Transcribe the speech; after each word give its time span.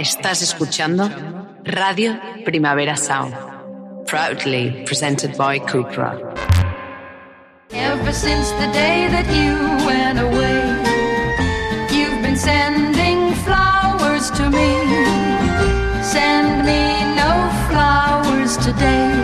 Estás 0.00 0.40
escuchando 0.40 1.10
Radio 1.62 2.18
Primavera 2.46 2.96
Sound, 2.96 3.34
proudly 4.06 4.82
presented 4.86 5.36
by 5.36 5.58
Cupra. 5.60 6.18
Ever 7.70 8.10
since 8.10 8.50
the 8.52 8.72
day 8.72 9.08
that 9.10 9.26
you 9.28 9.58
went 9.84 10.18
away, 10.18 10.62
you've 11.92 12.22
been 12.22 12.38
sending 12.38 13.34
flowers 13.44 14.30
to 14.30 14.48
me. 14.48 14.72
Send 16.02 16.64
me 16.64 17.04
no 17.16 17.50
flowers 17.68 18.56
today. 18.56 19.19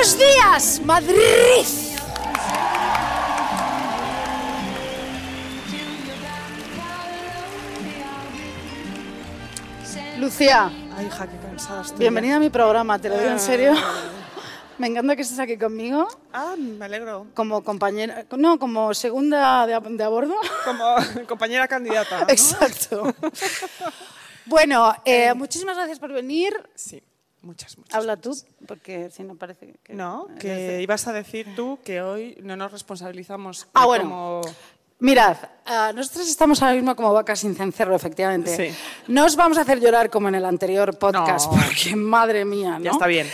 Buenos 0.00 0.18
días, 0.18 0.80
Madrid. 0.86 1.66
Lucía, 10.18 10.70
Ay, 10.96 11.06
hija, 11.06 11.26
qué 11.26 11.36
cansada 11.38 11.82
estoy. 11.82 11.98
bienvenida 11.98 12.36
a 12.36 12.40
mi 12.40 12.50
programa, 12.50 12.98
te 12.98 13.08
lo 13.08 13.16
digo 13.18 13.30
en 13.30 13.40
serio. 13.40 13.72
Me 14.78 14.86
encanta 14.86 15.14
que 15.14 15.20
estés 15.22 15.38
aquí 15.38 15.58
conmigo 15.58 16.08
Ah, 16.32 16.54
me 16.56 16.86
alegro. 16.86 17.26
como 17.34 17.62
compañera, 17.62 18.24
no, 18.38 18.58
como 18.58 18.94
segunda 18.94 19.66
de 19.66 19.74
a, 19.74 19.80
de 19.80 20.02
a 20.02 20.08
bordo. 20.08 20.34
Como 20.64 20.96
compañera 21.28 21.68
candidata. 21.68 22.20
¿no? 22.20 22.26
Exacto. 22.28 23.14
Bueno, 24.46 24.92
eh, 25.04 25.32
muchísimas 25.34 25.76
gracias 25.76 26.00
por 26.00 26.12
venir. 26.12 26.52
Sí, 26.74 27.00
muchas, 27.42 27.76
muchas. 27.78 27.94
Habla 27.94 28.16
tú, 28.16 28.36
porque 28.66 29.10
si 29.10 29.22
no 29.22 29.34
parece 29.36 29.74
que... 29.82 29.94
No, 29.94 30.28
que 30.38 30.80
ibas 30.82 31.06
a 31.06 31.12
decir 31.12 31.54
tú 31.56 31.78
que 31.84 32.00
hoy 32.02 32.36
no 32.42 32.56
nos 32.56 32.72
responsabilizamos 32.72 33.68
Ah, 33.74 33.86
bueno. 33.86 34.40
Mirad, 34.98 35.36
ah, 35.64 35.92
nosotros 35.94 36.28
estamos 36.28 36.60
ahora 36.62 36.74
mismo 36.74 36.94
como 36.94 37.12
vacas 37.14 37.38
sin 37.40 37.54
cencerro, 37.56 37.96
efectivamente. 37.96 38.54
Sí. 38.54 38.76
No 39.08 39.24
os 39.24 39.34
vamos 39.34 39.56
a 39.56 39.62
hacer 39.62 39.80
llorar 39.80 40.10
como 40.10 40.28
en 40.28 40.34
el 40.34 40.44
anterior 40.44 40.98
podcast, 40.98 41.50
No. 41.50 41.58
porque 41.58 41.96
madre 41.96 42.44
mía, 42.44 42.78
¿no? 42.78 42.84
Ya 42.84 42.90
está 42.90 43.06
bien. 43.06 43.26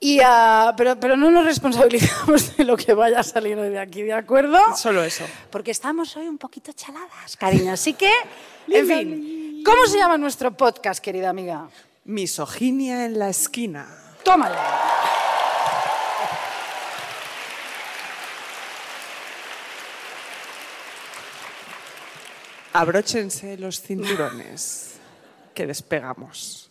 Y, 0.00 0.20
ah, 0.22 0.74
pero, 0.76 1.00
pero 1.00 1.16
no 1.16 1.30
nos 1.30 1.44
responsabilizamos 1.46 2.56
de 2.56 2.64
lo 2.64 2.76
que 2.76 2.92
vaya 2.92 3.20
a 3.20 3.22
salir 3.22 3.58
hoy 3.58 3.70
de 3.70 3.80
aquí, 3.80 4.02
¿de 4.02 4.12
acuerdo? 4.12 4.58
Solo 4.76 5.02
eso. 5.02 5.24
Porque 5.50 5.70
estamos 5.70 6.14
hoy 6.16 6.28
un 6.28 6.36
poquito 6.38 6.72
chaladas, 6.72 7.36
cariño. 7.38 7.72
Así 7.72 7.94
que, 7.94 8.12
en 8.68 8.86
fin, 8.86 9.62
¿cómo 9.64 9.86
se 9.86 9.96
llama 9.96 10.18
nuestro 10.18 10.54
podcast, 10.56 11.02
querida 11.02 11.30
amiga? 11.30 11.68
Misoginia 12.08 13.04
en 13.04 13.18
la 13.18 13.28
esquina. 13.28 13.86
Tómalo. 14.24 14.56
Abróchense 22.72 23.58
los 23.58 23.82
cinturones, 23.82 24.94
que 25.52 25.66
despegamos. 25.66 26.70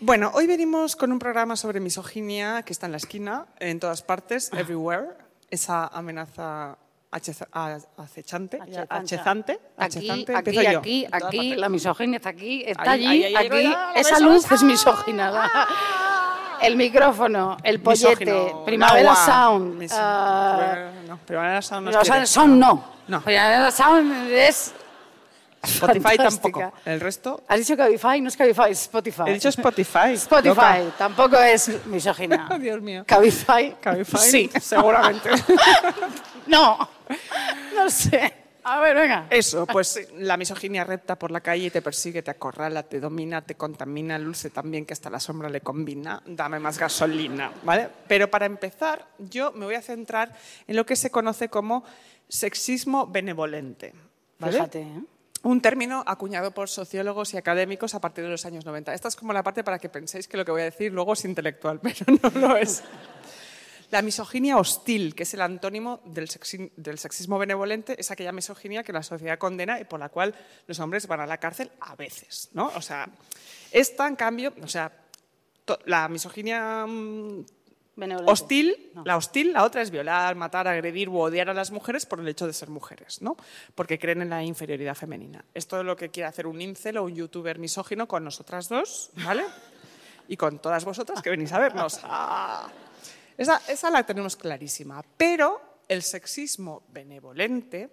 Bueno, 0.00 0.30
hoy 0.32 0.46
venimos 0.46 0.96
con 0.96 1.12
un 1.12 1.18
programa 1.18 1.54
sobre 1.56 1.78
misoginia 1.78 2.62
que 2.62 2.72
está 2.72 2.86
en 2.86 2.92
la 2.92 2.98
esquina, 2.98 3.44
en 3.60 3.78
todas 3.78 4.00
partes, 4.00 4.50
everywhere. 4.54 5.08
Esa 5.50 5.86
amenaza 5.88 6.78
acechante, 7.12 8.58
achezante, 8.88 9.60
Aquí, 9.76 9.98
achezante. 9.98 10.34
aquí, 10.34 10.66
aquí, 10.66 11.06
aquí, 11.12 11.54
la 11.56 11.68
misoginia 11.68 12.16
está 12.16 12.30
aquí, 12.30 12.64
está 12.66 12.92
Ahí, 12.92 13.06
allí, 13.06 13.24
ahí, 13.24 13.36
ahí, 13.36 13.46
aquí. 13.46 13.76
Esa 13.96 14.18
luz 14.18 14.50
es 14.50 14.62
misógina. 14.62 15.50
El 16.62 16.76
micrófono, 16.76 17.56
el 17.64 17.80
pollete, 17.80 18.24
Misógino, 18.24 18.64
Primavera 18.64 19.10
agua. 19.12 19.26
Sound. 19.26 19.74
Mis- 19.78 19.92
ah, 19.94 20.90
no, 21.08 21.18
Primavera 21.18 21.60
Sound 21.60 21.86
no 21.86 22.00
Primavera. 22.00 22.26
Sound 22.26 22.56
no. 22.58 22.84
No. 23.08 23.20
Primavera 23.20 23.70
Sound 23.72 24.30
es 24.30 24.72
Spotify 25.64 26.16
fantástica. 26.16 26.60
tampoco. 26.60 26.72
El 26.84 27.00
resto. 27.00 27.42
¿Has 27.48 27.58
dicho 27.58 27.76
Cabify? 27.76 28.20
No 28.20 28.28
es 28.28 28.36
Cabify, 28.36 28.70
es 28.70 28.82
Spotify. 28.82 29.22
He 29.26 29.32
dicho 29.34 29.48
Spotify. 29.48 30.12
Spotify, 30.14 30.48
loca. 30.48 30.78
tampoco 30.98 31.36
es 31.38 31.84
misógina. 31.86 32.48
Dios 32.60 32.80
mío. 32.80 33.02
Cabify. 33.06 33.76
Cabify. 33.80 34.20
Sí. 34.20 34.50
seguramente. 34.60 35.30
No, 36.46 36.76
no 37.74 37.90
sé. 37.90 38.34
A 38.64 38.80
ver, 38.80 38.94
venga. 38.94 39.26
Eso, 39.28 39.66
pues 39.66 40.08
la 40.18 40.36
misoginia 40.36 40.84
repta 40.84 41.18
por 41.18 41.32
la 41.32 41.40
calle 41.40 41.66
y 41.66 41.70
te 41.70 41.82
persigue, 41.82 42.22
te 42.22 42.30
acorrala, 42.30 42.84
te 42.84 43.00
domina, 43.00 43.42
te 43.42 43.56
contamina, 43.56 44.18
luce 44.18 44.50
también 44.50 44.86
que 44.86 44.92
hasta 44.92 45.10
la 45.10 45.18
sombra 45.18 45.48
le 45.48 45.62
combina, 45.62 46.22
dame 46.26 46.60
más 46.60 46.78
gasolina, 46.78 47.52
¿vale? 47.64 47.88
Pero 48.06 48.30
para 48.30 48.46
empezar, 48.46 49.08
yo 49.18 49.50
me 49.52 49.64
voy 49.64 49.74
a 49.74 49.82
centrar 49.82 50.32
en 50.68 50.76
lo 50.76 50.86
que 50.86 50.94
se 50.94 51.10
conoce 51.10 51.48
como 51.48 51.82
sexismo 52.28 53.08
benevolente, 53.08 53.94
¿vale? 54.38 54.52
Fíjate, 54.52 54.82
¿eh? 54.82 55.02
Un 55.44 55.60
término 55.60 56.04
acuñado 56.06 56.52
por 56.52 56.68
sociólogos 56.68 57.34
y 57.34 57.36
académicos 57.36 57.96
a 57.96 58.00
partir 58.00 58.22
de 58.22 58.30
los 58.30 58.46
años 58.46 58.64
90. 58.64 58.94
Esta 58.94 59.08
es 59.08 59.16
como 59.16 59.32
la 59.32 59.42
parte 59.42 59.64
para 59.64 59.80
que 59.80 59.88
penséis 59.88 60.28
que 60.28 60.36
lo 60.36 60.44
que 60.44 60.52
voy 60.52 60.60
a 60.60 60.66
decir 60.66 60.92
luego 60.92 61.14
es 61.14 61.24
intelectual, 61.24 61.80
pero 61.82 61.96
no 62.22 62.40
lo 62.40 62.56
es. 62.56 62.84
La 63.92 64.02
misoginia 64.02 64.56
hostil, 64.56 65.14
que 65.14 65.22
es 65.22 65.34
el 65.34 65.42
antónimo 65.42 66.00
del, 66.06 66.26
sexi- 66.28 66.72
del 66.76 66.98
sexismo 66.98 67.38
benevolente, 67.38 67.94
es 68.00 68.10
aquella 68.10 68.32
misoginia 68.32 68.82
que 68.82 68.92
la 68.92 69.02
sociedad 69.02 69.38
condena 69.38 69.78
y 69.78 69.84
por 69.84 70.00
la 70.00 70.08
cual 70.08 70.34
los 70.66 70.80
hombres 70.80 71.06
van 71.06 71.20
a 71.20 71.26
la 71.26 71.36
cárcel 71.38 71.70
a 71.80 71.94
veces, 71.94 72.48
¿no? 72.54 72.72
O 72.74 72.80
sea, 72.82 73.08
esta, 73.70 74.08
en 74.08 74.16
cambio, 74.16 74.52
o 74.62 74.66
sea, 74.66 74.90
la 75.84 76.08
misoginia 76.08 76.86
mm, 76.86 77.44
Benevolente. 77.94 78.32
hostil, 78.32 78.90
No. 78.94 79.04
la 79.04 79.18
hostil, 79.18 79.52
la 79.52 79.62
otra 79.64 79.82
es 79.82 79.90
violar, 79.90 80.34
matar, 80.36 80.66
agredir 80.66 81.10
u 81.10 81.18
odiar 81.20 81.50
a 81.50 81.54
las 81.54 81.70
mujeres 81.70 82.06
por 82.06 82.18
el 82.18 82.26
hecho 82.28 82.46
de 82.46 82.54
ser 82.54 82.70
mujeres, 82.70 83.20
¿no? 83.20 83.36
Porque 83.74 83.98
creen 83.98 84.22
en 84.22 84.30
la 84.30 84.42
inferioridad 84.42 84.94
femenina. 84.94 85.44
Esto 85.52 85.78
es 85.78 85.84
lo 85.84 85.96
que 85.96 86.08
quiere 86.08 86.28
hacer 86.28 86.46
un 86.46 86.62
incel 86.62 86.96
o 86.96 87.04
un 87.04 87.14
youtuber 87.14 87.58
misógino 87.58 88.08
con 88.08 88.24
nosotras 88.24 88.70
dos, 88.70 89.10
¿vale? 89.22 89.44
Y 90.28 90.38
con 90.38 90.60
todas 90.60 90.82
vosotras 90.86 91.20
que 91.20 91.28
venís 91.28 91.52
a 91.52 91.58
vernos. 91.58 92.00
¡Ah! 92.04 92.70
Esa, 93.38 93.60
esa 93.68 93.90
la 93.90 94.02
tenemos 94.04 94.36
clarísima. 94.36 95.02
Pero 95.16 95.60
el 95.88 96.02
sexismo 96.02 96.82
benevolente 96.88 97.90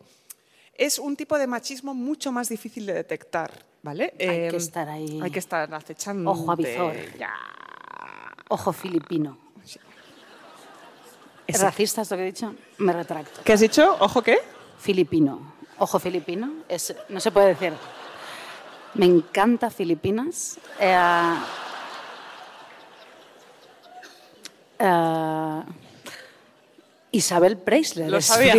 es 0.74 1.00
un 1.00 1.16
tipo 1.16 1.38
de 1.38 1.48
machismo 1.48 1.94
mucho 1.94 2.32
más 2.32 2.50
difícil 2.50 2.86
de 2.86 2.94
detectar, 2.94 3.52
¿vale? 3.84 4.14
Hay 4.20 4.28
Eh, 4.28 4.48
que 4.52 4.58
estar 4.58 4.88
ahí. 4.90 5.20
Hay 5.22 5.32
que 5.32 5.40
estar 5.40 5.74
acechando. 5.74 6.32
Ojo 6.32 6.52
avizor. 6.52 6.94
Ya. 7.18 7.34
Ojo 8.50 8.72
filipino. 8.74 9.38
¿Es 11.48 11.56
Ese- 11.56 11.66
racista 11.66 12.02
esto 12.04 12.16
que 12.16 12.22
he 12.22 12.26
dicho? 12.26 12.54
Me 12.78 12.94
retracto. 12.94 13.42
¿Qué 13.44 13.54
has 13.54 13.60
dicho? 13.60 13.98
¿Ojo 14.00 14.22
qué? 14.22 14.38
Filipino. 14.78 15.54
Ojo 15.80 15.98
filipino. 16.00 16.54
Es, 16.70 16.96
no 17.10 17.20
se 17.20 17.32
puede 17.32 17.48
decir. 17.50 17.74
Me 18.94 19.06
encanta 19.06 19.70
Filipinas. 19.70 20.60
Eh, 20.80 20.96
eh, 24.80 25.64
Isabel 27.12 27.58
Preisler 27.58 28.10
Lo 28.10 28.22
sabía. 28.22 28.56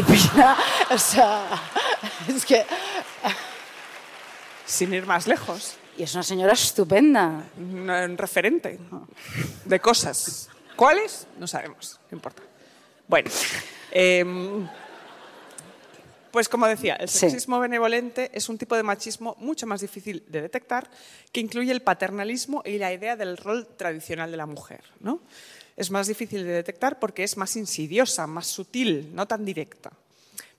O 0.91 0.99
sea, 0.99 1.47
es 2.29 2.45
que... 2.45 2.65
Sin 4.67 4.93
ir 4.95 5.07
más 5.07 5.27
lejos. 5.27 5.77
Y 5.97 6.03
es 6.05 6.15
una 6.15 6.23
señora 6.23 6.53
estupenda. 6.53 7.45
Un, 7.59 8.17
referente 8.17 8.79
de 9.65 9.81
cosas. 9.81 10.49
¿Cuáles? 10.77 11.27
No 11.39 11.47
sabemos, 11.47 12.01
no 12.11 12.17
importa. 12.17 12.43
Bueno, 13.07 13.29
em, 13.91 14.69
pues 16.31 16.49
como 16.49 16.67
decía, 16.67 16.95
el 16.95 17.09
Sí. 17.09 17.19
sexismo 17.19 17.59
benevolente 17.59 18.31
es 18.33 18.49
un 18.49 18.57
tipo 18.57 18.77
de 18.77 18.83
machismo 18.83 19.37
mucho 19.41 19.67
más 19.67 19.81
difícil 19.81 20.25
de 20.29 20.43
detectar, 20.43 20.89
que 21.33 21.41
incluye 21.41 21.73
el 21.73 21.83
paternalismo 21.83 22.63
y 22.65 22.79
la 22.79 22.93
idea 22.93 23.17
del 23.17 23.37
rol 23.37 23.67
tradicional 23.77 24.31
de 24.31 24.37
la 24.37 24.47
mujer. 24.47 24.85
¿no? 25.01 25.21
Es 25.81 25.91
más 25.91 26.07
difícil 26.07 26.45
de 26.45 26.53
detectar 26.53 26.99
porque 26.99 27.25
es 27.25 27.39
más 27.39 27.57
insidiosa, 27.57 28.27
más 28.27 28.47
sutil, 28.47 29.15
no 29.15 29.27
tan 29.27 29.47
directa. 29.47 29.91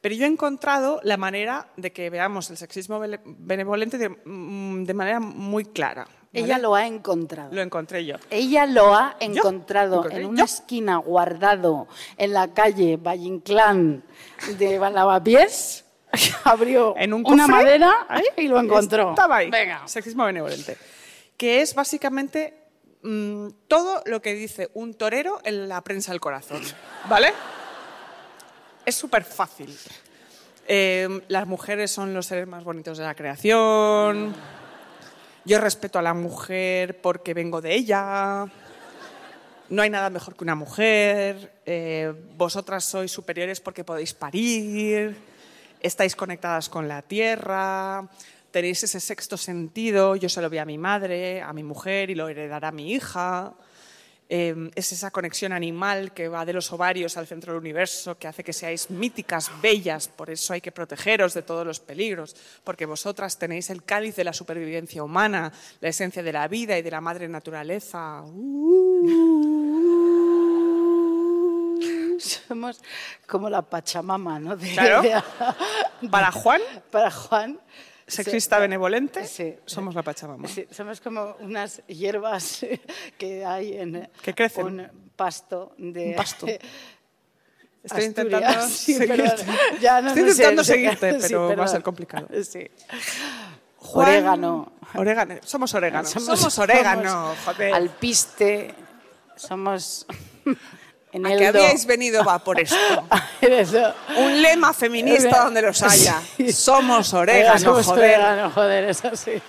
Pero 0.01 0.15
yo 0.15 0.25
he 0.25 0.27
encontrado 0.27 0.99
la 1.03 1.15
manera 1.15 1.67
de 1.77 1.91
que 1.91 2.09
veamos 2.09 2.49
el 2.49 2.57
sexismo 2.57 2.99
benevolente 3.23 3.99
de, 3.99 4.09
mm, 4.09 4.83
de 4.83 4.93
manera 4.95 5.19
muy 5.19 5.65
clara. 5.65 6.05
¿vale? 6.05 6.17
Ella 6.45 6.57
lo 6.57 6.73
ha 6.73 6.87
encontrado. 6.87 7.53
Lo 7.53 7.61
encontré 7.61 8.03
yo. 8.03 8.15
Ella 8.31 8.65
lo 8.65 8.95
ha 8.95 9.15
encontrado 9.19 10.09
en 10.09 10.25
una 10.25 10.39
yo. 10.39 10.45
esquina 10.45 10.97
guardado 10.97 11.87
en 12.17 12.33
la 12.33 12.51
calle 12.51 12.97
Valle 12.97 13.25
Inclán 13.27 14.03
de 14.57 14.79
Lavapiés. 14.79 15.85
Abrió 16.45 16.95
En 16.97 17.13
un 17.13 17.23
una 17.27 17.45
madera 17.45 18.07
ahí, 18.09 18.23
y 18.37 18.47
lo 18.47 18.59
encontró. 18.59 19.11
Estaba 19.11 19.37
ahí. 19.37 19.51
Venga. 19.51 19.87
Sexismo 19.87 20.25
benevolente. 20.25 20.77
Que 21.37 21.61
es 21.61 21.75
básicamente 21.75 22.60
mm, 23.03 23.47
todo 23.67 24.03
lo 24.05 24.21
que 24.21 24.33
dice 24.33 24.69
un 24.73 24.93
torero 24.93 25.39
en 25.43 25.67
la 25.67 25.81
prensa 25.81 26.11
del 26.11 26.21
corazón. 26.21 26.61
¿Vale? 27.09 27.33
Es 28.85 28.95
súper 28.95 29.23
fácil. 29.23 29.77
Eh, 30.67 31.21
las 31.27 31.47
mujeres 31.47 31.91
son 31.91 32.13
los 32.13 32.25
seres 32.25 32.47
más 32.47 32.63
bonitos 32.63 32.97
de 32.97 33.03
la 33.03 33.15
creación. 33.15 34.33
Yo 35.43 35.59
respeto 35.59 35.99
a 35.99 36.01
la 36.01 36.13
mujer 36.13 37.01
porque 37.01 37.33
vengo 37.33 37.61
de 37.61 37.73
ella. 37.73 38.45
No 39.69 39.81
hay 39.81 39.89
nada 39.89 40.09
mejor 40.09 40.35
que 40.35 40.43
una 40.43 40.55
mujer. 40.55 41.61
Eh, 41.65 42.13
vosotras 42.37 42.83
sois 42.83 43.11
superiores 43.11 43.59
porque 43.59 43.83
podéis 43.83 44.13
parir. 44.13 45.17
Estáis 45.79 46.15
conectadas 46.15 46.69
con 46.69 46.87
la 46.87 47.01
tierra. 47.01 48.07
Tenéis 48.51 48.83
ese 48.83 48.99
sexto 48.99 49.37
sentido. 49.37 50.15
Yo 50.15 50.27
se 50.29 50.41
lo 50.41 50.49
vi 50.49 50.57
a 50.57 50.65
mi 50.65 50.77
madre, 50.77 51.41
a 51.41 51.53
mi 51.53 51.63
mujer 51.63 52.09
y 52.09 52.15
lo 52.15 52.27
heredará 52.27 52.71
mi 52.71 52.91
hija. 52.93 53.53
Eh, 54.33 54.71
es 54.75 54.91
esa 54.93 55.11
conexión 55.11 55.51
animal 55.51 56.13
que 56.13 56.29
va 56.29 56.45
de 56.45 56.53
los 56.53 56.71
ovarios 56.71 57.17
al 57.17 57.27
centro 57.27 57.51
del 57.51 57.59
universo, 57.61 58.17
que 58.17 58.29
hace 58.29 58.45
que 58.45 58.53
seáis 58.53 58.89
míticas, 58.89 59.51
bellas. 59.61 60.07
Por 60.07 60.29
eso 60.29 60.53
hay 60.53 60.61
que 60.61 60.71
protegeros 60.71 61.33
de 61.33 61.41
todos 61.41 61.65
los 61.67 61.81
peligros, 61.81 62.35
porque 62.63 62.85
vosotras 62.85 63.37
tenéis 63.37 63.69
el 63.69 63.83
cáliz 63.83 64.15
de 64.15 64.23
la 64.23 64.31
supervivencia 64.31 65.03
humana, 65.03 65.51
la 65.81 65.89
esencia 65.89 66.23
de 66.23 66.31
la 66.31 66.47
vida 66.47 66.77
y 66.77 66.81
de 66.81 66.91
la 66.91 67.01
madre 67.01 67.27
naturaleza. 67.27 68.23
Somos 72.19 72.79
como 73.27 73.49
la 73.49 73.61
Pachamama, 73.63 74.39
¿no? 74.39 74.55
De- 74.55 74.71
Claro. 74.73 75.01
de- 75.01 75.21
Para 76.09 76.31
Juan, 76.31 76.61
para 76.91 77.11
Juan. 77.11 77.59
Sexista 78.11 78.59
benevolente, 78.59 79.25
Sí. 79.25 79.55
somos 79.65 79.95
la 79.95 80.03
Pachamama. 80.03 80.47
Sí, 80.47 80.67
somos 80.71 80.99
como 81.01 81.35
unas 81.39 81.81
hierbas 81.87 82.65
que 83.17 83.45
hay 83.45 83.77
en 83.77 84.09
Que 84.21 84.33
crecen. 84.33 84.65
un 84.65 85.11
pasto 85.15 85.73
de 85.77 86.09
Un 86.09 86.15
pasto. 86.15 86.45
Estoy 87.83 88.05
Asturias. 88.05 88.07
intentando 88.07 88.67
seguirte. 88.69 89.43
pero 89.45 89.79
ya 89.81 90.01
no 90.01 90.07
Estoy 90.09 90.23
intentando 90.23 90.63
seguirte, 90.63 91.17
pero 91.19 91.55
va 91.57 91.63
a 91.65 91.67
ser 91.67 91.81
complicado. 91.81 92.27
Sí. 92.43 92.69
Juan- 93.77 94.07
Orégano. 94.09 94.73
Orégano. 94.93 95.35
Somos 95.43 95.73
orégano. 95.73 96.07
Somos, 96.07 96.59
orégano, 96.59 97.33
joder. 97.43 97.73
Alpiste. 97.73 98.75
Somos. 99.35 100.05
En 101.13 101.25
¿A 101.25 101.35
que 101.35 101.47
habíais 101.47 101.85
venido 101.85 102.23
va 102.23 102.39
por 102.39 102.59
esto? 102.61 102.77
Un 104.17 104.41
lema 104.41 104.73
feminista 104.73 105.43
donde 105.43 105.61
los 105.61 105.81
haya. 105.83 106.21
Sí. 106.37 106.51
Somos 106.53 107.13
orégano, 107.13 107.59
Somos 107.59 107.85
joder. 107.85 108.03
orégano, 108.19 108.49
joder, 108.51 108.83
eso 108.85 109.15
sí. 109.15 109.41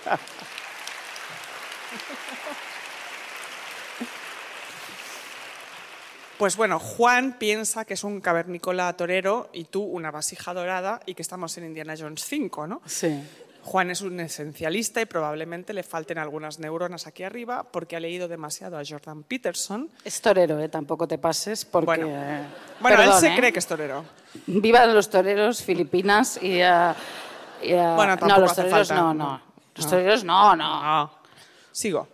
Pues 6.37 6.57
bueno, 6.57 6.79
Juan 6.79 7.37
piensa 7.37 7.85
que 7.85 7.93
es 7.93 8.03
un 8.03 8.19
cavernícola 8.19 8.91
torero 8.97 9.49
y 9.53 9.65
tú 9.65 9.83
una 9.83 10.11
vasija 10.11 10.53
dorada 10.53 10.99
y 11.05 11.13
que 11.13 11.21
estamos 11.21 11.57
en 11.57 11.65
Indiana 11.65 11.95
Jones 11.97 12.25
5, 12.25 12.67
¿no? 12.67 12.81
Sí. 12.85 13.23
Juan 13.63 13.89
es 13.91 14.01
un 14.01 14.19
esencialista 14.19 14.99
y 15.01 15.05
probablemente 15.05 15.73
le 15.73 15.83
falten 15.83 16.17
algunas 16.17 16.59
neuronas 16.59 17.07
aquí 17.07 17.23
arriba 17.23 17.63
porque 17.71 17.95
ha 17.95 17.99
leído 18.01 18.27
demasiado 18.27 18.77
a 18.77 18.81
Jordan 18.87 19.23
Peterson. 19.23 19.89
Es 20.03 20.19
torero, 20.21 20.59
¿eh? 20.59 20.67
Tampoco 20.67 21.07
te 21.07 21.17
pases 21.17 21.63
porque... 21.63 21.85
Bueno, 21.85 22.07
eh, 22.09 22.43
Bueno, 22.81 22.97
perdón, 22.97 23.13
él 23.15 23.19
se 23.21 23.27
¿eh? 23.33 23.35
cree 23.37 23.53
que 23.53 23.59
es 23.59 23.65
torero. 23.67 24.03
Vivan 24.47 24.93
los 24.93 25.09
toreros, 25.09 25.63
Filipinas 25.63 26.37
y... 26.41 26.59
eh, 26.61 26.93
y, 27.61 27.71
eh, 27.71 27.93
Bueno, 27.95 28.13
no, 28.15 28.17
tampoco 28.17 28.41
los 28.41 28.51
hace 28.51 28.61
toreros 28.63 28.87
falta. 28.89 29.01
no, 29.01 29.13
no. 29.13 29.41
Los 29.75 29.85
No. 29.85 29.91
toreros 29.91 30.23
no, 30.25 30.55
no. 30.57 30.65
Ah, 30.67 31.11
sigo. 31.71 32.07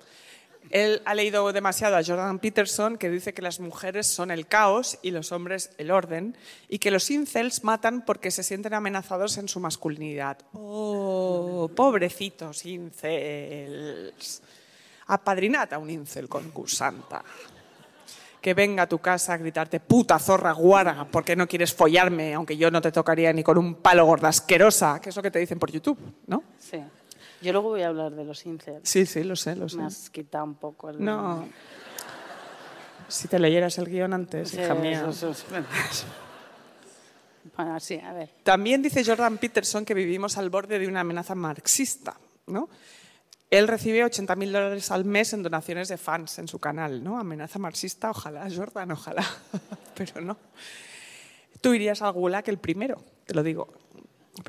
Él 0.70 1.02
ha 1.06 1.16
leído 1.16 1.52
demasiado 1.52 1.98
a 1.98 2.04
Jordan 2.04 2.40
Peterson 2.40 2.98
que 2.98 3.10
dice 3.10 3.34
que 3.34 3.42
las 3.42 3.60
mujeres 3.60 4.06
son 4.08 4.30
el 4.30 4.46
caos 4.48 5.00
y 5.02 5.12
los 5.12 5.32
hombres 5.32 5.72
el 5.78 5.90
orden 5.90 6.38
y 6.68 6.78
que 6.80 6.92
los 6.92 7.10
incels 7.10 7.64
matan 7.64 8.06
porque 8.06 8.30
se 8.30 8.44
sienten 8.44 8.76
amenazados 8.76 9.38
en 9.38 9.48
su 9.48 9.60
masculinidad. 9.60 10.38
Oh, 10.54 11.72
pobrecitos 11.76 12.66
incels. 12.66 14.42
Apadrinad 15.08 15.74
a 15.74 15.80
un 15.80 15.90
incel 15.90 16.30
concursanta. 16.30 17.24
Que 18.40 18.54
venga 18.54 18.84
a 18.84 18.88
tu 18.88 19.00
casa 19.00 19.34
a 19.34 19.38
gritarte 19.38 19.82
puta 19.82 20.18
zorra 20.18 20.54
guara 20.54 21.08
porque 21.12 21.36
no 21.36 21.48
quieres 21.48 21.74
follarme, 21.74 22.34
aunque 22.34 22.56
yo 22.56 22.72
no 22.72 22.80
te 22.80 22.92
tocaría 22.92 23.34
ni 23.34 23.44
con 23.44 23.58
un 23.58 23.76
palo 23.76 24.06
gorda 24.06 24.30
asquerosa, 24.30 25.02
que 25.02 25.10
es 25.10 25.16
lo 25.16 25.22
que 25.22 25.32
te 25.32 25.40
dicen 25.40 25.60
por 25.60 25.70
YouTube, 25.72 26.00
¿no? 26.28 26.44
Sí. 26.58 26.82
Yo 27.42 27.52
luego 27.54 27.70
voy 27.70 27.84
a 27.84 27.88
hablar 27.88 28.12
de 28.12 28.26
los 28.26 28.46
incels. 28.46 28.88
Sí, 28.88 29.06
sí, 29.06 29.24
lo 29.24 29.36
sé, 29.36 29.56
lo 29.56 29.70
sé. 29.70 29.78
Me 29.78 29.86
has 29.86 30.10
quitado 30.10 30.44
un 30.44 30.56
poco 30.56 30.90
el... 30.90 31.04
No. 31.04 31.48
Si 33.08 33.28
te 33.28 33.40
leyeras 33.40 33.78
el 33.78 33.86
guion 33.90 34.14
antes, 34.14 34.50
Sí, 34.50 34.60
hija 34.62 34.76
mía. 34.76 35.06
eso- 35.10 35.32
eso- 35.32 35.46
Bueno, 37.56 37.80
sí, 37.80 38.00
a 38.00 38.14
ver. 38.14 38.30
También 38.44 38.82
dice 38.82 39.04
Jordan 39.04 39.38
Peterson 39.38 39.84
que 39.86 39.94
vivimos 39.94 40.38
al 40.38 40.50
borde 40.50 40.80
de 40.80 40.88
una 40.88 41.02
amenaza 41.02 41.36
marxista, 41.36 42.18
¿no? 42.48 42.70
Él 43.50 43.68
recibe 43.68 44.06
80.000 44.06 44.52
dólares 44.52 44.92
al 44.92 45.06
mes 45.06 45.34
en 45.34 45.42
donaciones 45.42 45.88
de 45.88 45.98
fans 45.98 46.38
en 46.38 46.48
su 46.48 46.60
canal, 46.60 47.04
¿no? 47.04 47.18
Amenaza 47.20 47.58
marxista, 47.58 48.12
ojalá, 48.12 48.48
Jordan, 48.56 48.92
ojalá. 48.92 49.26
Pero 49.96 50.22
no. 50.22 50.38
Tú 51.60 51.74
irías 51.74 52.02
al 52.02 52.12
Gulag 52.14 52.48
el 52.48 52.60
primero, 52.60 53.04
te 53.26 53.34
lo 53.34 53.42
digo. 53.42 53.68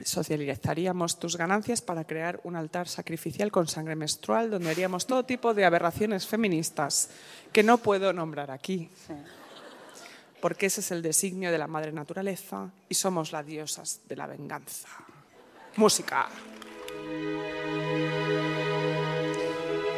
Socializaríamos 0.05 1.19
tus 1.19 1.37
ganancias 1.37 1.81
para 1.83 2.05
crear 2.05 2.41
un 2.45 2.57
altar 2.57 2.89
sacrificial 2.89 3.51
con 3.51 3.69
sangre 3.69 3.97
menstrual 3.97 4.51
donde 4.51 4.71
haríamos 4.71 5.07
todo 5.07 5.25
tipo 5.25 5.55
de 5.55 5.65
aberraciones 5.65 6.27
feministas 6.27 7.11
que 7.53 7.63
no 7.63 7.79
puedo 7.79 8.13
nombrar 8.13 8.51
aquí. 8.51 8.89
Porque 10.41 10.67
ese 10.67 10.81
es 10.81 10.91
el 10.91 11.03
designio 11.03 11.53
de 11.53 11.59
la 11.59 11.67
madre 11.67 11.93
naturaleza 11.93 12.71
y 12.89 12.95
somos 12.95 13.33
las 13.33 13.47
diosas 13.47 14.01
de 14.09 14.17
la 14.17 14.27
venganza. 14.27 14.89
Música. 15.77 16.29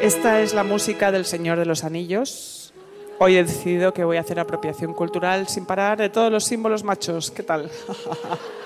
Esta 0.00 0.40
es 0.40 0.52
la 0.52 0.64
música 0.64 1.12
del 1.12 1.24
Señor 1.24 1.58
de 1.58 1.64
los 1.64 1.84
Anillos. 1.84 2.74
Hoy 3.20 3.36
he 3.36 3.44
decidido 3.44 3.94
que 3.94 4.02
voy 4.02 4.16
a 4.16 4.20
hacer 4.20 4.40
apropiación 4.40 4.94
cultural 4.94 5.46
sin 5.46 5.64
parar 5.64 5.98
de 5.98 6.08
todos 6.08 6.32
los 6.32 6.44
símbolos 6.44 6.82
machos. 6.82 7.30
¿Qué 7.30 7.44
tal? 7.44 7.70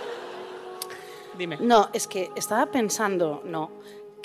Dime. 1.36 1.58
No, 1.60 1.90
es 1.92 2.06
que 2.06 2.30
estaba 2.36 2.66
pensando, 2.66 3.42
no, 3.44 3.70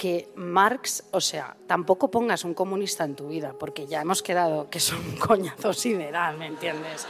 que 0.01 0.29
Marx, 0.35 1.03
o 1.11 1.21
sea, 1.21 1.55
tampoco 1.67 2.09
pongas 2.09 2.43
un 2.43 2.55
comunista 2.55 3.03
en 3.03 3.15
tu 3.15 3.27
vida, 3.27 3.53
porque 3.59 3.85
ya 3.85 4.01
hemos 4.01 4.23
quedado 4.23 4.67
que 4.67 4.79
es 4.79 4.91
un 4.91 5.15
coñazo 5.19 5.73
sideral, 5.73 6.37
¿me 6.37 6.47
entiendes? 6.47 7.05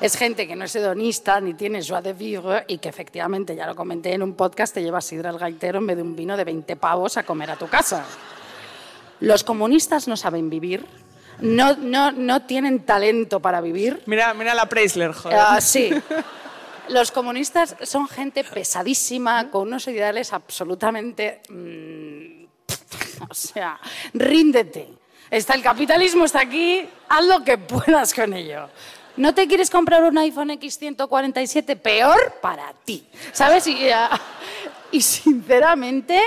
Es 0.00 0.16
gente 0.16 0.46
que 0.46 0.54
no 0.54 0.64
es 0.64 0.76
hedonista 0.76 1.40
ni 1.40 1.54
tiene 1.54 1.82
joie 1.82 2.02
de 2.02 2.12
vivre 2.12 2.64
y 2.68 2.78
que 2.78 2.88
efectivamente, 2.88 3.56
ya 3.56 3.66
lo 3.66 3.74
comenté 3.74 4.12
en 4.12 4.22
un 4.22 4.34
podcast, 4.34 4.74
te 4.74 4.82
llevas 4.82 5.04
sidra 5.04 5.30
al 5.30 5.38
gaitero 5.38 5.78
en 5.78 5.88
vez 5.88 5.96
de 5.96 6.02
un 6.02 6.14
vino 6.14 6.36
de 6.36 6.44
20 6.44 6.76
pavos 6.76 7.16
a 7.16 7.24
comer 7.24 7.50
a 7.50 7.56
tu 7.56 7.66
casa. 7.66 8.04
Los 9.18 9.42
comunistas 9.42 10.06
no 10.06 10.16
saben 10.16 10.48
vivir, 10.48 10.86
no, 11.40 11.74
no, 11.74 12.12
no 12.12 12.42
tienen 12.42 12.84
talento 12.84 13.40
para 13.40 13.60
vivir. 13.60 14.02
Mira, 14.06 14.34
mira 14.34 14.54
la 14.54 14.68
Preisler, 14.68 15.12
joder. 15.12 15.38
Ah, 15.40 15.60
sí. 15.60 15.90
Los 16.88 17.10
comunistas 17.10 17.76
son 17.82 18.08
gente 18.08 18.44
pesadísima, 18.44 19.50
con 19.50 19.62
unos 19.62 19.86
ideales 19.88 20.32
absolutamente... 20.32 21.42
mm, 21.48 22.46
o 23.30 23.34
sea, 23.34 23.78
ríndete. 24.12 24.88
Está 25.30 25.54
el 25.54 25.62
capitalismo, 25.62 26.24
está 26.24 26.40
aquí, 26.40 26.88
haz 27.08 27.24
lo 27.24 27.42
que 27.42 27.58
puedas 27.58 28.14
con 28.14 28.32
ello. 28.32 28.68
¿No 29.16 29.34
te 29.34 29.48
quieres 29.48 29.70
comprar 29.70 30.04
un 30.04 30.18
iPhone 30.18 30.50
X147? 30.50 31.78
Peor 31.80 32.34
para 32.40 32.72
ti. 32.84 33.06
¿Sabes? 33.32 33.66
Y, 33.66 33.88
ah, 33.90 34.20
y 34.90 35.00
sinceramente, 35.00 36.20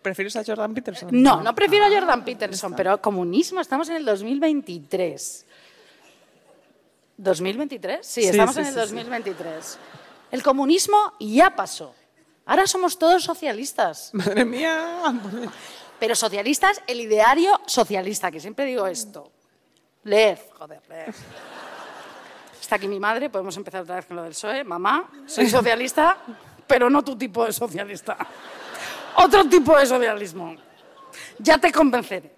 ¿Prefieres 0.00 0.36
a 0.36 0.44
Jordan 0.44 0.72
Peterson? 0.74 1.08
no, 1.12 1.42
no 1.42 1.54
prefiero 1.54 1.86
a 1.86 1.90
Jordan 1.90 2.24
Peterson, 2.24 2.72
pero 2.74 3.02
comunismo, 3.02 3.60
estamos 3.60 3.88
en 3.88 3.96
el 3.96 4.04
2023. 4.04 5.46
¿2023? 7.18 7.98
Sí, 8.02 8.22
Sí, 8.22 8.28
estamos 8.28 8.54
sí, 8.54 8.60
en 8.60 8.66
el 8.66 8.72
sí, 8.74 8.80
sí. 8.80 8.86
2023. 8.86 9.78
El 10.30 10.42
comunismo 10.42 11.14
ya 11.20 11.54
pasó. 11.54 11.94
Ahora 12.46 12.66
somos 12.66 12.98
todos 12.98 13.22
socialistas. 13.24 14.10
Madre 14.12 14.44
mía. 14.44 15.12
Pero 15.98 16.14
socialistas, 16.14 16.80
el 16.86 17.00
ideario 17.00 17.60
socialista, 17.66 18.30
que 18.30 18.40
siempre 18.40 18.64
digo 18.64 18.86
esto. 18.86 19.32
Leed, 20.04 20.38
joder, 20.56 20.80
leed. 20.88 21.14
Está 22.60 22.76
aquí 22.76 22.86
mi 22.86 23.00
madre, 23.00 23.30
podemos 23.30 23.56
empezar 23.56 23.82
otra 23.82 23.96
vez 23.96 24.06
con 24.06 24.16
lo 24.16 24.22
del 24.22 24.32
PSOE. 24.32 24.62
Mamá, 24.62 25.10
soy 25.26 25.48
socialista, 25.48 26.18
pero 26.66 26.88
no 26.88 27.02
tu 27.02 27.16
tipo 27.16 27.44
de 27.44 27.52
socialista. 27.52 28.16
Otro 29.16 29.48
tipo 29.48 29.76
de 29.76 29.86
socialismo. 29.86 30.54
Ya 31.38 31.58
te 31.58 31.72
convenceré. 31.72 32.32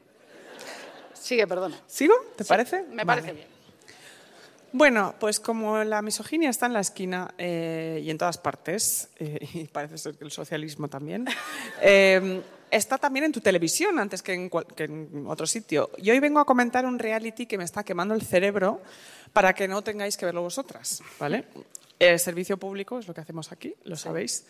Sigue, 1.13 1.47
perdona. 1.47 1.77
¿Sigo? 1.87 2.15
¿Te 2.37 2.45
parece? 2.45 2.83
Me 2.85 3.05
Vale. 3.05 3.23
parece 3.23 3.33
bien. 3.33 3.49
Bueno, 4.73 5.15
pues 5.19 5.41
como 5.41 5.83
la 5.83 6.01
misoginia 6.01 6.49
está 6.51 6.67
en 6.67 6.73
la 6.75 6.81
esquina 6.81 7.35
eh, 7.39 8.01
y 8.05 8.11
en 8.11 8.19
todas 8.19 8.39
partes, 8.39 9.09
eh, 9.19 9.39
y 9.55 9.65
parece 9.65 9.99
ser 9.99 10.15
que 10.15 10.25
el 10.25 10.31
socialismo 10.31 10.89
también, 10.89 11.27
eh, 11.83 12.41
está 12.71 12.97
también 12.99 13.25
en 13.25 13.33
tu 13.33 13.41
televisión 13.41 13.99
antes 13.99 14.23
que 14.23 14.33
en, 14.33 14.49
cual- 14.49 14.67
que 14.77 14.85
en 14.85 15.25
otro 15.27 15.47
sitio. 15.47 15.91
Y 15.99 16.11
hoy 16.11 16.21
vengo 16.21 16.39
a 16.39 16.45
comentar 16.45 16.87
un 16.87 16.99
reality 16.99 17.47
que 17.47 17.59
me 17.59 17.65
está 17.65 17.83
quemando 17.83 18.15
el 18.15 18.23
cerebro 18.23 18.81
para 19.33 19.55
que 19.55 19.67
no 19.67 19.83
tengáis 19.83 20.17
que 20.17 20.25
verlo 20.27 20.43
vosotras, 20.43 21.03
¿vale? 21.19 21.45
El 22.01 22.19
servicio 22.19 22.57
público 22.57 22.99
es 22.99 23.07
lo 23.07 23.13
que 23.13 23.21
hacemos 23.21 23.53
aquí, 23.53 23.75
lo 23.85 23.95
sabéis. 23.95 24.47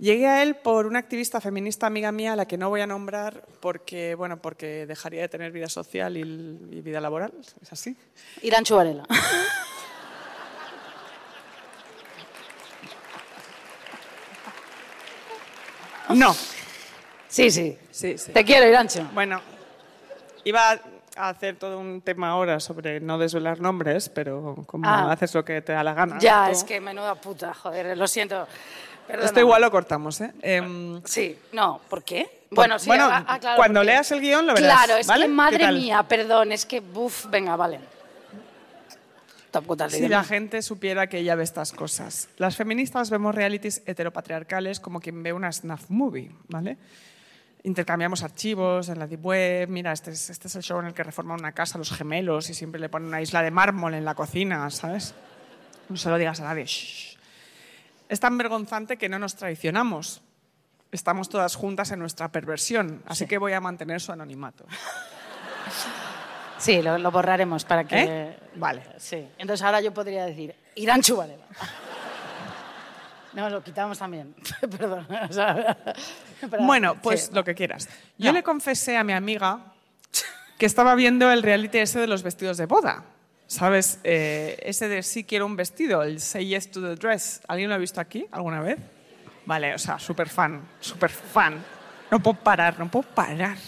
Llegué 0.00 0.26
a 0.28 0.42
él 0.42 0.56
por 0.56 0.86
una 0.86 0.98
activista 0.98 1.42
feminista 1.42 1.86
amiga 1.86 2.10
mía, 2.10 2.32
a 2.32 2.36
la 2.36 2.46
que 2.46 2.56
no 2.56 2.70
voy 2.70 2.80
a 2.80 2.86
nombrar 2.86 3.44
porque, 3.60 4.14
bueno, 4.14 4.40
porque 4.40 4.86
dejaría 4.86 5.20
de 5.20 5.28
tener 5.28 5.52
vida 5.52 5.68
social 5.68 6.16
y, 6.16 6.20
y 6.20 6.80
vida 6.80 7.00
laboral. 7.02 7.32
¿Es 7.60 7.70
así? 7.72 7.94
Irán 8.40 8.64
Chubarela. 8.64 9.04
No. 16.10 16.34
Sí, 17.28 17.50
sí. 17.50 17.78
Sí, 17.90 18.18
sí. 18.18 18.32
Te 18.32 18.44
quiero, 18.44 18.66
Irancho. 18.68 19.08
Bueno, 19.14 19.40
iba 20.44 20.80
a 21.16 21.28
hacer 21.28 21.56
todo 21.56 21.78
un 21.78 22.00
tema 22.00 22.30
ahora 22.30 22.58
sobre 22.58 23.00
no 23.00 23.18
desvelar 23.18 23.60
nombres, 23.60 24.08
pero 24.08 24.64
como 24.66 24.88
Ah. 24.88 25.12
haces 25.12 25.34
lo 25.34 25.44
que 25.44 25.60
te 25.62 25.72
da 25.72 25.84
la 25.84 25.94
gana. 25.94 26.18
Ya, 26.18 26.46
tú- 26.46 26.52
es 26.52 26.64
que 26.64 26.80
menuda 26.80 27.14
puta, 27.14 27.54
joder, 27.54 27.96
lo 27.96 28.08
siento. 28.08 28.46
Perdona. 29.10 29.26
Esto 29.26 29.40
igual 29.40 29.60
lo 29.62 29.70
cortamos, 29.70 30.20
¿eh? 30.20 30.32
Em, 30.42 31.00
Sí, 31.04 31.36
no, 31.52 31.80
¿por 31.88 32.02
qué? 32.04 32.44
Bueno, 32.50 32.78
sí, 32.78 32.86
bueno, 32.88 33.08
ah, 33.10 33.24
ah, 33.26 33.38
claro, 33.38 33.56
cuando 33.56 33.80
porque- 33.80 33.86
leas 33.92 34.10
el 34.12 34.20
guion 34.20 34.46
lo 34.46 34.54
verás, 34.54 34.84
Claro, 34.84 34.96
es 35.00 35.06
¿vale? 35.06 35.22
que 35.24 35.28
¿Qué 35.30 35.34
madre 35.34 35.72
mía, 35.72 36.02
perdón, 36.04 36.52
es 36.52 36.66
que, 36.66 36.80
buf, 36.80 37.26
venga, 37.30 37.56
vale. 37.56 37.80
Si 39.88 40.06
la 40.06 40.22
gente 40.22 40.62
supiera 40.62 41.08
que 41.08 41.18
ella 41.18 41.34
ve 41.34 41.42
estas 41.42 41.72
cosas. 41.72 42.28
Las 42.36 42.54
feministas 42.54 43.10
vemos 43.10 43.34
realities 43.34 43.82
heteropatriarcales 43.84 44.78
como 44.78 45.00
quien 45.00 45.24
ve 45.24 45.32
una 45.32 45.50
snuff 45.50 45.86
movie, 45.90 46.30
¿vale? 46.48 46.76
Intercambiamos 47.64 48.22
archivos 48.22 48.88
en 48.90 49.00
la 49.00 49.08
deep 49.08 49.26
web. 49.26 49.68
Mira, 49.68 49.90
este 49.90 50.12
es, 50.12 50.30
este 50.30 50.46
es 50.46 50.54
el 50.54 50.62
show 50.62 50.78
en 50.78 50.86
el 50.86 50.94
que 50.94 51.02
reforman 51.02 51.40
una 51.40 51.50
casa 51.50 51.78
los 51.78 51.90
gemelos 51.90 52.48
y 52.48 52.54
siempre 52.54 52.80
le 52.80 52.88
ponen 52.88 53.08
una 53.08 53.20
isla 53.20 53.42
de 53.42 53.50
mármol 53.50 53.94
en 53.94 54.04
la 54.04 54.14
cocina, 54.14 54.70
¿sabes? 54.70 55.14
No 55.88 55.96
se 55.96 56.08
lo 56.10 56.16
digas 56.16 56.40
a 56.40 56.44
nadie. 56.44 56.64
shh. 56.66 57.09
Es 58.10 58.18
tan 58.20 58.36
vergonzante 58.36 58.96
que 58.98 59.08
no 59.08 59.18
nos 59.20 59.36
traicionamos. 59.36 60.20
Estamos 60.90 61.28
todas 61.28 61.54
juntas 61.54 61.92
en 61.92 62.00
nuestra 62.00 62.28
perversión, 62.32 63.02
así 63.06 63.26
que 63.26 63.38
voy 63.38 63.52
a 63.52 63.60
mantener 63.60 64.00
su 64.00 64.10
anonimato. 64.10 64.66
Sí, 66.58 66.82
lo, 66.82 66.98
lo 66.98 67.10
borraremos 67.12 67.64
para 67.64 67.84
que... 67.84 68.02
¿Eh? 68.02 68.38
Vale. 68.56 68.82
Sí. 68.98 69.26
Entonces 69.38 69.64
ahora 69.64 69.80
yo 69.80 69.94
podría 69.94 70.26
decir, 70.26 70.54
Irán 70.74 71.00
Chubarela. 71.00 71.44
No, 73.32 73.48
lo 73.48 73.62
quitamos 73.62 73.96
también. 73.98 74.34
Perdón. 74.60 75.06
o 75.28 75.32
sea, 75.32 75.76
pero- 76.50 76.64
Bueno, 76.64 76.96
pues 77.00 77.26
sí. 77.26 77.30
lo 77.32 77.44
que 77.44 77.54
quieras. 77.54 77.88
Yo 78.18 78.30
No. 78.30 78.32
le 78.32 78.42
confesé 78.42 78.96
a 78.96 79.04
mi 79.04 79.12
amiga 79.12 79.60
que 80.58 80.66
estaba 80.66 80.96
viendo 80.96 81.30
el 81.30 81.44
reality 81.44 81.78
ese 81.78 82.00
de 82.00 82.08
los 82.08 82.24
vestidos 82.24 82.56
de 82.56 82.66
boda. 82.66 83.04
¿Sabes? 83.50 83.98
Eh, 84.04 84.60
ese 84.62 84.86
de 84.86 85.02
sí 85.02 85.24
quiero 85.24 85.44
un 85.44 85.56
vestido, 85.56 86.04
el 86.04 86.20
Say 86.20 86.46
Yes 86.46 86.70
to 86.70 86.80
the 86.80 86.94
Dress. 86.94 87.40
¿Alguien 87.48 87.68
lo 87.68 87.74
ha 87.74 87.78
visto 87.78 88.00
aquí 88.00 88.24
alguna 88.30 88.60
vez? 88.60 88.78
Vale, 89.44 89.74
o 89.74 89.78
sea, 89.78 89.98
súper 89.98 90.28
fan, 90.28 90.62
súper 90.78 91.10
fan. 91.10 91.60
No 92.12 92.20
puedo 92.20 92.38
parar, 92.38 92.78
no 92.78 92.88
puedo 92.88 93.08
parar. 93.08 93.58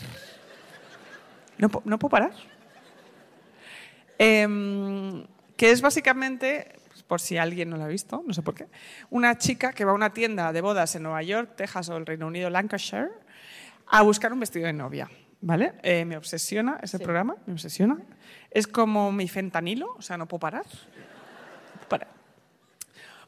No, 1.58 1.68
no 1.84 1.98
puedo 1.98 2.10
parar. 2.10 2.30
Em, 4.18 5.26
que 5.56 5.72
es 5.72 5.82
básicamente, 5.82 6.78
pues, 6.86 7.02
por 7.02 7.20
si 7.20 7.36
alguien 7.36 7.68
no 7.68 7.76
lo 7.76 7.82
ha 7.82 7.88
visto, 7.88 8.22
no 8.24 8.32
sé 8.34 8.42
por 8.42 8.54
qué, 8.54 8.68
una 9.10 9.36
chica 9.36 9.72
que 9.72 9.84
va 9.84 9.90
a 9.90 9.94
una 9.96 10.12
tienda 10.12 10.52
de 10.52 10.60
bodas 10.60 10.94
en 10.94 11.02
Nueva 11.02 11.24
York, 11.24 11.56
Texas 11.56 11.88
o 11.88 11.96
el 11.96 12.06
Reino 12.06 12.28
Unido, 12.28 12.50
Lancashire, 12.50 13.10
a 13.88 14.02
buscar 14.02 14.32
un 14.32 14.38
vestido 14.38 14.66
de 14.66 14.74
novia. 14.74 15.10
¿Vale? 15.42 15.74
Eh, 15.82 16.04
me 16.04 16.16
obsesiona 16.16 16.78
ese 16.82 17.00
programa, 17.00 17.34
me 17.46 17.52
obsesiona. 17.52 17.98
Es 18.48 18.68
como 18.68 19.10
mi 19.10 19.26
fentanilo, 19.26 19.92
o 19.98 20.02
sea, 20.02 20.16
no 20.16 20.26
puedo 20.26 20.38
parar. 20.38 20.64
Parar. 21.88 22.08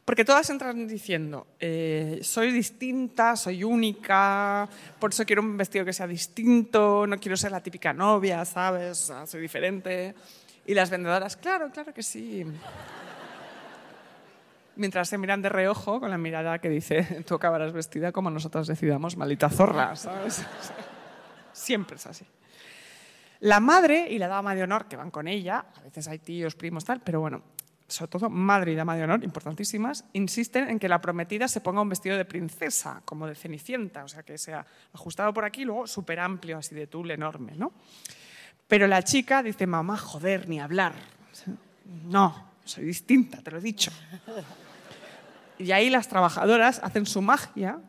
Porque 0.05 0.23
todas 0.23 0.49
entran 0.49 0.87
diciendo, 0.87 1.45
eh, 1.59 2.19
soy 2.21 2.51
distinta, 2.51 3.35
soy 3.35 3.65
única, 3.65 4.69
por 4.97 5.11
eso 5.11 5.25
quiero 5.25 5.41
un 5.41 5.57
vestido 5.57 5.83
que 5.83 5.91
sea 5.91 6.07
distinto, 6.07 7.05
no 7.05 7.17
quiero 7.17 7.35
ser 7.35 7.51
la 7.51 7.59
típica 7.59 7.91
novia, 7.91 8.45
¿sabes? 8.45 8.91
O 8.91 9.05
sea, 9.07 9.27
soy 9.27 9.41
diferente. 9.41 10.15
Y 10.65 10.73
las 10.73 10.89
vendedoras, 10.89 11.35
claro, 11.35 11.69
claro 11.69 11.93
que 11.93 12.01
sí. 12.01 12.45
Mientras 14.77 15.09
se 15.09 15.17
miran 15.17 15.41
de 15.41 15.49
reojo 15.49 15.99
con 15.99 16.09
la 16.09 16.17
mirada 16.17 16.59
que 16.59 16.69
dice, 16.69 17.23
tú 17.27 17.35
acabarás 17.35 17.73
vestida 17.73 18.13
como 18.13 18.29
nosotros 18.29 18.67
decidamos, 18.67 19.17
maldita 19.17 19.49
zorra, 19.49 19.97
¿sabes? 19.97 20.45
Siempre 21.55 21.95
es 21.95 22.05
así. 22.05 22.25
La 23.39 23.61
madre 23.61 24.07
y 24.09 24.19
la 24.19 24.27
dama 24.27 24.53
de 24.55 24.63
honor 24.63 24.87
que 24.89 24.97
van 24.97 25.09
con 25.09 25.25
ella, 25.27 25.65
a 25.77 25.81
veces 25.81 26.05
hay 26.09 26.19
tíos, 26.19 26.53
primos, 26.53 26.83
tal, 26.83 26.99
pero 26.99 27.21
bueno, 27.21 27.43
sobre 27.87 28.11
todo 28.11 28.29
madre 28.29 28.73
y 28.73 28.75
dama 28.75 28.97
de 28.97 29.03
honor, 29.03 29.23
importantísimas, 29.23 30.03
insisten 30.11 30.69
en 30.69 30.79
que 30.79 30.89
la 30.89 30.99
prometida 30.99 31.47
se 31.47 31.61
ponga 31.61 31.81
un 31.81 31.87
vestido 31.87 32.17
de 32.17 32.25
princesa, 32.25 33.01
como 33.05 33.25
de 33.25 33.35
cenicienta, 33.35 34.03
o 34.03 34.09
sea, 34.09 34.23
que 34.23 34.37
sea 34.37 34.65
ajustado 34.91 35.33
por 35.33 35.45
aquí, 35.45 35.63
luego 35.63 35.87
súper 35.87 36.19
amplio, 36.19 36.57
así 36.57 36.75
de 36.75 36.87
tul 36.87 37.09
enorme, 37.09 37.53
¿no? 37.55 37.71
Pero 38.67 38.85
la 38.85 39.01
chica 39.03 39.41
dice, 39.41 39.65
mamá, 39.65 39.97
joder, 39.97 40.49
ni 40.49 40.59
hablar. 40.59 40.93
No, 42.03 42.51
soy 42.65 42.83
distinta, 42.83 43.41
te 43.41 43.51
lo 43.51 43.59
he 43.59 43.61
dicho. 43.61 43.91
Y 45.57 45.71
ahí 45.71 45.89
las 45.89 46.09
trabajadoras 46.09 46.81
hacen 46.83 47.05
su 47.05 47.21
magia 47.21 47.79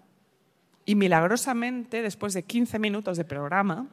y 0.87 0.95
milagrosamente, 0.95 2.01
después 2.01 2.33
de 2.33 2.45
15 2.45 2.79
minutos 2.79 3.17
de 3.19 3.25
programa, 3.25 3.87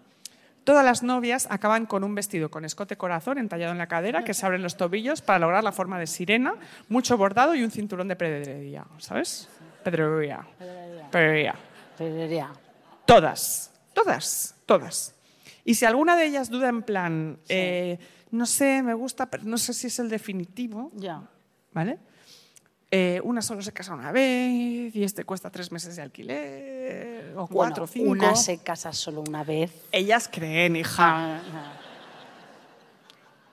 todas 0.63 0.85
las 0.85 1.03
novias 1.03 1.47
acaban 1.49 1.85
con 1.85 2.03
un 2.03 2.15
vestido 2.15 2.49
con 2.49 2.63
escote 2.63 2.95
corazón 2.95 3.37
entallado 3.37 3.71
en 3.73 3.79
la 3.79 3.87
cadera 3.87 4.23
que 4.23 4.33
se 4.33 4.45
abren 4.45 4.61
los 4.63 4.77
tobillos 4.77 5.21
para 5.21 5.39
lograr 5.39 5.63
la 5.63 5.71
forma 5.71 5.99
de 5.99 6.07
sirena, 6.07 6.55
mucho 6.87 7.17
bordado 7.17 7.55
y 7.55 7.63
un 7.63 7.71
cinturón 7.71 8.07
de 8.07 8.15
pedrería, 8.15 8.85
¿sabes? 8.99 9.49
Pedrería. 9.83 10.45
Pedrería. 11.11 11.55
Pedrería. 11.97 12.49
Todas, 13.05 13.71
todas, 13.93 14.55
todas. 14.65 15.15
Y 15.65 15.75
si 15.75 15.85
alguna 15.85 16.15
de 16.15 16.25
ellas 16.25 16.49
duda 16.49 16.69
en 16.69 16.83
plan, 16.83 17.37
eh, 17.49 17.97
no 18.31 18.45
sé, 18.45 18.81
me 18.83 18.93
gusta, 18.93 19.25
pero 19.25 19.43
no 19.43 19.57
sé 19.57 19.73
si 19.73 19.87
es 19.87 19.99
el 19.99 20.09
definitivo, 20.09 20.91
Ya. 20.95 21.21
¿vale? 21.73 21.97
Eh, 22.95 23.19
una 23.23 23.41
solo 23.41 23.63
se 23.63 23.71
casa 23.73 23.93
una 23.93 24.11
vez 24.11 24.95
y 24.95 25.03
este 25.03 25.23
cuesta 25.23 25.49
tres 25.49 25.71
meses 25.71 25.95
de 25.95 26.03
alquiler, 26.03 26.72
o 27.35 27.47
cuatro, 27.47 27.85
Bueno, 27.85 27.87
cinco. 27.87 28.11
Una 28.11 28.35
se 28.35 28.59
casa 28.59 28.91
solo 28.93 29.21
una 29.27 29.43
vez. 29.43 29.71
Ellas 29.91 30.29
creen, 30.31 30.75
hija. 30.75 31.35
Ah, 31.37 31.41
ah. 31.53 31.73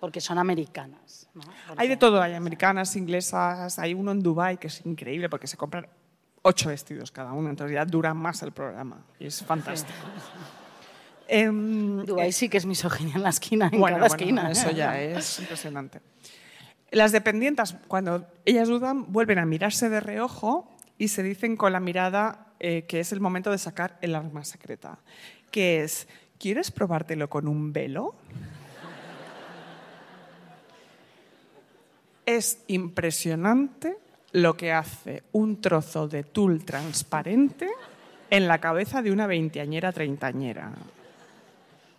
Porque 0.00 0.20
son 0.20 0.38
americanas. 0.38 1.28
¿no? 1.34 1.42
Porque- 1.42 1.82
Hay 1.82 1.88
de 1.88 1.96
todo, 1.96 2.20
hay 2.22 2.34
americanas, 2.34 2.96
inglesas, 2.96 3.78
hay 3.78 3.94
uno 3.94 4.12
en 4.12 4.20
Dubai 4.22 4.58
que 4.58 4.66
es 4.68 4.84
increíble 4.86 5.28
porque 5.28 5.46
se 5.46 5.56
compran 5.56 5.86
ocho 6.42 6.70
vestidos 6.70 7.10
cada 7.10 7.32
uno, 7.32 7.50
entonces 7.50 7.74
ya 7.74 7.84
dura 7.84 8.14
más 8.14 8.42
el 8.42 8.52
programa 8.52 9.04
y 9.18 9.26
es 9.26 9.42
fantástico. 9.44 9.98
Em, 11.32 12.04
Dubái 12.04 12.32
sí 12.32 12.48
que 12.48 12.56
es 12.56 12.66
misoginia 12.66 13.14
en 13.14 13.22
la 13.22 13.28
esquina, 13.28 13.70
en 13.72 13.78
bueno, 13.78 13.98
cada 13.98 14.08
bueno, 14.08 14.20
esquina. 14.20 14.50
eso 14.50 14.72
ya 14.72 15.00
es 15.00 15.38
impresionante. 15.38 16.00
Las 16.90 17.12
dependientas, 17.12 17.76
cuando 17.86 18.26
ellas 18.44 18.66
dudan, 18.66 19.12
vuelven 19.12 19.38
a 19.38 19.46
mirarse 19.46 19.88
de 19.88 20.00
reojo 20.00 20.68
y 20.98 21.06
se 21.06 21.22
dicen 21.22 21.56
con 21.56 21.72
la 21.72 21.78
mirada 21.78 22.48
eh, 22.60 22.84
que 22.86 23.00
es 23.00 23.12
el 23.12 23.20
momento 23.20 23.50
de 23.50 23.58
sacar 23.58 23.98
el 24.00 24.14
arma 24.14 24.44
secreta, 24.44 24.98
que 25.50 25.82
es, 25.82 26.06
¿quieres 26.38 26.70
probártelo 26.70 27.28
con 27.28 27.48
un 27.48 27.72
velo? 27.72 28.14
Es 32.26 32.62
impresionante 32.68 33.96
lo 34.32 34.56
que 34.56 34.72
hace 34.72 35.24
un 35.32 35.60
trozo 35.60 36.06
de 36.06 36.22
tul 36.22 36.64
transparente 36.64 37.68
en 38.30 38.46
la 38.46 38.58
cabeza 38.58 39.02
de 39.02 39.10
una 39.10 39.26
veinteañera 39.26 39.90
treintañera. 39.92 40.72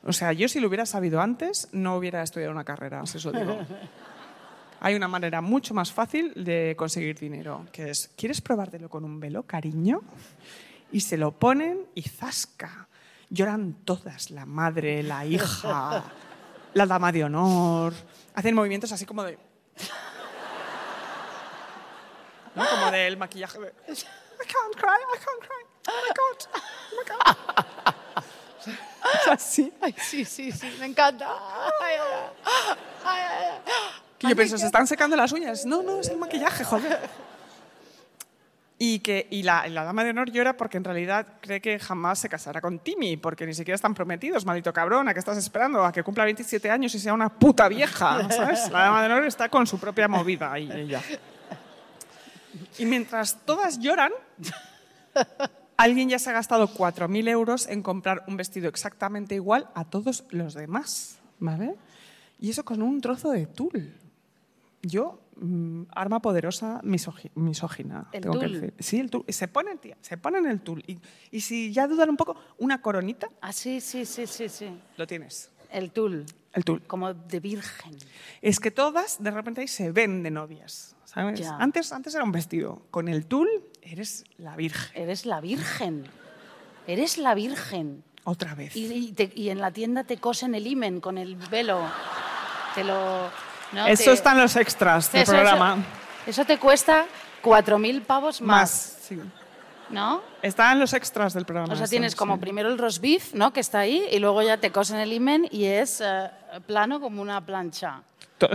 O 0.03 0.13
sea, 0.13 0.31
yo 0.31 0.47
si 0.47 0.59
lo 0.59 0.67
hubiera 0.67 0.85
sabido 0.85 1.21
antes, 1.21 1.67
no 1.73 1.97
hubiera 1.97 2.23
estudiado 2.23 2.51
una 2.51 2.63
carrera, 2.63 3.05
si 3.05 3.17
eso 3.17 3.31
digo. 3.31 3.57
Hay 4.83 4.95
una 4.95 5.07
manera 5.07 5.41
mucho 5.41 5.75
más 5.75 5.91
fácil 5.91 6.33
de 6.33 6.75
conseguir 6.75 7.19
dinero, 7.19 7.67
que 7.71 7.91
es, 7.91 8.09
¿quieres 8.17 8.41
probártelo 8.41 8.89
con 8.89 9.05
un 9.05 9.19
velo, 9.19 9.43
cariño? 9.43 10.01
Y 10.91 11.01
se 11.01 11.17
lo 11.17 11.33
ponen 11.33 11.85
y 11.93 12.01
zasca. 12.01 12.87
Lloran 13.29 13.73
todas, 13.85 14.31
la 14.31 14.47
madre, 14.47 15.03
la 15.03 15.23
hija, 15.23 16.03
la 16.73 16.85
dama 16.87 17.11
de 17.11 17.23
honor. 17.23 17.93
Hacen 18.33 18.55
movimientos 18.55 18.91
así 18.91 19.05
como 19.05 19.23
de... 19.23 19.37
¿no? 22.55 22.65
Como 22.67 22.89
del 22.89 23.17
maquillaje 23.17 23.59
de... 23.59 23.67
I 23.67 24.47
can't 24.47 24.75
cry, 24.75 24.97
I 24.97 25.19
can't 25.19 25.41
cry. 25.41 25.63
Oh 25.89 26.01
my 26.01 26.11
God, 26.17 26.37
oh 26.55 26.95
my 26.97 27.03
God. 27.07 27.37
Es 29.13 29.27
así. 29.27 29.71
Ay, 29.79 29.95
sí, 29.99 30.25
sí, 30.25 30.51
sí, 30.51 30.75
me 30.79 30.87
encanta. 30.87 31.27
Ay, 31.81 31.97
ay, 33.05 33.19
ay. 33.21 34.10
Que 34.21 34.29
yo 34.29 34.35
pienso, 34.35 34.55
¿se 34.55 34.67
están 34.67 34.85
secando 34.85 35.15
las 35.15 35.31
uñas? 35.31 35.65
No, 35.65 35.81
no, 35.81 35.99
es 35.99 36.09
el 36.09 36.17
maquillaje, 36.17 36.63
joder. 36.63 36.99
Y, 38.77 38.99
que, 38.99 39.27
y 39.31 39.41
la, 39.41 39.67
la 39.67 39.83
dama 39.83 40.03
de 40.03 40.11
honor 40.11 40.29
llora 40.31 40.57
porque 40.57 40.77
en 40.77 40.83
realidad 40.83 41.25
cree 41.41 41.59
que 41.59 41.79
jamás 41.79 42.19
se 42.19 42.29
casará 42.29 42.61
con 42.61 42.77
Timmy, 42.77 43.17
porque 43.17 43.47
ni 43.47 43.55
siquiera 43.55 43.73
están 43.73 43.95
prometidos, 43.95 44.45
maldito 44.45 44.71
cabrón, 44.73 45.07
¿a 45.07 45.13
qué 45.13 45.19
estás 45.19 45.37
esperando? 45.37 45.83
A 45.83 45.91
que 45.91 46.03
cumpla 46.03 46.23
27 46.23 46.69
años 46.69 46.93
y 46.93 46.99
sea 46.99 47.15
una 47.15 47.29
puta 47.29 47.67
vieja, 47.67 48.29
¿sabes? 48.29 48.69
La 48.69 48.81
dama 48.81 49.01
de 49.01 49.11
honor 49.11 49.25
está 49.25 49.49
con 49.49 49.65
su 49.65 49.79
propia 49.79 50.07
movida 50.07 50.53
ahí 50.53 50.69
ella. 50.71 51.01
Y 52.77 52.85
mientras 52.85 53.39
todas 53.43 53.79
lloran, 53.79 54.11
alguien 55.77 56.09
ya 56.09 56.19
se 56.19 56.29
ha 56.29 56.33
gastado 56.33 56.67
4.000 56.67 57.27
euros 57.27 57.67
en 57.67 57.81
comprar 57.81 58.23
un 58.27 58.37
vestido 58.37 58.69
exactamente 58.69 59.33
igual 59.33 59.67
a 59.73 59.83
todos 59.83 60.25
los 60.29 60.53
demás. 60.53 61.17
¿Vale? 61.39 61.75
Y 62.39 62.49
eso 62.49 62.63
con 62.65 62.81
un 62.81 63.01
trozo 63.01 63.31
de 63.31 63.47
tul. 63.47 63.95
Yo, 64.83 65.21
mm, 65.37 65.83
arma 65.91 66.21
poderosa 66.21 66.81
misógina. 66.83 68.07
¿El 68.11 68.21
tengo 68.21 68.39
que 68.39 68.45
tul? 68.47 68.53
decir. 68.61 68.73
Sí, 68.79 68.99
el 68.99 69.09
tul. 69.11 69.23
Se 69.27 69.47
ponen, 69.47 69.77
tía, 69.77 69.97
se 70.01 70.17
ponen 70.17 70.45
el 70.47 70.59
tul. 70.61 70.83
Y, 70.87 70.97
y 71.31 71.41
si 71.41 71.71
ya 71.71 71.87
dudan 71.87 72.09
un 72.09 72.17
poco, 72.17 72.35
una 72.57 72.81
coronita, 72.81 73.27
Ah, 73.41 73.53
sí, 73.53 73.79
sí, 73.81 74.05
sí, 74.05 74.25
sí, 74.27 74.49
sí. 74.49 74.69
lo 74.97 75.05
tienes. 75.07 75.51
El 75.71 75.91
tul. 75.91 76.25
El 76.53 76.65
tul. 76.65 76.81
Como 76.87 77.13
de 77.13 77.39
virgen. 77.39 77.95
Es 78.41 78.59
que 78.59 78.71
todas 78.71 79.23
de 79.23 79.31
repente 79.31 79.61
ahí 79.61 79.67
se 79.67 79.91
ven 79.91 80.23
de 80.23 80.31
novias. 80.31 80.95
¿sabes? 81.05 81.39
Ya. 81.41 81.55
Antes, 81.57 81.91
antes 81.93 82.15
era 82.15 82.23
un 82.23 82.31
vestido. 82.31 82.81
Con 82.91 83.07
el 83.07 83.25
tul 83.25 83.47
eres 83.81 84.23
la 84.37 84.55
virgen. 84.55 84.91
Eres 85.01 85.25
la 85.25 85.41
virgen. 85.41 86.05
Eres 86.87 87.17
la 87.17 87.35
virgen. 87.35 88.03
Otra 88.23 88.55
vez. 88.55 88.75
Y, 88.75 88.85
y 88.93 89.11
te- 89.13 89.31
y 89.35 89.49
en 89.49 89.59
la 89.59 89.71
tienda 89.71 90.03
te 90.05 90.17
cosen 90.17 90.55
el 90.55 90.67
imen 90.67 90.99
con 91.01 91.17
el 91.17 91.35
velo. 91.35 91.81
Te 92.75 92.83
lo. 92.83 93.29
¿No? 93.73 93.87
Eso 93.87 94.05
Te- 94.05 94.13
está 94.13 94.31
en 94.33 94.37
los 94.39 94.55
extras 94.55 95.11
del 95.11 95.21
eso- 95.23 95.31
programa. 95.31 95.77
Eso, 96.23 96.41
eso 96.41 96.45
te 96.45 96.57
cuesta 96.59 97.05
4.000 97.43 98.01
pavos 98.03 98.41
más, 98.41 98.47
Más. 98.61 98.97
sí. 99.01 99.19
¿no? 99.89 100.21
Está 100.41 100.71
en 100.71 100.79
los 100.79 100.93
extras 100.93 101.33
del 101.33 101.45
programa. 101.45 101.73
O 101.73 101.75
sea, 101.75 101.87
tienes 101.87 102.15
como 102.15 102.35
sí. 102.35 102.41
primero 102.41 102.69
el 102.69 102.77
roast 102.77 103.01
beef, 103.01 103.33
¿no? 103.33 103.51
Que 103.53 103.59
está 103.59 103.79
ahí, 103.79 104.03
y 104.11 104.19
luego 104.19 104.41
ya 104.41 104.57
te 104.57 104.71
cosen 104.71 104.97
el 104.97 105.11
imen 105.13 105.47
y 105.51 105.65
es 105.65 106.01
eh, 106.01 106.29
plano 106.65 106.99
como 107.01 107.21
una 107.21 107.41
plancha. 107.45 108.01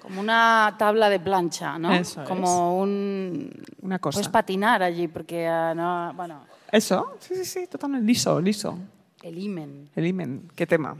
Como 0.00 0.20
una 0.20 0.72
tabla 0.78 1.10
de 1.10 1.18
plancha, 1.18 1.78
¿no? 1.80 1.92
Eso 1.92 2.22
como 2.22 2.78
un... 2.80 3.50
Una 3.82 3.98
cosa. 3.98 4.14
Puedes 4.18 4.28
patinar 4.28 4.80
allí 4.80 5.08
porque, 5.08 5.48
ah, 5.48 5.74
no, 5.74 6.12
bueno, 6.14 6.44
Eso, 6.70 7.16
sí, 7.18 7.34
sí, 7.34 7.44
sí, 7.44 7.66
totalmente 7.66 8.06
liso, 8.06 8.40
liso. 8.40 8.78
el 9.22 9.36
imen. 9.36 9.90
El 9.96 10.06
imen, 10.06 10.48
qué 10.54 10.64
tema. 10.64 10.96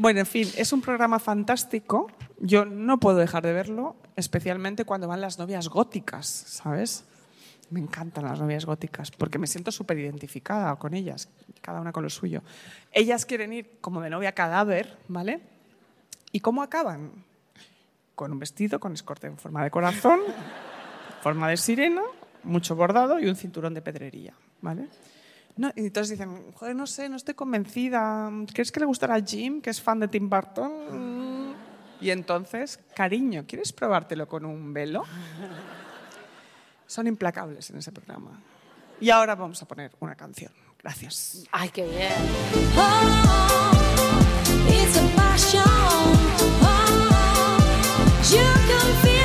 Bueno, 0.00 0.20
en 0.20 0.26
fin, 0.26 0.48
es 0.56 0.72
un 0.72 0.80
programa 0.80 1.18
fantástico. 1.18 2.10
Yo 2.38 2.64
no 2.64 2.98
puedo 2.98 3.18
dejar 3.18 3.42
de 3.42 3.52
verlo, 3.52 3.96
especialmente 4.16 4.86
cuando 4.86 5.06
van 5.06 5.20
las 5.20 5.38
novias 5.38 5.68
góticas, 5.68 6.26
¿sabes? 6.26 7.04
Me 7.68 7.80
encantan 7.80 8.24
las 8.24 8.40
novias 8.40 8.64
góticas 8.64 9.10
porque 9.10 9.38
me 9.38 9.46
siento 9.46 9.70
súper 9.70 9.98
identificada 9.98 10.74
con 10.76 10.94
ellas, 10.94 11.28
cada 11.60 11.82
una 11.82 11.92
con 11.92 12.02
lo 12.02 12.08
suyo. 12.08 12.42
Ellas 12.92 13.26
quieren 13.26 13.52
ir 13.52 13.76
como 13.82 14.00
de 14.00 14.08
novia 14.08 14.32
cadáver, 14.32 14.96
¿vale? 15.06 15.42
¿Y 16.32 16.40
cómo 16.40 16.62
acaban? 16.62 17.10
Con 18.14 18.32
un 18.32 18.38
vestido 18.38 18.80
con 18.80 18.94
escote 18.94 19.26
en 19.26 19.36
forma 19.36 19.62
de 19.62 19.70
corazón, 19.70 20.20
forma 21.20 21.46
de 21.50 21.58
sirena, 21.58 22.04
mucho 22.42 22.74
bordado 22.74 23.20
y 23.20 23.28
un 23.28 23.36
cinturón 23.36 23.74
de 23.74 23.82
pedrería, 23.82 24.32
¿vale? 24.62 24.88
No, 25.60 25.70
y 25.76 25.80
entonces 25.80 26.18
dicen, 26.18 26.52
joder, 26.54 26.74
no 26.74 26.86
sé, 26.86 27.10
no 27.10 27.16
estoy 27.16 27.34
convencida. 27.34 28.30
¿Crees 28.54 28.72
que 28.72 28.80
le 28.80 28.86
gustará 28.86 29.16
a 29.16 29.20
Jim, 29.20 29.60
que 29.60 29.68
es 29.68 29.78
fan 29.82 30.00
de 30.00 30.08
Tim 30.08 30.30
Burton? 30.30 31.54
Y 32.00 32.08
entonces, 32.08 32.80
cariño, 32.96 33.44
¿quieres 33.46 33.70
probártelo 33.70 34.26
con 34.26 34.46
un 34.46 34.72
velo? 34.72 35.04
Son 36.86 37.06
implacables 37.06 37.68
en 37.68 37.76
ese 37.76 37.92
programa. 37.92 38.40
Y 39.02 39.10
ahora 39.10 39.34
vamos 39.34 39.60
a 39.60 39.68
poner 39.68 39.92
una 40.00 40.14
canción. 40.14 40.50
Gracias. 40.82 41.44
Ay, 41.52 41.68
qué 41.68 41.86
bien. 41.86 42.10
Oh, 42.78 43.70
it's 44.66 44.96
a 44.96 45.06
passion. 45.14 45.62
Oh, 46.62 47.58
you 48.30 48.38
can 48.66 49.02
feel. 49.02 49.20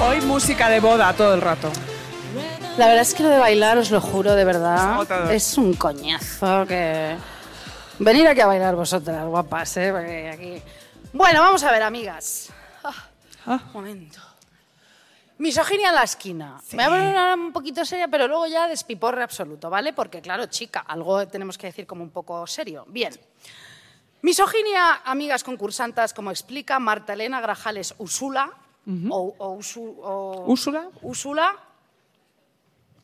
Hoy 0.00 0.20
música 0.20 0.68
de 0.68 0.80
boda 0.80 1.14
todo 1.14 1.32
el 1.32 1.40
rato. 1.40 1.72
La 2.78 2.86
verdad 2.86 3.02
es 3.02 3.14
que 3.14 3.22
lo 3.24 3.28
de 3.28 3.38
bailar, 3.38 3.76
os 3.78 3.90
lo 3.90 4.00
juro, 4.00 4.34
de 4.34 4.44
verdad, 4.44 5.32
es 5.32 5.58
un 5.58 5.74
coñazo 5.74 6.64
que... 6.66 7.16
Venir 7.98 8.28
aquí 8.28 8.40
a 8.40 8.46
bailar 8.46 8.76
vosotras, 8.76 9.26
guapas, 9.26 9.76
¿eh? 9.78 9.90
Porque 9.90 10.30
aquí... 10.30 10.62
Bueno, 11.12 11.40
vamos 11.42 11.62
a 11.64 11.72
ver, 11.72 11.82
amigas. 11.82 12.50
Ah, 12.84 12.92
Ah. 13.46 13.60
Un 13.66 13.72
momento. 13.72 14.20
Misoginia 15.38 15.88
en 15.88 15.94
la 15.96 16.02
esquina. 16.04 16.60
Me 16.72 16.88
voy 16.88 16.98
a 16.98 17.00
poner 17.00 17.38
un 17.38 17.52
poquito 17.52 17.84
seria, 17.84 18.06
pero 18.08 18.28
luego 18.28 18.46
ya 18.46 18.68
despiporre 18.68 19.22
absoluto, 19.24 19.68
¿vale? 19.70 19.92
Porque, 19.92 20.20
claro, 20.20 20.46
chica, 20.46 20.80
algo 20.80 21.26
tenemos 21.26 21.56
que 21.58 21.66
decir 21.68 21.86
como 21.86 22.02
un 22.04 22.10
poco 22.10 22.46
serio. 22.46 22.84
Bien. 22.88 23.12
Misoginia, 24.22 25.00
amigas 25.04 25.42
concursantas, 25.42 26.12
como 26.14 26.30
explica 26.30 26.78
Marta 26.78 27.12
Elena 27.14 27.40
Grajales 27.40 27.94
Usula, 27.98 28.50
o, 29.10 29.34
o 29.38 29.56
Usu- 29.58 29.96
o- 30.02 30.44
¿Úrsula? 30.46 30.88
Úrsula. 31.02 31.54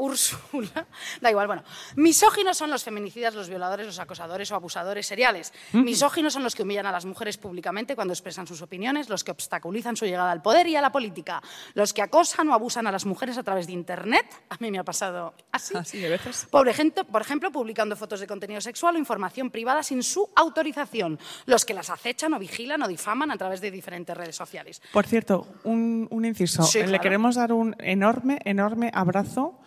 Úrsula. 0.00 0.86
Da 1.20 1.30
igual, 1.30 1.46
bueno. 1.46 1.62
Misóginos 1.96 2.56
son 2.56 2.70
los 2.70 2.82
feminicidas, 2.82 3.34
los 3.34 3.48
violadores, 3.48 3.86
los 3.86 3.98
acosadores 3.98 4.50
o 4.50 4.54
abusadores 4.54 5.06
seriales. 5.06 5.52
Misóginos 5.72 6.32
son 6.32 6.42
los 6.42 6.54
que 6.54 6.62
humillan 6.62 6.86
a 6.86 6.92
las 6.92 7.04
mujeres 7.04 7.36
públicamente 7.36 7.94
cuando 7.94 8.14
expresan 8.14 8.46
sus 8.46 8.62
opiniones, 8.62 9.08
los 9.08 9.24
que 9.24 9.30
obstaculizan 9.30 9.96
su 9.96 10.06
llegada 10.06 10.30
al 10.32 10.42
poder 10.42 10.66
y 10.68 10.76
a 10.76 10.80
la 10.80 10.90
política, 10.90 11.42
los 11.74 11.92
que 11.92 12.02
acosan 12.02 12.48
o 12.48 12.54
abusan 12.54 12.86
a 12.86 12.92
las 12.92 13.04
mujeres 13.04 13.36
a 13.38 13.42
través 13.42 13.66
de 13.66 13.72
Internet. 13.72 14.26
A 14.48 14.56
mí 14.58 14.70
me 14.70 14.78
ha 14.78 14.84
pasado 14.84 15.34
así. 15.52 15.76
Así 15.76 15.98
de 15.98 16.08
veces. 16.08 16.46
Por 16.50 16.68
ejemplo, 16.68 17.04
por 17.04 17.20
ejemplo, 17.22 17.52
publicando 17.52 17.94
fotos 17.94 18.20
de 18.20 18.26
contenido 18.26 18.60
sexual 18.60 18.96
o 18.96 18.98
información 18.98 19.50
privada 19.50 19.82
sin 19.82 20.02
su 20.02 20.30
autorización. 20.34 21.18
Los 21.46 21.64
que 21.64 21.74
las 21.74 21.90
acechan 21.90 22.32
o 22.34 22.38
vigilan 22.38 22.82
o 22.82 22.88
difaman 22.88 23.30
a 23.30 23.36
través 23.36 23.60
de 23.60 23.70
diferentes 23.70 24.16
redes 24.16 24.36
sociales. 24.36 24.80
Por 24.92 25.06
cierto, 25.06 25.46
un, 25.64 26.08
un 26.10 26.24
inciso. 26.24 26.62
Sí, 26.62 26.78
Le 26.78 26.86
claro. 26.86 27.02
queremos 27.02 27.34
dar 27.36 27.52
un 27.52 27.76
enorme, 27.78 28.40
enorme 28.44 28.90
abrazo 28.94 29.58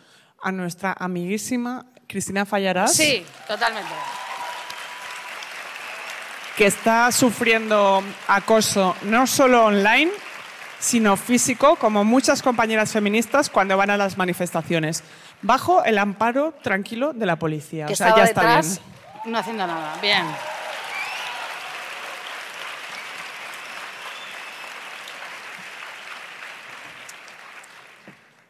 a 0.44 0.52
nuestra 0.52 0.96
amiguísima 1.00 1.86
Cristina 2.08 2.46
Fallarás. 2.46 2.94
Sí, 2.94 3.26
totalmente. 3.48 3.90
que 6.58 6.68
está 6.68 7.12
sufriendo 7.12 8.04
acoso 8.28 8.96
no 9.04 9.26
solo 9.26 9.66
online, 9.66 10.12
sino 10.80 11.18
físico, 11.18 11.78
como 11.78 12.04
muchas 12.04 12.44
compañeras 12.44 12.92
feministas 12.92 13.50
cuando 13.50 13.76
van 13.78 13.90
a 13.90 13.98
las 13.98 14.18
manifestaciones, 14.18 15.04
bajo 15.42 15.84
el 15.84 15.98
amparo 15.98 16.54
tranquilo 16.62 17.14
de 17.14 17.26
la 17.26 17.38
policía. 17.38 17.88
que 17.88 17.94
o 17.94 17.96
sea, 17.96 18.10
estaba 18.10 18.24
ya 18.24 18.30
está 18.30 18.42
detrás 18.42 18.82
bien. 19.24 19.32
no 19.32 19.40
haciendo 19.40 19.66
nada. 19.66 19.98
Bien. 20.02 20.26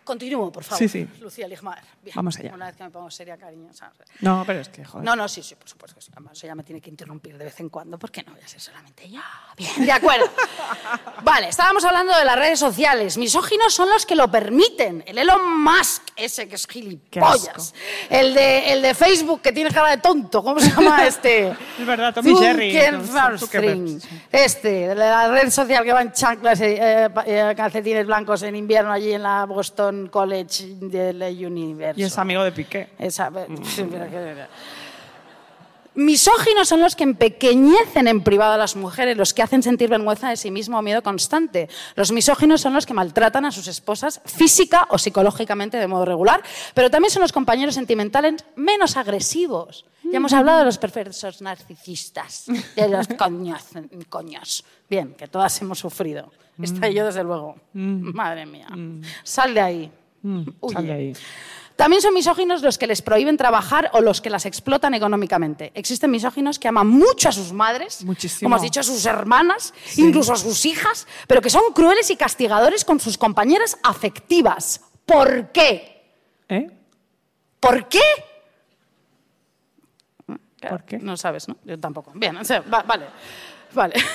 Continúo, 0.04 0.52
por 0.52 0.64
favor. 0.64 0.80
Sí, 0.80 0.88
sí. 0.90 1.08
Lucía 1.22 1.48
Ligmar. 1.48 1.82
Bien. 2.02 2.14
Vamos 2.16 2.38
allá. 2.38 2.52
Una 2.54 2.68
vez 2.68 2.76
que 2.76 2.84
me 2.84 2.90
pongo 2.90 3.10
seria, 3.10 3.38
cariñosa. 3.38 3.92
No, 4.22 4.44
pero 4.46 4.60
es 4.60 4.70
que, 4.70 4.84
joder. 4.84 5.06
No, 5.06 5.16
no, 5.16 5.28
sí, 5.28 5.42
sí, 5.42 5.56
por 5.56 5.68
supuesto 5.70 5.96
que 5.96 6.02
sí. 6.02 6.12
Además, 6.14 6.44
ella 6.44 6.56
me 6.56 6.64
tiene 6.64 6.82
que 6.82 6.90
interrumpir 6.90 7.38
de 7.38 7.46
vez 7.46 7.60
en 7.60 7.70
cuando 7.70 7.98
porque 7.98 8.22
no 8.24 8.34
voy 8.34 8.42
a 8.42 8.48
ser 8.48 8.60
solamente 8.60 9.10
yo. 9.10 9.22
Bien, 9.58 9.86
de 9.86 9.92
acuerdo. 9.92 10.26
Vale, 11.24 11.48
estábamos 11.50 11.84
hablando 11.86 12.16
de 12.18 12.26
las 12.26 12.36
redes 12.38 12.60
sociales. 12.60 13.18
Misóginos 13.18 13.74
son 13.74 13.90
los 13.90 14.06
que 14.06 14.16
lo 14.16 14.30
permiten. 14.30 15.04
El 15.08 15.18
Elon 15.18 15.62
Musk, 15.64 16.04
ese 16.16 16.48
que 16.48 16.56
es 16.56 16.68
gilipollas. 16.68 17.74
El 18.10 18.34
de, 18.34 18.74
el 18.74 18.82
de 18.82 18.94
Facebook, 18.94 19.42
que 19.42 19.52
tiene 19.52 19.72
cara 19.72 19.92
de 19.92 19.98
tonto. 19.98 20.44
¿Cómo 20.44 20.60
se 20.60 20.70
llama 20.70 21.06
este? 21.08 21.50
Es 21.80 21.86
verdad, 21.86 22.14
Tommy 22.14 22.36
Jerry. 22.36 22.72
Este, 24.32 24.96
la 24.96 25.28
red 25.30 25.50
social 25.50 25.84
que 25.84 25.94
va 25.94 26.02
en 26.02 26.12
chanclas, 26.12 26.60
eh, 26.62 27.10
pa- 27.14 27.24
eh, 27.26 27.54
calcetines 27.56 28.06
blancos 28.06 28.42
en 28.44 28.56
invierno 28.56 28.92
allí 28.92 29.14
en 29.14 29.24
la 29.24 29.46
Boston 29.46 29.93
College 30.12 30.76
del 30.80 31.22
Universo. 31.46 32.00
Y 32.00 32.04
es 32.04 32.18
amigo 32.18 32.44
de 32.44 32.52
Piqué. 32.52 32.90
Esa- 33.00 33.32
que- 33.48 34.46
Misóginos 35.96 36.68
son 36.68 36.80
los 36.82 36.96
que 36.96 37.04
empequeñecen 37.04 38.08
en 38.08 38.22
privado 38.22 38.54
a 38.54 38.58
las 38.58 38.76
mujeres, 38.76 39.16
los 39.16 39.34
que 39.34 39.44
hacen 39.44 39.62
sentir 39.62 39.90
vergüenza 39.90 40.30
de 40.30 40.38
sí 40.38 40.50
mismo 40.50 40.80
o 40.80 40.82
miedo 40.82 41.04
constante. 41.04 41.70
Los 41.96 42.12
misóginos 42.12 42.62
son 42.62 42.74
los 42.74 42.86
que 42.86 42.94
maltratan 42.94 43.46
a 43.46 43.52
sus 43.52 43.68
esposas 43.68 44.22
física 44.26 44.88
o 44.90 44.98
psicológicamente 44.98 45.78
de 45.78 45.88
modo 45.88 46.06
regular, 46.06 46.42
pero 46.74 46.90
también 46.90 47.12
son 47.12 47.22
los 47.22 47.32
compañeros 47.32 47.76
sentimentales 47.76 48.44
menos 48.56 48.98
agresivos. 48.98 49.86
Ya 50.04 50.18
hemos 50.18 50.34
hablado 50.34 50.60
de 50.60 50.66
los 50.66 50.78
perversos 50.78 51.42
narcisistas, 51.42 52.46
de 52.76 52.90
los 52.90 53.08
coños. 53.18 53.64
coños. 54.10 54.66
Bien, 54.90 55.14
que 55.14 55.28
todas 55.28 55.62
hemos 55.62 55.80
sufrido. 55.80 56.32
Esta 56.62 56.90
y 56.90 56.94
yo, 56.96 57.06
desde 57.06 57.24
luego. 57.24 57.56
Madre 57.74 58.46
mía. 58.46 58.68
Sal 59.24 59.54
de 59.54 59.62
ahí. 59.62 59.92
Huye. 60.24 60.74
Sal 60.74 60.86
de 60.86 60.94
ahí. 60.94 61.14
También 61.76 62.02
son 62.02 62.14
misóginos 62.14 62.62
los 62.62 62.78
que 62.78 62.86
les 62.88 63.02
prohíben 63.02 63.36
trabajar 63.36 63.90
o 63.94 64.02
los 64.02 64.22
que 64.22 64.30
las 64.30 64.46
explotan 64.46 64.94
económicamente. 64.94 65.72
Existen 65.74 66.12
misóginos 66.12 66.60
que 66.60 66.68
aman 66.68 66.88
mucho 66.88 67.30
a 67.30 67.32
sus 67.32 67.52
madres, 67.52 68.04
Muchísimo. 68.06 68.46
como 68.48 68.56
has 68.56 68.62
dicho, 68.62 68.80
a 68.80 68.84
sus 68.84 69.06
hermanas, 69.06 69.74
incluso 69.98 70.34
a 70.34 70.36
sus 70.36 70.66
hijas, 70.66 71.08
pero 71.28 71.42
que 71.42 71.50
son 71.50 71.74
crueles 71.74 72.10
y 72.12 72.16
castigadores 72.16 72.86
con 72.86 73.00
sus 73.00 73.18
compañeras 73.18 73.78
afectivas. 73.84 74.82
¿Por 75.06 75.52
qué? 75.52 76.04
¿Eh? 76.48 76.70
¿Por 77.60 77.88
qué? 77.90 78.02
¿Por 80.70 80.84
qué? 80.86 80.98
No 81.00 81.18
sabes, 81.18 81.48
¿no? 81.48 81.58
Yo 81.66 81.78
tampoco. 81.80 82.12
Bien, 82.16 82.38
o 82.38 82.44
sea, 82.46 82.62
va- 82.62 82.84
vale. 82.84 83.06
Vale. 83.74 83.96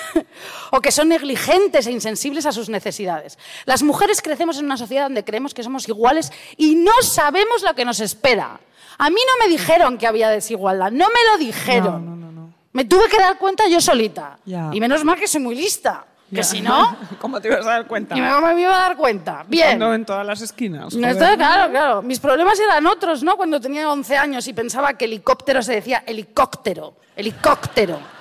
O 0.71 0.81
que 0.81 0.91
son 0.91 1.09
negligentes 1.09 1.87
e 1.87 1.91
insensibles 1.91 2.45
a 2.45 2.51
sus 2.51 2.69
necesidades. 2.69 3.37
Las 3.65 3.81
mujeres 3.81 4.21
crecemos 4.21 4.59
en 4.59 4.65
una 4.65 4.77
sociedad 4.77 5.03
donde 5.03 5.23
creemos 5.25 5.53
que 5.53 5.63
somos 5.63 5.87
iguales 5.89 6.31
y 6.57 6.75
no 6.75 6.91
sabemos 7.01 7.63
lo 7.63 7.73
que 7.73 7.85
nos 7.85 7.99
espera. 7.99 8.59
A 8.99 9.09
mí 9.09 9.19
no 9.25 9.45
me 9.45 9.49
dijeron 9.49 9.97
que 9.97 10.05
había 10.05 10.29
desigualdad, 10.29 10.91
no 10.91 11.07
me 11.07 11.31
lo 11.31 11.37
dijeron. 11.39 12.05
No, 12.05 12.15
no, 12.15 12.31
no, 12.31 12.31
no. 12.31 12.53
Me 12.73 12.85
tuve 12.85 13.09
que 13.09 13.17
dar 13.17 13.37
cuenta 13.39 13.67
yo 13.67 13.81
solita. 13.81 14.37
Ya. 14.45 14.69
Y 14.71 14.79
menos 14.79 15.03
mal 15.03 15.17
que 15.17 15.27
soy 15.27 15.41
muy 15.41 15.55
lista. 15.55 16.05
Que 16.33 16.43
si 16.43 16.61
no, 16.61 16.95
¿Cómo 17.19 17.41
te 17.41 17.47
ibas 17.47 17.65
a 17.65 17.71
dar 17.71 17.87
cuenta? 17.87 18.13
ni 18.13 18.21
me, 18.21 18.53
me 18.53 18.61
iba 18.61 18.75
a 18.75 18.89
dar 18.89 18.95
cuenta. 18.95 19.43
Bien. 19.47 19.79
Cuando 19.79 19.93
en 19.95 20.05
todas 20.05 20.25
las 20.25 20.41
esquinas. 20.41 20.93
No, 20.93 21.07
está 21.07 21.35
claro, 21.35 21.71
claro. 21.71 22.01
Mis 22.03 22.19
problemas 22.19 22.59
eran 22.59 22.85
otros, 22.85 23.23
¿no? 23.23 23.35
Cuando 23.35 23.59
tenía 23.59 23.89
11 23.91 24.17
años 24.17 24.47
y 24.47 24.53
pensaba 24.53 24.93
que 24.93 25.05
helicóptero 25.05 25.63
se 25.63 25.73
decía 25.73 26.03
helicóptero, 26.05 26.93
helicóptero. 27.15 28.18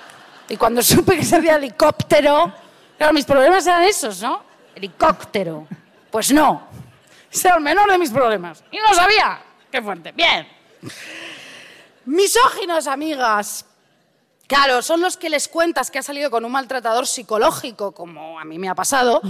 Y 0.49 0.57
cuando 0.57 0.83
supe 0.83 1.17
que 1.17 1.25
se 1.25 1.37
decía 1.37 1.57
helicóptero, 1.57 2.53
claro, 2.97 3.13
mis 3.13 3.25
problemas 3.25 3.67
eran 3.67 3.85
esos, 3.85 4.23
¿no? 4.23 4.43
Helicóptero. 4.75 5.67
Pues 6.11 6.33
no. 6.33 6.69
Ese 7.31 7.49
era 7.49 7.57
el 7.59 7.63
menor 7.63 7.91
de 7.91 7.99
mis 7.99 8.11
problemas. 8.11 8.65
Y 8.71 8.79
no 8.79 8.95
sabía. 8.95 9.41
Qué 9.71 9.83
fuerte. 9.83 10.13
Bien. 10.13 10.49
Misóginos, 12.07 12.87
amigas. 12.87 13.67
Claro, 14.47 14.81
son 14.81 15.03
los 15.03 15.19
que 15.19 15.29
les 15.29 15.47
cuentas 15.47 15.91
que 15.91 15.99
ha 15.99 16.03
salido 16.03 16.31
con 16.31 16.43
un 16.43 16.51
maltratador 16.51 17.07
psicológico, 17.07 17.93
como 17.93 18.41
a 18.41 18.45
mí 18.45 18.59
me 18.59 18.71
ha 18.71 18.75
pasado, 18.75 19.21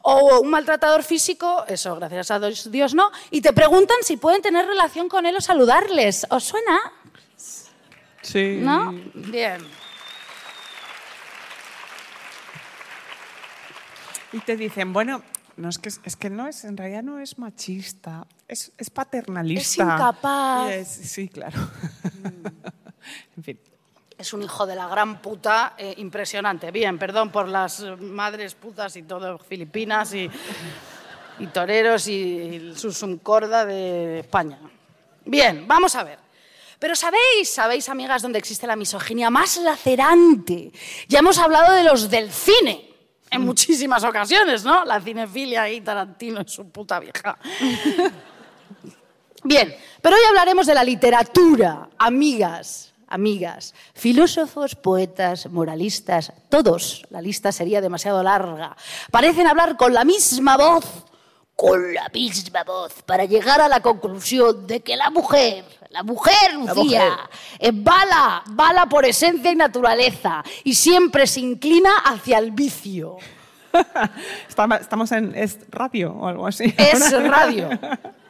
o 0.00 0.40
un 0.40 0.48
maltratador 0.48 1.02
físico, 1.02 1.66
eso, 1.68 1.94
gracias 1.96 2.30
a 2.30 2.40
Dios 2.40 2.94
no, 2.94 3.10
y 3.30 3.42
te 3.42 3.52
preguntan 3.52 3.98
si 4.00 4.16
pueden 4.16 4.40
tener 4.40 4.66
relación 4.66 5.10
con 5.10 5.26
él 5.26 5.36
o 5.36 5.42
saludarles. 5.42 6.26
¿Os 6.30 6.44
suena? 6.44 6.80
Sí. 8.22 8.60
¿No? 8.62 8.94
Bien. 9.12 9.60
Y 14.32 14.40
te 14.40 14.56
dicen, 14.56 14.92
bueno, 14.92 15.22
no 15.56 15.68
es 15.68 15.78
que 15.78 15.88
es 15.88 16.16
que 16.16 16.30
no 16.30 16.48
es, 16.48 16.64
en 16.64 16.76
realidad 16.76 17.02
no 17.02 17.18
es 17.18 17.38
machista, 17.38 18.26
es, 18.48 18.72
es 18.78 18.90
paternalista. 18.90 19.62
Es 19.62 19.78
incapaz. 19.78 20.68
Y 20.70 20.72
es- 20.72 20.88
sí, 20.88 21.28
claro. 21.28 21.58
en 23.36 23.44
fin. 23.44 23.58
Es 24.16 24.32
un 24.32 24.42
hijo 24.42 24.66
de 24.66 24.76
la 24.76 24.86
gran 24.86 25.20
puta 25.20 25.74
eh, 25.76 25.94
impresionante. 25.96 26.70
Bien, 26.70 26.96
perdón 26.98 27.30
por 27.30 27.48
las 27.48 27.80
eh, 27.80 27.96
madres 27.96 28.54
putas 28.54 28.94
y 28.96 29.02
todo, 29.02 29.38
filipinas 29.38 30.14
y, 30.14 30.30
y 31.40 31.46
toreros 31.48 32.06
y, 32.06 32.72
su 32.76 32.92
sumcorda 32.92 33.64
de 33.64 34.20
España. 34.20 34.58
Bien, 35.24 35.66
vamos 35.66 35.96
a 35.96 36.04
ver. 36.04 36.18
Pero 36.78 36.94
sabéis, 36.94 37.50
sabéis, 37.50 37.88
amigas, 37.88 38.22
dónde 38.22 38.38
existe 38.38 38.66
la 38.66 38.76
misoginia 38.76 39.28
más 39.28 39.56
lacerante. 39.56 40.70
Ya 41.08 41.18
hemos 41.18 41.38
hablado 41.38 41.72
de 41.74 41.82
los 41.84 42.08
del 42.08 42.30
cine 42.30 42.91
en 43.32 43.40
muchísimas 43.40 44.04
ocasiones, 44.04 44.62
¿no? 44.62 44.84
La 44.84 45.00
cinefilia 45.00 45.68
y 45.70 45.80
Tarantino 45.80 46.42
y 46.42 46.48
su 46.48 46.68
puta 46.68 47.00
vieja. 47.00 47.38
Bien, 49.44 49.74
pero 50.00 50.14
hoy 50.14 50.22
hablaremos 50.28 50.66
de 50.66 50.74
la 50.74 50.84
literatura, 50.84 51.88
amigas, 51.98 52.92
amigas, 53.08 53.74
filósofos, 53.94 54.76
poetas, 54.76 55.46
moralistas, 55.46 56.32
todos, 56.48 57.04
la 57.10 57.20
lista 57.20 57.50
sería 57.50 57.80
demasiado 57.80 58.22
larga, 58.22 58.76
parecen 59.10 59.48
hablar 59.48 59.76
con 59.76 59.94
la 59.94 60.04
misma 60.04 60.56
voz, 60.56 60.84
con 61.62 61.94
la 61.94 62.08
misma 62.12 62.64
voz, 62.64 62.92
para 63.06 63.24
llegar 63.24 63.60
a 63.60 63.68
la 63.68 63.80
conclusión 63.80 64.66
de 64.66 64.80
que 64.80 64.96
la 64.96 65.10
mujer, 65.10 65.64
la 65.90 66.02
mujer, 66.02 66.54
Lucía, 66.54 67.16
es 67.56 67.70
bala, 67.84 68.42
bala 68.48 68.86
por 68.86 69.04
esencia 69.04 69.52
y 69.52 69.54
naturaleza, 69.54 70.42
y 70.64 70.74
siempre 70.74 71.24
se 71.24 71.38
inclina 71.38 71.98
hacia 72.04 72.38
el 72.38 72.50
vicio. 72.50 73.16
Estamos 74.48 75.12
en 75.12 75.36
es 75.36 75.60
radio 75.70 76.12
o 76.12 76.26
algo 76.26 76.48
así. 76.48 76.74
Es 76.76 77.12
radio. 77.28 77.70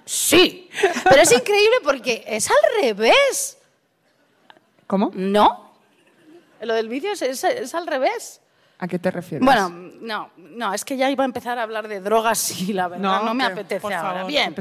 Sí. 0.05 0.69
Pero 1.09 1.23
es 1.23 1.33
increíble 1.33 1.77
porque 1.85 2.25
es 2.27 2.51
al 2.51 2.83
revés. 2.83 3.57
¿Cómo? 4.87 5.11
¿No? 5.15 5.73
Lo 6.61 6.75
del 6.75 6.93
es, 6.93 7.23
es- 7.23 7.45
es 7.45 7.75
al 7.75 7.87
revés. 7.87 8.42
¿A 8.83 8.89
qué 8.89 8.99
te 8.99 9.13
refieres? 9.13 9.47
Bueno, 9.47 9.69
no, 10.01 10.31
no, 10.37 10.75
es 10.75 10.85
que 10.85 10.97
ya 10.97 11.09
iba 11.09 11.23
a 11.23 11.25
empezar 11.25 11.57
a 11.57 11.63
hablar 11.63 11.87
de 11.87 12.01
drogas 12.01 12.61
y 12.63 12.73
la 12.73 12.89
verdad 12.89 13.23
no, 13.23 13.33
me 13.33 13.45
apetece 13.45 13.81
por 13.81 13.93
ahora. 13.93 14.13
favor, 14.13 14.27
Bien. 14.27 14.53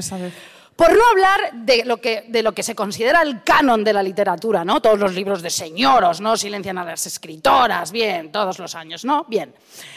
Por 0.76 0.96
no 0.96 1.04
hablar 1.10 1.52
de 1.52 1.84
lo, 1.84 1.98
que, 2.00 2.62
se 2.62 2.74
considera 2.74 3.22
el 3.22 3.42
canon 3.42 3.84
de 3.84 3.92
la 3.92 4.02
literatura, 4.02 4.64
¿no? 4.64 4.80
Todos 4.80 4.98
los 4.98 5.14
libros 5.14 5.42
de 5.42 5.50
señoros, 5.50 6.20
¿no? 6.20 6.36
Silencian 6.36 6.78
a 6.78 6.84
las 6.84 7.06
escritoras, 7.06 7.92
bien, 7.92 8.32
todos 8.32 8.58
los 8.58 8.74
años, 8.74 9.04
¿no? 9.04 9.24
Bien. 9.28 9.54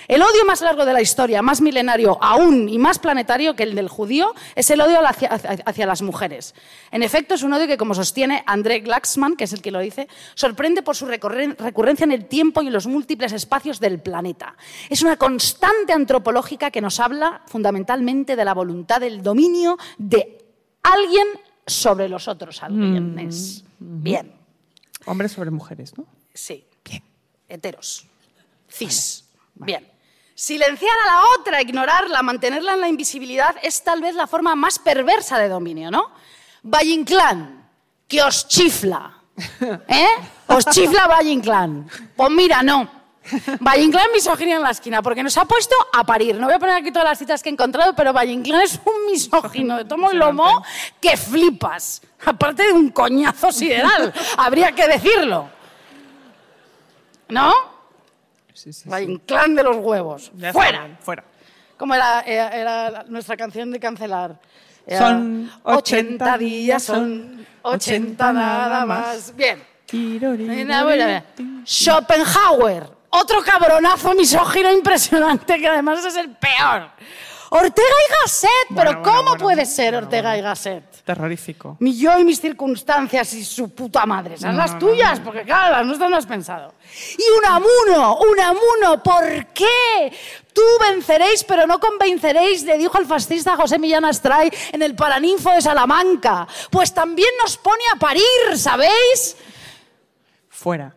El 0.07 0.21
odio 0.21 0.45
más 0.45 0.61
largo 0.61 0.85
de 0.85 0.93
la 0.93 1.01
historia, 1.01 1.41
más 1.41 1.61
milenario 1.61 2.17
aún 2.21 2.69
y 2.69 2.77
más 2.77 2.99
planetario 2.99 3.55
que 3.55 3.63
el 3.63 3.73
del 3.73 3.87
judío, 3.87 4.35
es 4.53 4.69
el 4.69 4.81
odio 4.81 4.99
hacia, 5.05 5.29
hacia- 5.29 5.85
las 5.85 6.01
mujeres. 6.01 6.55
En 6.91 7.03
efecto, 7.03 7.35
es 7.35 7.43
un 7.43 7.53
odio 7.53 7.67
que, 7.67 7.77
como 7.77 7.93
sostiene 7.93 8.43
André 8.45 8.79
Glaxman, 8.79 9.35
que 9.35 9.45
es 9.45 9.53
el 9.53 9.61
que 9.61 9.71
lo 9.71 9.79
dice, 9.79 10.07
sorprende 10.33 10.81
por 10.81 10.95
su 10.95 11.05
recurrencia 11.05 12.03
en 12.03 12.11
el 12.11 12.25
tiempo 12.25 12.61
y 12.61 12.67
en 12.67 12.73
los 12.73 12.87
múltiples 12.87 13.33
espacios 13.33 13.79
del 13.79 13.99
planeta. 13.99 14.55
Es 14.89 15.01
una 15.03 15.17
constante 15.17 15.93
antropológica 15.93 16.71
que 16.71 16.81
nos 16.81 16.99
habla 16.99 17.41
fundamentalmente 17.47 18.35
de 18.35 18.45
la 18.45 18.53
voluntad 18.53 18.99
del 18.99 19.21
dominio 19.23 19.77
de 19.97 20.34
alguien 20.93 21.27
sobre 21.65 22.09
los 22.09 22.27
otros 22.27 22.61
alguienes. 22.63 23.63
Bien, 23.79 24.33
Hombres 25.05 25.31
sobre 25.33 25.51
mujeres, 25.51 25.97
¿no? 25.97 26.05
sí. 26.33 26.65
Bien. 26.83 27.03
Heteros. 27.47 28.05
Cis. 28.69 29.25
Bien. 29.55 29.87
Silenciar 30.33 30.95
a 31.03 31.05
la 31.05 31.21
otra, 31.39 31.61
ignorarla, 31.61 32.21
mantenerla 32.21 32.73
en 32.73 32.81
la 32.81 32.89
invisibilidad 32.89 33.55
es 33.61 33.83
tal 33.83 34.01
vez 34.01 34.15
la 34.15 34.27
forma 34.27 34.55
más 34.55 34.79
perversa 34.79 35.39
de 35.39 35.47
dominio, 35.47 35.89
¿no? 35.91 36.11
Valle 36.63 36.91
Inclán, 36.91 37.69
que 38.07 38.21
os 38.21 38.47
chifla. 38.47 39.21
¿Eh? 39.87 40.07
Os 40.47 40.65
chifla 40.65 41.07
Valle 41.07 41.31
Inclán. 41.31 41.89
Pues 42.15 42.31
mira, 42.31 42.61
no. 42.63 42.89
Valle 43.59 43.83
Inclán 43.83 44.07
misoginia 44.13 44.55
en 44.57 44.61
la 44.61 44.69
esquina, 44.71 45.01
porque 45.01 45.23
nos 45.23 45.37
ha 45.37 45.45
puesto 45.45 45.75
a 45.93 46.03
parir. 46.03 46.35
No 46.35 46.45
voy 46.45 46.55
a 46.55 46.59
poner 46.59 46.75
aquí 46.75 46.91
todas 46.91 47.07
las 47.09 47.17
citas 47.17 47.41
que 47.41 47.49
he 47.49 47.51
encontrado, 47.51 47.95
pero 47.95 48.13
Valle 48.13 48.31
Inclán 48.31 48.61
es 48.61 48.79
un 48.85 49.11
misógino 49.11 49.77
de 49.77 49.85
tomo 49.85 50.11
y 50.11 50.15
lomo 50.15 50.63
que 51.01 51.17
flipas. 51.17 52.01
Aparte 52.25 52.63
de 52.67 52.71
un 52.73 52.89
coñazo 52.89 53.51
sideral, 53.51 54.13
habría 54.37 54.71
que 54.73 54.87
decirlo. 54.87 55.49
¿No? 57.29 57.51
Sí, 58.53 58.71
sí, 58.71 58.87
Valle 58.87 59.07
sí. 59.27 59.53
De 59.55 59.63
los 59.63 59.77
huevos. 59.77 60.31
Ya 60.35 60.53
¡Fuera! 60.53 60.97
Fuera. 61.01 61.23
Como 61.77 61.93
era, 61.93 62.21
era- 62.21 62.49
era 62.55 62.89
la- 62.91 63.03
nuestra 63.03 63.35
canción 63.35 63.71
de 63.71 63.79
cancelar. 63.79 64.39
Era, 64.87 64.99
Son 64.99 65.51
80 65.63 66.37
días, 66.37 66.83
son 66.83 67.45
80 67.63 68.31
nada 68.33 68.85
más. 68.85 69.35
Bien. 69.35 69.61
Mira, 69.91 70.83
bueno, 70.83 71.05
mira. 71.05 71.25
Schopenhauer, 71.65 72.87
otro 73.15 73.41
cabronazo 73.43 74.13
misógino 74.13 74.71
impresionante 74.71 75.59
que 75.59 75.67
además 75.67 76.03
es 76.05 76.15
el 76.15 76.31
peor. 76.31 76.89
Ortega 77.49 77.87
y 77.87 78.11
Gasset, 78.21 78.49
pero 78.69 78.91
Bueno, 78.93 79.03
¿cómo 79.03 79.23
bueno, 79.23 79.37
puede 79.37 79.65
ser 79.65 79.95
Ortega 79.95 80.37
y 80.37 80.41
Gasset? 80.41 80.83
Terrorífico. 81.05 81.77
Mi 81.79 81.97
yo 81.97 82.17
y 82.19 82.23
mis 82.23 82.41
circunstancias 82.41 83.33
y 83.33 83.45
su 83.45 83.69
puta 83.73 84.05
madre. 84.05 84.35
Esas 84.35 84.55
las 84.55 84.77
tuyas, 84.79 85.19
porque 85.19 85.43
claro, 85.43 85.77
las 85.77 85.85
nuestras 85.85 86.09
no 86.09 86.17
has 86.17 86.25
pensado. 86.25 86.73
Y 87.17 87.23
Unamuno, 87.37 88.17
Unamuno, 88.17 89.03
¿por 89.03 89.45
qué? 89.53 90.11
Tú 90.51 90.61
venceréis, 90.81 91.43
pero 91.43 91.67
no 91.67 91.79
convenceréis, 91.79 92.63
le 92.63 92.77
dijo 92.77 92.97
al 92.97 93.05
fascista 93.05 93.55
José 93.55 93.77
Millán 93.77 94.05
Astray 94.05 94.49
en 94.71 94.81
el 94.81 94.95
Paraninfo 94.95 95.51
de 95.51 95.61
Salamanca. 95.61 96.47
Pues 96.71 96.93
también 96.93 97.29
nos 97.41 97.57
pone 97.57 97.83
a 97.93 97.99
parir, 97.99 98.57
¿sabéis? 98.57 99.37
Fuera. 100.49 100.93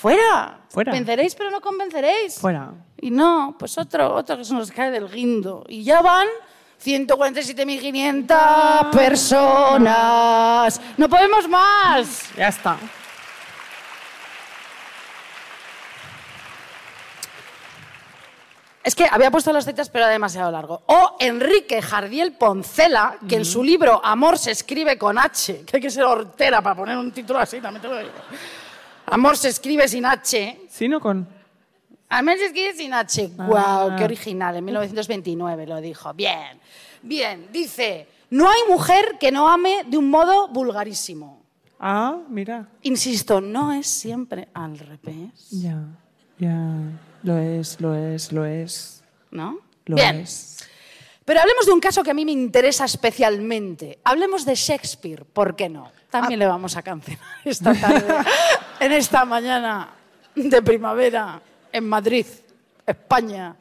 Fuera. 0.00 0.60
Fuera. 0.68 0.92
Venceréis, 0.92 1.34
pero 1.34 1.50
no 1.50 1.60
convenceréis. 1.60 2.38
Fuera. 2.38 2.70
Y 3.00 3.10
no, 3.10 3.56
pues 3.58 3.76
otro, 3.78 4.14
otro 4.14 4.36
que 4.36 4.44
se 4.44 4.54
nos 4.54 4.70
cae 4.70 4.92
del 4.92 5.08
guindo. 5.08 5.64
Y 5.68 5.82
ya 5.82 6.00
van 6.02 6.28
147.500 6.80 8.90
personas. 8.90 10.80
No 10.96 11.08
podemos 11.08 11.48
más. 11.48 12.32
Ya 12.36 12.46
está. 12.46 12.76
Es 18.84 18.94
que 18.94 19.04
había 19.10 19.32
puesto 19.32 19.52
las 19.52 19.64
citas, 19.64 19.90
pero 19.90 20.04
era 20.04 20.12
demasiado 20.12 20.52
largo. 20.52 20.80
O 20.86 21.16
Enrique 21.18 21.82
Jardiel 21.82 22.34
Poncela, 22.34 23.16
que 23.28 23.34
en 23.34 23.44
su 23.44 23.64
libro 23.64 24.00
Amor 24.02 24.38
se 24.38 24.52
escribe 24.52 24.96
con 24.96 25.18
H, 25.18 25.64
que 25.66 25.76
hay 25.76 25.82
que 25.82 25.90
ser 25.90 26.04
hortera 26.04 26.62
para 26.62 26.76
poner 26.76 26.96
un 26.96 27.10
título 27.10 27.40
así, 27.40 27.60
también 27.60 27.82
te 27.82 27.88
lo 27.88 27.98
digo. 27.98 28.12
Amor 29.10 29.36
se 29.36 29.48
escribe 29.48 29.88
sin 29.88 30.04
H. 30.04 30.60
¿Sí 30.68 30.88
no 30.88 31.00
con? 31.00 31.28
Amor 32.08 32.38
se 32.38 32.46
escribe 32.46 32.74
sin 32.74 32.92
H. 32.92 33.30
¡Guau! 33.36 33.96
¡Qué 33.96 34.04
original! 34.04 34.56
En 34.56 34.64
1929 34.64 35.66
lo 35.66 35.80
dijo. 35.80 36.14
Bien. 36.14 36.58
Bien. 37.02 37.48
Dice: 37.52 38.06
No 38.30 38.48
hay 38.48 38.60
mujer 38.68 39.16
que 39.20 39.30
no 39.30 39.48
ame 39.48 39.84
de 39.86 39.96
un 39.98 40.08
modo 40.08 40.48
vulgarísimo. 40.48 41.42
Ah, 41.80 42.18
mira. 42.28 42.68
Insisto, 42.82 43.40
no 43.40 43.72
es 43.72 43.86
siempre 43.86 44.48
al 44.54 44.78
revés. 44.78 45.50
Ya. 45.50 45.78
Ya, 46.38 46.72
lo 47.24 47.36
es, 47.36 47.80
lo 47.80 47.94
es, 47.94 48.32
lo 48.32 48.44
es. 48.44 49.02
¿no? 49.30 49.58
Lo 49.86 49.96
Bien. 49.96 50.16
es. 50.16 50.58
Pero 51.28 51.40
hablemos 51.42 51.66
de 51.66 51.72
un 51.72 51.80
caso 51.80 52.02
que 52.02 52.10
a 52.10 52.14
mí 52.14 52.24
me 52.24 52.32
interesa 52.32 52.86
especialmente. 52.86 53.98
Hablemos 54.02 54.46
de 54.46 54.54
Shakespeare, 54.54 55.26
¿por 55.26 55.54
qué 55.54 55.68
no? 55.68 55.92
También 56.08 56.38
le 56.38 56.46
vamos 56.46 56.74
a 56.74 56.80
cancelar 56.80 57.20
esta 57.44 57.74
tarde, 57.74 58.14
en 58.80 58.92
esta 58.92 59.26
mañana 59.26 59.90
de 60.34 60.62
primavera 60.62 61.38
en 61.70 61.86
Madrid, 61.86 62.24
España. 62.86 63.54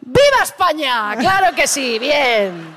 ¡Viva 0.00 0.44
España! 0.44 1.16
¡Claro 1.18 1.52
que 1.56 1.66
sí! 1.66 1.98
¡Bien! 1.98 2.76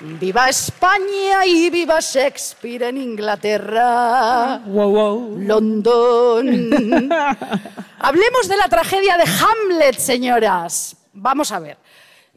¡Viva 0.00 0.48
España 0.48 1.46
y 1.46 1.70
viva 1.70 2.00
Shakespeare 2.00 2.88
en 2.88 2.98
Inglaterra! 2.98 4.62
Wow, 4.66 4.90
wow. 4.90 5.38
London. 5.38 7.08
Hablemos 8.00 8.48
de 8.48 8.56
la 8.56 8.68
tragedia 8.68 9.16
de 9.16 9.22
Hamlet, 9.22 9.96
señoras. 9.96 10.96
Vamos 11.12 11.52
a 11.52 11.60
ver. 11.60 11.83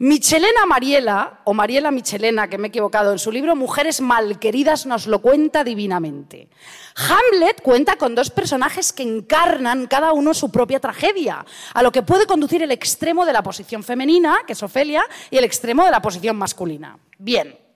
Michelena 0.00 0.64
Mariela, 0.64 1.40
o 1.42 1.52
Mariela 1.52 1.90
Michelena, 1.90 2.48
que 2.48 2.56
me 2.56 2.68
he 2.68 2.70
equivocado, 2.70 3.10
en 3.10 3.18
su 3.18 3.32
libro 3.32 3.56
Mujeres 3.56 4.00
Malqueridas 4.00 4.86
nos 4.86 5.08
lo 5.08 5.20
cuenta 5.20 5.64
divinamente. 5.64 6.48
Hamlet 6.94 7.62
cuenta 7.62 7.96
con 7.96 8.14
dos 8.14 8.30
personajes 8.30 8.92
que 8.92 9.02
encarnan 9.02 9.88
cada 9.88 10.12
uno 10.12 10.34
su 10.34 10.52
propia 10.52 10.78
tragedia, 10.78 11.44
a 11.74 11.82
lo 11.82 11.90
que 11.90 12.02
puede 12.02 12.26
conducir 12.26 12.62
el 12.62 12.70
extremo 12.70 13.26
de 13.26 13.32
la 13.32 13.42
posición 13.42 13.82
femenina, 13.82 14.38
que 14.46 14.52
es 14.52 14.62
Ofelia, 14.62 15.04
y 15.30 15.36
el 15.36 15.44
extremo 15.44 15.84
de 15.84 15.90
la 15.90 16.00
posición 16.00 16.36
masculina. 16.36 16.96
Bien. 17.18 17.67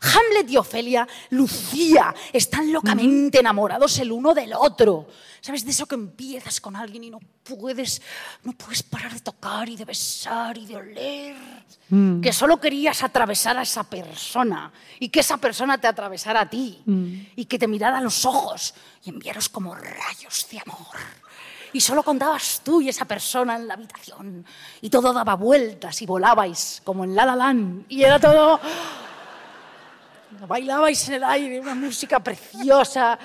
Hamlet 0.00 0.50
y 0.50 0.56
Ofelia, 0.56 1.06
Lucía, 1.30 2.14
están 2.32 2.72
locamente 2.72 3.40
enamorados 3.40 3.98
el 3.98 4.12
uno 4.12 4.34
del 4.34 4.52
otro. 4.54 5.08
¿Sabes? 5.40 5.64
De 5.64 5.72
eso 5.72 5.86
que 5.86 5.96
empiezas 5.96 6.60
con 6.60 6.76
alguien 6.76 7.02
y 7.02 7.10
no 7.10 7.18
puedes, 7.42 8.00
no 8.44 8.52
puedes 8.52 8.84
parar 8.84 9.12
de 9.12 9.20
tocar 9.20 9.68
y 9.68 9.74
de 9.74 9.84
besar 9.84 10.56
y 10.56 10.66
de 10.66 10.76
oler. 10.76 11.36
Que 12.22 12.32
solo 12.32 12.58
querías 12.58 13.02
atravesar 13.02 13.58
a 13.58 13.62
esa 13.62 13.84
persona 13.84 14.72
y 14.98 15.08
que 15.08 15.20
esa 15.20 15.36
persona 15.36 15.78
te 15.78 15.88
atravesara 15.88 16.42
a 16.42 16.48
ti 16.48 16.82
y 17.36 17.44
que 17.44 17.58
te 17.58 17.66
mirara 17.66 17.98
a 17.98 18.00
los 18.00 18.24
ojos 18.24 18.72
y 19.04 19.10
enviaros 19.10 19.48
como 19.48 19.74
rayos 19.74 20.46
de 20.50 20.60
amor. 20.60 20.96
Y 21.72 21.80
solo 21.80 22.02
contabas 22.02 22.60
tú 22.64 22.80
y 22.80 22.88
esa 22.88 23.06
persona 23.06 23.56
en 23.56 23.66
la 23.66 23.74
habitación 23.74 24.44
y 24.80 24.90
todo 24.90 25.12
daba 25.12 25.34
vueltas 25.34 26.00
y 26.02 26.06
volabais 26.06 26.82
como 26.84 27.04
en 27.04 27.14
La 27.14 27.26
La 27.26 27.34
Land 27.34 27.86
y 27.88 28.04
era 28.04 28.18
todo 28.18 28.60
bailabais 30.46 31.08
en 31.08 31.14
el 31.14 31.24
aire, 31.24 31.60
una 31.60 31.74
música 31.74 32.20
preciosa, 32.20 33.18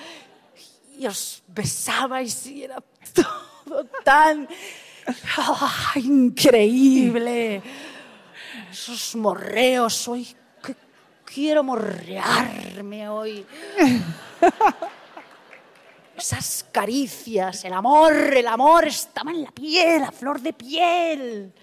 y 0.97 1.05
os 1.05 1.43
besabais 1.47 2.47
y 2.47 2.63
era 2.63 2.77
todo 3.13 3.85
tan 4.03 4.47
ah, 5.37 5.93
increíble. 5.95 7.61
Esos 8.71 9.15
morreos, 9.15 10.07
hoy 10.07 10.27
que 10.63 10.75
quiero 11.25 11.63
morrearme 11.63 13.09
hoy. 13.09 13.45
Esas 16.17 16.65
caricias, 16.71 17.63
el 17.65 17.73
amor, 17.73 18.13
el 18.13 18.47
amor 18.47 18.87
estaba 18.87 19.29
en 19.31 19.43
la 19.43 19.51
piel, 19.51 20.03
a 20.03 20.11
flor 20.11 20.41
de 20.41 20.53
piel. 20.53 21.53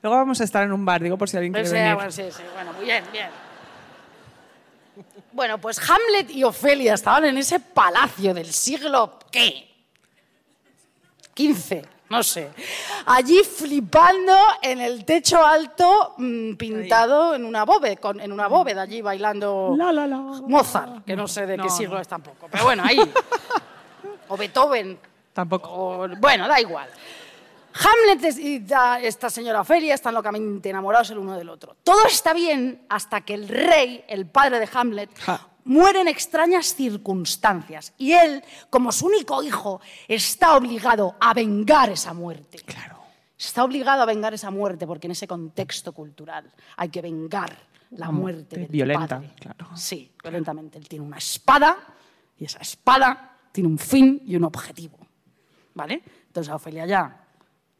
Luego 0.00 0.16
vamos 0.16 0.40
a 0.40 0.44
estar 0.44 0.62
en 0.62 0.72
un 0.72 0.84
bar, 0.84 1.02
digo, 1.02 1.18
por 1.18 1.28
si 1.28 1.36
alguien 1.36 1.52
O 1.52 1.54
quiere 1.54 1.68
sea, 1.68 1.82
venir. 1.82 1.94
bueno, 1.96 2.10
sí, 2.12 2.22
sí, 2.30 2.42
bueno, 2.54 2.72
muy 2.72 2.84
bien, 2.84 3.04
bien. 3.12 3.28
Bueno, 5.32 5.58
pues 5.58 5.78
Hamlet 5.88 6.30
y 6.30 6.44
Ofelia 6.44 6.94
estaban 6.94 7.24
en 7.24 7.38
ese 7.38 7.58
palacio 7.60 8.34
del 8.34 8.52
siglo, 8.52 9.18
¿qué? 9.30 9.68
15, 11.34 11.84
no 12.10 12.22
sé. 12.22 12.50
Allí 13.06 13.42
flipando 13.42 14.36
en 14.60 14.80
el 14.80 15.04
techo 15.04 15.42
alto 15.44 16.14
mm, 16.18 16.54
pintado 16.56 17.34
en 17.34 17.44
una 17.46 17.64
bóveda, 17.64 17.96
con, 17.96 18.20
en 18.20 18.30
una 18.32 18.48
bóveda 18.48 18.82
allí 18.82 19.00
bailando 19.00 19.74
La, 19.76 19.92
la, 19.92 20.06
la. 20.06 20.16
Mozart, 20.18 21.04
que 21.06 21.16
no 21.16 21.26
sé 21.26 21.46
de 21.46 21.56
No, 21.56 21.64
qué 21.64 21.70
siglo 21.70 21.94
no. 21.94 22.00
es 22.00 22.08
tampoco, 22.08 22.48
pero 22.50 22.64
bueno, 22.64 22.82
ahí. 22.86 22.98
o 24.28 24.36
Beethoven, 24.36 24.98
Tampoco. 25.32 25.70
o- 25.70 26.08
bueno, 26.18 26.46
da 26.46 26.60
igual. 26.60 26.88
Hamlet 27.74 28.38
y 28.38 28.64
esta 29.06 29.30
señora 29.30 29.60
Ofelia 29.62 29.94
están 29.94 30.14
locamente 30.14 30.70
enamorados 30.70 31.10
el 31.10 31.18
uno 31.18 31.36
del 31.36 31.48
otro. 31.48 31.76
Todo 31.82 32.06
está 32.06 32.32
bien 32.32 32.84
hasta 32.88 33.22
que 33.22 33.34
el 33.34 33.48
rey, 33.48 34.04
el 34.08 34.26
padre 34.26 34.58
de 34.60 34.68
Hamlet, 34.72 35.10
Ja. 35.20 35.48
muere 35.64 36.00
en 36.00 36.08
extrañas 36.08 36.74
circunstancias 36.74 37.94
y 37.98 38.12
él, 38.12 38.42
como 38.70 38.92
su 38.92 39.06
único 39.06 39.42
hijo, 39.42 39.80
está 40.08 40.56
obligado 40.56 41.16
a 41.20 41.32
vengar 41.34 41.90
esa 41.90 42.12
muerte. 42.12 42.58
Claro. 42.58 42.98
Está 43.38 43.64
obligado 43.64 44.02
a 44.02 44.06
vengar 44.06 44.34
esa 44.34 44.50
muerte 44.50 44.86
porque 44.86 45.06
en 45.08 45.12
ese 45.12 45.26
contexto 45.26 45.92
cultural 45.92 46.50
hay 46.76 46.88
que 46.90 47.00
vengar 47.02 47.56
la 47.90 48.10
muerte 48.10 48.56
del 48.56 48.68
violenta, 48.68 49.16
padre. 49.16 49.34
claro. 49.38 49.68
Sí, 49.76 50.12
violentamente. 50.22 50.78
Él 50.78 50.88
tiene 50.88 51.04
una 51.04 51.18
espada 51.18 51.76
y 52.38 52.44
esa 52.44 52.60
espada 52.60 53.36
tiene 53.50 53.68
un 53.68 53.78
fin 53.78 54.22
y 54.26 54.36
un 54.36 54.44
objetivo. 54.44 54.98
¿Vale? 55.74 56.02
Entonces 56.26 56.50
a 56.52 56.56
Ofelia 56.56 56.86
ya 56.86 57.21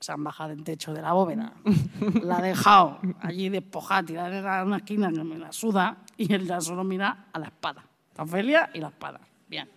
se 0.03 0.13
han 0.13 0.23
bajado 0.25 0.51
del 0.51 0.65
techo 0.65 0.93
de 0.93 1.03
la 1.03 1.13
bóveda, 1.13 1.53
la 2.23 2.39
ha 2.39 2.43
dejado 2.43 2.99
allí 3.21 3.49
despojada, 3.49 4.03
tirada 4.03 4.61
en 4.61 4.67
una 4.67 4.79
esquina 4.79 5.11
que 5.13 5.25
me 5.25 5.39
la 5.39 5.53
suda 5.53 5.99
y 6.17 6.33
él 6.33 6.47
ya 6.47 6.61
solo 6.61 6.85
mira 6.85 7.27
a 7.33 7.39
la 7.39 7.47
espada. 7.47 7.85
A 8.17 8.23
Ofelia 8.23 8.71
y 8.75 8.81
la 8.81 8.89
espada. 8.89 9.21
Bien. 9.49 9.69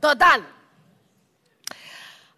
Total, 0.00 0.42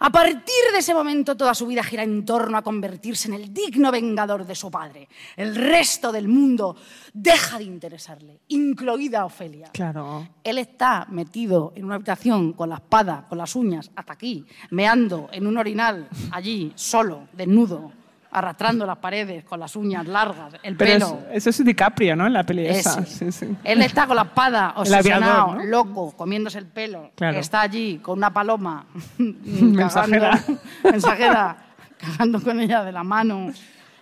a 0.01 0.11
partir 0.11 0.73
de 0.73 0.79
ese 0.79 0.95
momento 0.95 1.37
toda 1.37 1.55
su 1.55 1.67
vida 1.67 1.83
gira 1.83 2.03
en 2.03 2.25
torno 2.25 2.57
a 2.57 2.63
convertirse 2.63 3.29
en 3.29 3.35
el 3.35 3.53
digno 3.53 3.91
vengador 3.91 4.47
de 4.47 4.55
su 4.55 4.71
padre. 4.71 5.09
El 5.37 5.55
resto 5.57 6.13
del 6.13 6.29
mundo 6.29 6.77
deja 7.13 7.59
de 7.59 7.65
interesarle, 7.65 8.41
incluida 8.49 9.25
Ofelia. 9.25 9.71
Claro. 9.73 10.29
Él 10.45 10.59
está 10.59 11.07
metido 11.11 11.73
en 11.75 11.85
una 11.85 11.97
habitación 11.97 12.53
con 12.53 12.69
la 12.69 12.77
espada, 12.77 13.27
con 13.29 13.39
las 13.39 13.57
uñas, 13.57 13.91
hasta 13.97 14.13
aquí, 14.13 14.45
meando 14.71 15.29
en 15.33 15.47
un 15.47 15.59
orinal, 15.59 16.09
allí, 16.31 16.73
solo, 16.77 17.29
desnudo, 17.33 17.93
arrastrando 18.31 18.85
las 18.85 18.99
paredes 18.99 19.45
con 19.45 19.59
las 19.59 19.75
uñas 19.77 20.07
largas, 20.07 20.55
el 20.63 20.77
Pero 20.77 20.93
pelo. 20.93 21.21
es- 21.31 21.47
eso 21.47 21.51
es 21.51 21.65
DiCaprio, 21.65 22.15
¿no? 22.15 22.27
En 22.27 22.33
la 22.35 22.45
peli 22.45 22.67
esa. 22.67 23.05
Sí, 23.07 23.33
sí. 23.33 23.57
Él 23.65 23.81
está 23.83 24.07
con 24.07 24.17
la 24.17 24.23
espada, 24.23 24.73
obsesionado, 24.77 25.55
¿no? 25.55 25.65
loco, 25.65 26.13
comiéndose 26.17 26.59
el 26.59 26.67
pelo. 26.67 27.11
Claro. 27.15 27.39
Está 27.39 27.63
allí 27.63 27.99
con 27.99 28.19
una 28.19 28.33
paloma. 28.33 28.85
Mensajera. 29.19 30.31
cagando- 30.33 30.61
mensajera. 30.85 31.57
Cagando 31.99 32.41
con 32.43 32.61
ella 32.61 32.85
de 32.85 32.93
la 32.93 33.03
mano 33.03 33.51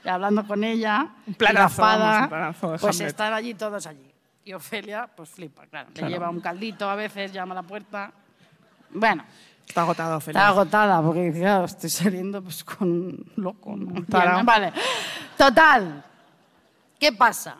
y 0.04 0.08
hablando 0.08 0.46
con 0.46 0.62
ella. 0.64 1.06
Un 1.26 1.28
y 1.28 1.30
la 1.32 1.36
planazo, 1.38 1.66
espada, 1.74 1.98
vamos, 2.08 2.22
un 2.24 2.28
planazo 2.28 2.72
de 2.72 2.78
Pues 2.78 3.00
están 3.00 3.32
allí 3.32 3.54
todos 3.54 3.86
allí. 3.86 4.12
Y 4.44 4.52
Ofelia, 4.52 5.08
pues 5.16 5.30
flipa, 5.30 5.66
claro. 5.66 5.88
Claro. 5.92 6.08
Le 6.08 6.12
lleva 6.14 6.30
un 6.30 6.40
caldito 6.40 6.88
a 6.90 6.94
veces, 6.94 7.32
llama 7.32 7.52
a 7.52 7.56
la 7.56 7.62
puerta. 7.62 8.12
Bueno, 8.90 9.24
Está 9.66 9.82
agotado, 9.82 10.20
Felipe. 10.20 10.38
está 10.38 10.48
agotada 10.48 11.02
porque 11.02 11.32
claro, 11.32 11.64
estoy 11.66 11.90
saliendo 11.90 12.42
pues 12.42 12.64
con 12.64 12.90
un 12.90 13.32
loco. 13.36 13.76
¿no? 13.76 14.04
Vale. 14.44 14.72
Total. 15.36 16.04
¿Qué 16.98 17.12
pasa? 17.12 17.58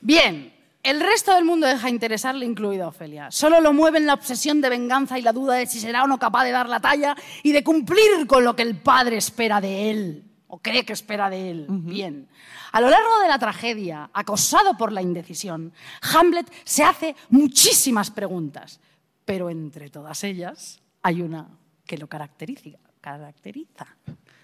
Bien, 0.00 0.52
el 0.82 1.00
resto 1.00 1.34
del 1.34 1.44
mundo 1.44 1.66
deja 1.66 1.86
de 1.86 1.92
interesarle, 1.92 2.46
incluida 2.46 2.88
Ofelia. 2.88 3.30
Solo 3.30 3.60
lo 3.60 3.72
mueven 3.72 4.06
la 4.06 4.14
obsesión 4.14 4.60
de 4.60 4.70
venganza 4.70 5.18
y 5.18 5.22
la 5.22 5.32
duda 5.32 5.54
de 5.54 5.66
si 5.66 5.78
será 5.78 6.04
o 6.04 6.06
no 6.06 6.18
capaz 6.18 6.44
de 6.44 6.52
dar 6.52 6.68
la 6.68 6.80
talla 6.80 7.14
y 7.42 7.52
de 7.52 7.62
cumplir 7.62 8.26
con 8.26 8.44
lo 8.44 8.56
que 8.56 8.62
el 8.62 8.76
padre 8.76 9.16
espera 9.18 9.60
de 9.60 9.90
él, 9.90 10.24
o 10.46 10.58
cree 10.58 10.84
que 10.84 10.94
espera 10.94 11.28
de 11.28 11.50
él. 11.50 11.66
Bien. 11.68 12.28
A 12.72 12.80
lo 12.80 12.88
largo 12.88 13.20
de 13.20 13.28
la 13.28 13.38
tragedia, 13.38 14.10
acosado 14.12 14.76
por 14.76 14.92
la 14.92 15.02
indecisión, 15.02 15.72
Hamlet 16.14 16.50
se 16.64 16.84
hace 16.84 17.14
muchísimas 17.28 18.10
preguntas, 18.10 18.80
pero 19.24 19.50
entre 19.50 19.90
todas 19.90 20.24
ellas 20.24 20.80
hay 21.02 21.22
una 21.22 21.48
que 21.86 21.98
lo 21.98 22.06
caracteriza, 22.06 22.78
caracteriza 23.00 23.86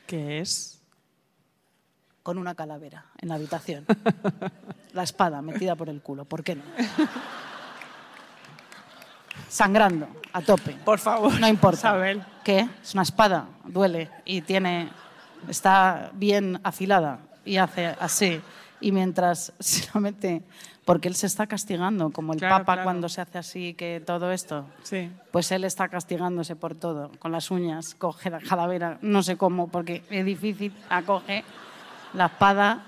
¿Qué 0.07 0.41
es? 0.41 0.83
con 2.23 2.39
una 2.39 2.57
calavera 2.57 3.07
en 3.19 3.29
la 3.29 3.37
habitación. 3.37 3.87
La 4.93 5.05
espada 5.05 5.43
metida 5.43 5.77
por 5.77 5.89
el 5.89 6.01
culo, 6.03 6.25
¿por 6.25 6.43
qué 6.43 6.57
no? 6.57 6.63
Sangrando, 9.49 10.09
a 10.33 10.41
tope. 10.41 10.73
Por 10.85 10.99
favor. 10.99 11.39
No 11.39 11.47
importa. 11.47 11.79
Isabel. 11.79 12.25
¿Qué? 12.43 12.69
Es 12.83 12.95
una 12.95 13.03
espada, 13.03 13.47
duele 13.65 14.11
y 14.25 14.41
tiene, 14.41 14.89
está 15.49 16.11
bien 16.15 16.59
afilada 16.65 17.21
y 17.45 17.59
hace 17.59 17.87
así. 18.01 18.41
Y 18.81 18.91
mientras 18.91 19.53
se 19.61 19.89
la 19.95 20.01
mete, 20.01 20.43
porque 20.87 21.09
él 21.09 21.17
se 21.17 21.27
está 21.27 21.47
castigando, 21.49 22.11
como 22.11 22.33
el 22.33 22.39
Claro, 22.39 22.55
Papa 22.59 22.75
claro. 22.75 22.85
cuando 22.85 23.09
se 23.09 23.21
hace 23.21 23.39
así, 23.39 23.75
que 23.75 24.01
todo 24.01 24.31
esto. 24.33 24.65
Sí. 24.85 25.11
Pues 25.33 25.51
él 25.51 25.65
está 25.65 25.89
castigándose 25.89 26.55
por 26.57 26.77
todo, 26.77 27.11
con 27.19 27.33
las 27.33 27.51
uñas, 27.51 27.95
coge 27.97 28.31
la 28.31 28.41
calavera, 28.41 28.97
no 29.03 29.23
sé 29.23 29.37
cómo, 29.37 29.69
porque 29.69 30.05
es 30.09 30.25
difícil, 30.25 30.73
acoge 30.89 31.45
la 32.15 32.27
espada, 32.27 32.85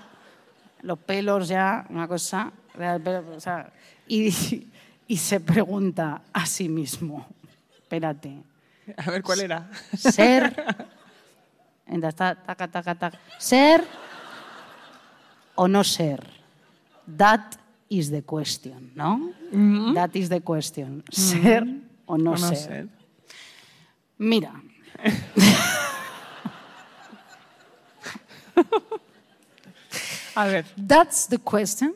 los 0.81 0.97
pelos 0.97 1.49
ya, 1.49 1.85
una 1.89 2.07
cosa, 2.07 2.53
o 3.35 3.39
sea, 3.39 3.69
y, 4.07 4.33
y 5.07 5.17
se 5.17 5.41
pregunta 5.41 6.21
a 6.31 6.45
sí 6.45 6.69
mismo, 6.69 7.27
espérate, 7.77 8.41
A 8.97 9.11
ver, 9.11 9.21
¿cuál 9.21 9.41
era? 9.41 9.69
ser 9.93 10.55
taca, 12.15 12.67
taca, 12.67 12.95
taca. 12.95 13.19
Ser 13.37 13.83
o 15.55 15.67
no 15.67 15.83
ser. 15.83 16.25
That 17.17 17.55
is 17.89 18.11
the 18.11 18.21
question, 18.21 18.91
¿no? 18.95 19.33
That 19.93 20.15
is 20.15 20.29
the 20.29 20.41
question. 20.41 21.03
Ser 21.11 21.63
o 22.05 22.17
no, 22.17 22.31
O 22.31 22.33
no 22.33 22.37
ser. 22.37 22.55
ser. 22.57 22.87
Mira. 24.17 24.53
A 30.35 30.45
ver, 30.45 30.65
That's 30.87 31.27
the 31.27 31.37
question. 31.39 31.95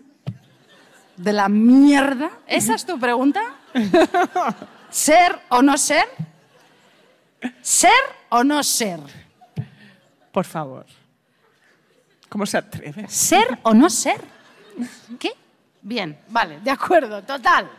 De 1.15 1.31
la 1.31 1.47
mierda. 1.47 2.31
¿Esa 2.47 2.73
es 2.75 2.85
tu 2.85 2.99
pregunta? 2.99 3.41
¿Ser 4.89 5.39
o 5.49 5.61
no 5.61 5.77
ser? 5.77 6.05
¿Ser 7.61 7.91
o 8.29 8.43
no 8.43 8.63
ser? 8.63 8.99
por 10.31 10.45
favor. 10.45 10.85
¿Cómo 12.27 12.45
se 12.47 12.57
atreve? 12.57 13.07
¿Ser 13.07 13.59
o 13.61 13.73
no 13.75 13.87
ser? 13.89 14.19
¿Qué? 15.19 15.31
Bien, 15.83 16.17
vale, 16.29 16.61
de 16.61 16.71
acuerdo, 16.71 17.21
total. 17.23 17.69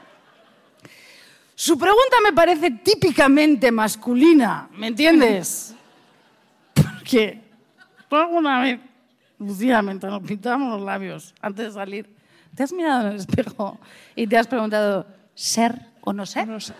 Su 1.54 1.78
pregunta 1.78 2.16
me 2.22 2.32
parece 2.32 2.70
típicamente 2.70 3.72
masculina, 3.72 4.68
¿me 4.72 4.88
entiendes? 4.88 5.74
Porque 6.74 7.40
tú 8.08 8.16
alguna 8.16 8.60
vez, 8.60 8.80
Lucía, 9.38 9.80
mientras 9.80 10.12
nos 10.12 10.22
pintábamos 10.22 10.78
los 10.78 10.82
labios 10.82 11.34
antes 11.40 11.66
de 11.66 11.72
salir, 11.72 12.14
te 12.54 12.62
has 12.62 12.72
mirado 12.72 13.06
en 13.06 13.12
el 13.12 13.16
espejo 13.16 13.80
y 14.14 14.26
te 14.26 14.36
has 14.36 14.46
preguntado, 14.46 15.06
¿ser 15.34 15.80
o 16.02 16.12
no 16.12 16.26
ser? 16.26 16.46
No 16.46 16.60
sé. 16.60 16.74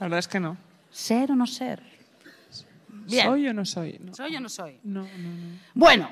La 0.00 0.06
verdad 0.06 0.18
es 0.18 0.28
que 0.28 0.38
no. 0.38 0.56
¿Ser 0.90 1.32
o 1.32 1.36
no 1.36 1.46
ser? 1.46 1.82
Bien. 2.88 3.26
¿Soy 3.26 3.48
o 3.48 3.54
no 3.54 3.64
soy? 3.64 3.98
No. 4.00 4.14
¿Soy 4.14 4.36
o 4.36 4.40
no 4.40 4.48
soy? 4.48 4.78
No, 4.82 5.02
no, 5.02 5.08
no. 5.08 5.58
Bueno, 5.74 6.10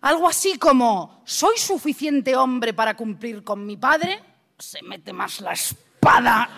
algo 0.00 0.28
así 0.28 0.58
como, 0.58 1.22
¿soy 1.24 1.56
suficiente 1.56 2.36
hombre 2.36 2.72
para 2.72 2.96
cumplir 2.96 3.42
con 3.42 3.66
mi 3.66 3.76
padre? 3.76 4.22
Se 4.58 4.82
mete 4.82 5.12
más 5.12 5.40
la 5.40 5.52
espada 5.52 6.48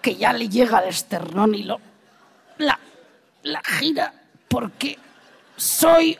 que 0.00 0.16
ya 0.16 0.32
le 0.32 0.48
llega 0.48 0.78
al 0.78 0.88
esternón 0.88 1.54
y 1.54 1.62
lo, 1.62 1.80
la, 2.58 2.78
la 3.44 3.62
gira 3.62 4.12
porque 4.48 4.98
soy 5.56 6.18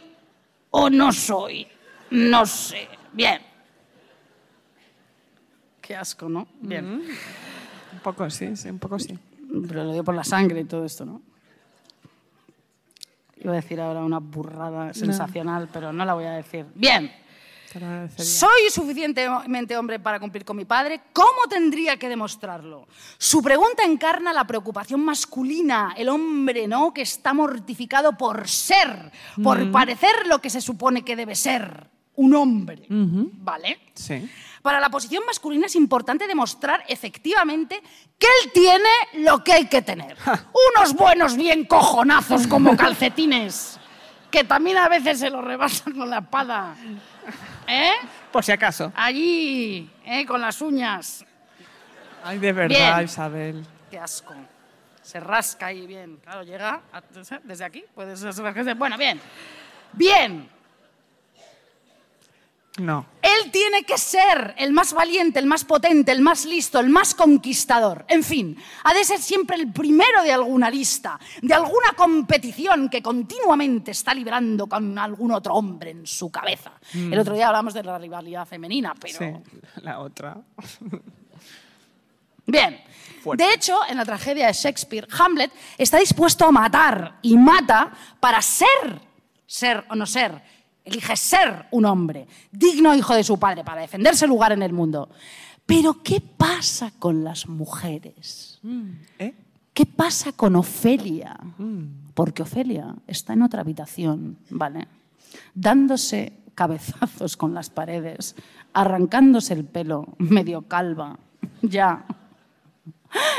o 0.71 0.89
no 0.89 1.13
soy. 1.13 1.67
No 2.11 2.47
sé. 2.47 2.89
Bien. 3.13 3.41
Qué 5.81 5.97
asco, 5.97 6.29
¿no? 6.29 6.47
Bien. 6.61 7.03
Un 7.93 7.99
poco 8.03 8.29
sí, 8.31 8.57
sí, 8.57 8.69
un 8.69 8.79
poco 8.79 8.99
sí. 8.99 9.19
Pero 9.69 9.85
lo 9.85 9.93
digo 9.93 10.05
por 10.05 10.15
la 10.15 10.25
sangre 10.25 10.61
y 10.61 10.65
todo 10.65 10.85
esto, 10.85 11.05
¿no? 11.05 11.21
Iba 13.43 13.53
a 13.53 13.57
decir 13.57 13.81
ahora 13.81 14.01
una 14.01 14.21
burrada 14.21 14.95
sensacional, 14.95 15.69
pero 15.73 15.93
no 15.93 16.05
la 16.05 16.15
voy 16.15 16.25
a 16.25 16.33
decir. 16.33 16.67
Bien. 16.75 17.13
¿Soy 18.17 18.71
suficientemente 18.71 19.77
hombre 19.77 19.99
para 19.99 20.21
cumplir 20.21 20.45
con 20.45 20.57
mi 20.57 20.65
padre? 20.65 21.01
¿Cómo 21.13 21.49
tendría 21.49 21.97
que 21.97 22.09
demostrarlo? 22.09 22.87
Su 23.19 23.43
pregunta 23.43 23.83
encarna 23.83 24.33
la 24.33 24.47
preocupación 24.47 25.01
masculina, 25.01 25.95
el 25.97 26.09
hombre, 26.09 26.69
¿no? 26.69 26.93
Que 26.93 27.03
está 27.03 27.33
mortificado 27.33 28.17
por 28.17 28.47
ser, 28.47 29.11
por 29.43 29.71
parecer 29.71 30.27
lo 30.27 30.39
que 30.39 30.51
se 30.51 30.61
supone 30.61 31.03
que 31.03 31.17
debe 31.17 31.35
ser, 31.35 31.89
un 32.17 32.35
hombre. 32.35 32.87
¿Vale? 32.89 33.79
Sí. 33.95 34.29
Para 34.63 34.79
la 34.79 34.89
posición 34.91 35.25
masculina 35.27 35.67
es 35.67 35.75
importante 35.75 36.27
demostrar 36.29 36.85
efectivamente 36.87 37.83
que 38.19 38.27
él 38.45 38.53
tiene 38.53 38.89
lo 39.25 39.43
que 39.43 39.53
hay 39.55 39.67
que 39.67 39.83
tener. 39.83 40.17
Unos 40.77 40.95
buenos 40.95 41.37
bien 41.37 41.65
cojonazos 41.65 42.47
como 42.47 42.77
calcetines, 42.77 43.79
que 44.31 44.45
también 44.45 44.79
a 44.79 44.89
veces 44.89 45.19
se 45.19 45.31
los 45.31 45.45
rebasan 45.45 45.93
con 45.95 46.09
la 46.09 46.19
espada. 46.21 46.77
¿Eh? 47.67 47.93
Por 48.31 48.45
si 48.45 48.53
acaso. 48.53 48.93
Allí, 48.95 49.91
¿eh? 50.07 50.25
con 50.27 50.41
las 50.41 50.61
uñas. 50.63 51.25
Ay, 52.25 52.39
de 52.39 52.53
verdad, 52.53 52.95
Bien. 52.97 53.05
Isabel. 53.05 53.67
Qué 53.91 53.99
asco. 53.99 54.33
Se 55.03 55.19
rasca 55.19 55.67
ahí 55.67 55.87
bien. 55.89 56.19
Claro, 56.23 56.45
llega 56.45 56.81
a- 56.93 57.03
desde 57.43 57.65
aquí. 57.65 57.83
Puedes 57.97 58.23
rascarse. 58.23 58.75
Bueno, 58.75 58.97
bien. 58.97 59.21
Bien. 59.93 60.49
No. 62.79 63.05
Él 63.21 63.51
tiene 63.51 63.85
que 63.85 63.99
ser 63.99 64.55
el 64.57 64.73
más 64.73 64.95
valiente, 64.95 65.39
el 65.39 65.45
más 65.45 65.65
potente, 65.65 66.11
el 66.11 66.23
más 66.23 66.47
listo, 66.47 66.81
el 66.81 66.89
más 66.89 67.15
conquistador. 67.15 68.07
En 68.09 68.23
fin, 68.23 68.57
ha 68.85 68.95
de 68.95 69.05
ser 69.05 69.21
siempre 69.21 69.57
el 69.57 69.71
primero 69.71 70.23
de 70.23 70.33
alguna 70.33 70.71
lista, 70.71 71.21
de 71.43 71.53
alguna 71.53 71.93
competición 71.95 72.89
que 72.89 73.03
continuamente 73.03 73.91
está 73.91 74.15
librando 74.15 74.67
con 74.67 74.99
algún 74.99 75.33
otro 75.33 75.55
hombre 75.55 75.91
en 75.91 76.07
su 76.07 76.31
cabeza. 76.31 76.73
El 76.95 77.19
otro 77.19 77.35
día 77.35 77.49
hablamos 77.49 77.75
de 77.75 77.83
la 77.83 77.99
rivalidad 77.99 78.47
femenina, 78.47 78.95
pero... 78.99 79.19
Sí, 79.19 79.27
la 79.83 80.01
otra. 80.01 80.39
Bien. 82.47 82.81
Fuerte. 83.23 83.45
De 83.45 83.55
hecho, 83.55 83.79
en 83.89 83.99
la 83.99 84.05
tragedia 84.05 84.47
de 84.47 84.53
Shakespeare, 84.53 85.07
Hamlet 85.17 85.53
está 85.79 85.99
dispuesto 85.99 86.47
a 86.47 86.51
matar 86.51 87.19
y 87.23 87.37
mata 87.37 87.93
para 88.19 88.43
ser, 88.43 89.01
ser 89.47 89.85
o 89.91 89.95
no 89.95 90.07
ser. 90.07 90.43
Elige 90.85 91.17
ser 91.17 91.67
un 91.71 91.85
hombre, 91.85 92.27
digno 92.51 92.95
hijo 92.95 93.15
de 93.15 93.23
su 93.23 93.39
padre, 93.39 93.63
para 93.63 93.83
defender 93.83 94.17
su 94.17 94.27
lugar 94.27 94.53
en 94.53 94.63
el 94.63 94.73
mundo. 94.73 95.09
Pero, 95.65 96.03
¿qué 96.03 96.21
pasa 96.21 96.93
con 96.99 97.23
las 97.23 97.49
mujeres? 97.49 98.61
¿Eh? 99.19 99.35
¿Qué 99.73 99.87
pasa 99.87 100.33
con 100.33 100.57
Ofelia? 100.57 101.39
Porque 102.15 102.43
Ofelia 102.43 102.95
está 103.07 103.33
en 103.33 103.43
otra 103.43 103.61
habitación, 103.61 104.39
¿vale? 104.51 104.89
Dándose 105.55 106.33
cabezazos 106.55 107.37
con 107.37 107.55
las 107.55 107.71
paredes, 107.71 108.35
arrancándose 108.73 109.55
el 109.55 109.65
pelo, 109.65 110.09
medio 110.19 110.63
calva, 110.63 111.19
ya. 111.63 112.05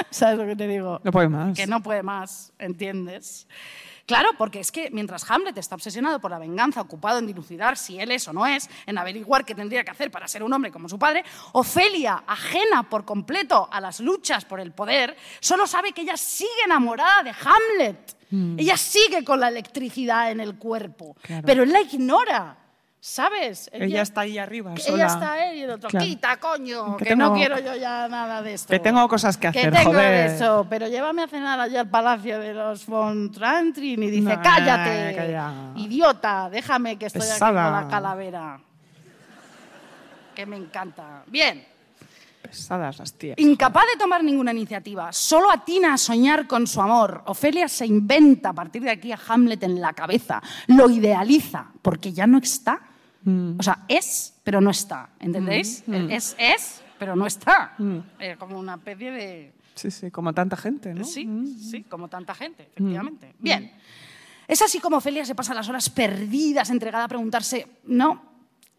¿Sabes 0.10 0.38
lo 0.38 0.45
que 0.45 0.56
te 0.56 0.67
digo? 0.67 1.01
No 1.03 1.12
puede 1.12 1.29
más. 1.29 1.58
Que 1.58 1.67
no 1.67 1.82
puede 1.82 2.03
más, 2.03 2.53
¿entiendes? 2.58 3.47
Claro, 4.05 4.31
porque 4.37 4.59
es 4.59 4.71
que 4.71 4.89
mientras 4.91 5.29
Hamlet 5.31 5.57
está 5.57 5.75
obsesionado 5.75 6.19
por 6.19 6.29
la 6.29 6.37
venganza, 6.37 6.81
ocupado 6.81 7.19
en 7.19 7.27
dilucidar 7.27 7.77
si 7.77 7.99
él 7.99 8.11
es 8.11 8.27
o 8.27 8.33
no 8.33 8.45
es, 8.45 8.69
en 8.85 8.97
averiguar 8.97 9.45
qué 9.45 9.55
tendría 9.55 9.83
que 9.85 9.91
hacer 9.91 10.11
para 10.11 10.27
ser 10.27 10.43
un 10.43 10.51
hombre 10.51 10.71
como 10.71 10.89
su 10.89 10.99
padre, 10.99 11.23
Ofelia, 11.53 12.23
ajena 12.27 12.83
por 12.89 13.05
completo 13.05 13.69
a 13.71 13.79
las 13.79 14.01
luchas 14.01 14.43
por 14.43 14.59
el 14.59 14.73
poder, 14.73 15.15
solo 15.39 15.65
sabe 15.67 15.93
que 15.93 16.01
ella 16.01 16.17
sigue 16.17 16.49
enamorada 16.65 17.23
de 17.23 17.31
Hamlet. 17.31 18.17
Ella 18.57 18.75
sigue 18.77 19.23
con 19.23 19.39
la 19.39 19.47
electricidad 19.49 20.31
en 20.31 20.39
el 20.39 20.55
cuerpo, 20.57 21.15
Claro. 21.21 21.43
pero 21.45 21.61
él 21.61 21.71
la 21.71 21.81
ignora, 21.81 22.57
¿sabes? 23.05 23.69
Ella 23.73 24.01
está 24.01 24.21
ahí 24.21 24.37
arriba, 24.37 24.73
que 24.75 24.81
sola. 24.81 24.95
Ella 25.03 25.13
está 25.13 25.33
ahí 25.33 25.59
y 25.59 25.63
el 25.63 25.71
otro, 25.71 25.89
Claro. 25.89 26.05
quita, 26.05 26.37
coño, 26.37 26.95
que, 26.95 27.03
Que 27.03 27.15
no 27.17 27.33
quiero 27.33 27.59
yo 27.59 27.75
ya 27.75 28.07
nada 28.07 28.41
de 28.41 28.53
esto. 28.53 28.69
Que 28.71 28.79
tengo 28.79 29.05
cosas 29.09 29.35
que 29.35 29.51
Que 29.51 29.59
hacer, 29.59 29.73
tengo 29.73 29.91
joder. 29.91 30.29
eso, 30.31 30.65
pero 30.69 30.87
llévame 30.87 31.23
a 31.23 31.27
cenar 31.27 31.59
allá 31.59 31.81
al 31.81 31.89
palacio 31.89 32.39
de 32.39 32.53
los 32.53 32.85
von 32.85 33.29
Trantrin 33.29 34.01
y 34.03 34.09
dice, 34.09 34.37
No, 34.37 34.41
cállate, 34.41 35.15
calla. 35.17 35.51
idiota, 35.75 36.49
déjame 36.49 36.97
que 36.97 37.07
estoy 37.07 37.23
aquí 37.23 37.31
Pesada. 37.31 37.63
con 37.65 37.73
la 37.83 37.87
calavera. 37.89 38.59
Que 40.33 40.45
me 40.45 40.55
encanta. 40.55 41.23
Bien. 41.27 41.65
Pesadas 42.41 42.99
las 42.99 43.13
tías. 43.13 43.37
Incapaz 43.37 43.83
de 43.91 43.97
tomar 43.99 44.23
ninguna 44.23 44.51
iniciativa, 44.51 45.11
solo 45.11 45.51
atina 45.51 45.95
a 45.95 45.97
soñar 45.97 46.47
con 46.47 46.67
su 46.67 46.81
amor. 46.81 47.21
Ofelia 47.25 47.67
se 47.67 47.85
inventa 47.85 48.49
a 48.49 48.53
partir 48.53 48.81
de 48.83 48.91
aquí 48.91 49.11
a 49.11 49.19
Hamlet 49.27 49.61
en 49.63 49.81
la 49.81 49.91
cabeza, 49.91 50.41
lo 50.67 50.89
idealiza, 50.89 51.65
porque 51.81 52.13
ya 52.13 52.25
no 52.27 52.37
está. 52.37 52.79
O 53.25 53.63
sea, 53.63 53.86
es, 53.88 54.36
pero 54.43 54.59
no 54.59 54.69
está. 54.71 55.09
¿Entendéis? 55.19 55.83
Es, 55.88 56.36
es, 56.38 56.81
pero 56.99 57.15
no 57.15 57.25
está. 57.25 57.75
Eh, 58.19 58.36
como 58.38 58.59
una 58.59 58.75
especie 58.75 59.12
de. 59.12 59.53
Sí, 59.75 59.89
sí, 59.89 60.12
como 60.12 60.33
tanta 60.33 60.55
gente, 60.55 60.93
¿no? 60.93 61.03
Sí, 61.03 61.27
sí, 61.59 61.83
como 61.83 62.07
tanta 62.07 62.36
gente, 62.36 62.63
efectivamente. 62.63 63.33
Bien. 63.39 63.71
Es 64.47 64.62
así 64.62 64.79
como 64.79 64.97
Ofelia 64.97 65.25
se 65.25 65.36
pasa 65.36 65.54
las 65.54 65.69
horas 65.69 65.89
perdidas, 65.89 66.69
entregada 66.69 67.06
a 67.06 67.08
preguntarse, 67.08 67.67
¿no? 67.85 68.33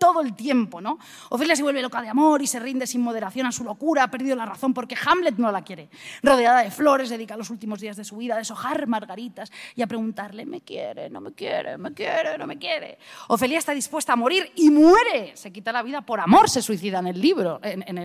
Todo 0.04 0.20
el 0.20 0.34
tiempo, 0.34 0.82
¿no? 0.82 0.98
Ofelia 1.30 1.56
se 1.56 1.62
vuelve 1.62 1.80
loca 1.80 2.02
de 2.02 2.10
amor 2.10 2.42
y 2.42 2.46
se 2.46 2.60
rinde 2.60 2.86
sin 2.86 3.00
moderación 3.00 3.46
a 3.46 3.52
su 3.52 3.64
locura, 3.64 4.02
ha 4.02 4.10
perdido 4.10 4.36
la 4.36 4.44
razón 4.44 4.74
porque 4.74 4.94
Hamlet 5.02 5.38
no 5.38 5.50
la 5.50 5.62
quiere. 5.62 5.88
Rodeada 6.22 6.62
de 6.62 6.70
flores, 6.70 7.08
dedica 7.08 7.38
los 7.38 7.48
últimos 7.48 7.80
días 7.80 7.96
de 7.96 8.04
su 8.04 8.18
vida 8.18 8.34
a 8.34 8.36
deshojar 8.36 8.86
margaritas 8.86 9.50
y 9.74 9.80
a 9.80 9.86
preguntarle, 9.86 10.44
¿me 10.44 10.60
quiere? 10.60 11.08
¿No 11.08 11.22
me 11.22 11.32
quiere? 11.32 11.78
¿Me 11.78 11.94
quiere? 11.94 12.36
¿No 12.36 12.46
me 12.46 12.58
quiere? 12.58 12.98
Ofelia 13.28 13.58
está 13.58 13.72
dispuesta 13.72 14.12
a 14.12 14.16
morir 14.16 14.52
y 14.56 14.68
muere. 14.68 15.34
Se 15.36 15.50
quita 15.50 15.72
la 15.72 15.82
vida 15.82 16.02
por 16.02 16.20
amor, 16.20 16.50
se 16.50 16.60
suicida 16.60 16.98
en 16.98 17.06
el 17.06 17.18
libro, 17.18 17.60
en, 17.62 17.98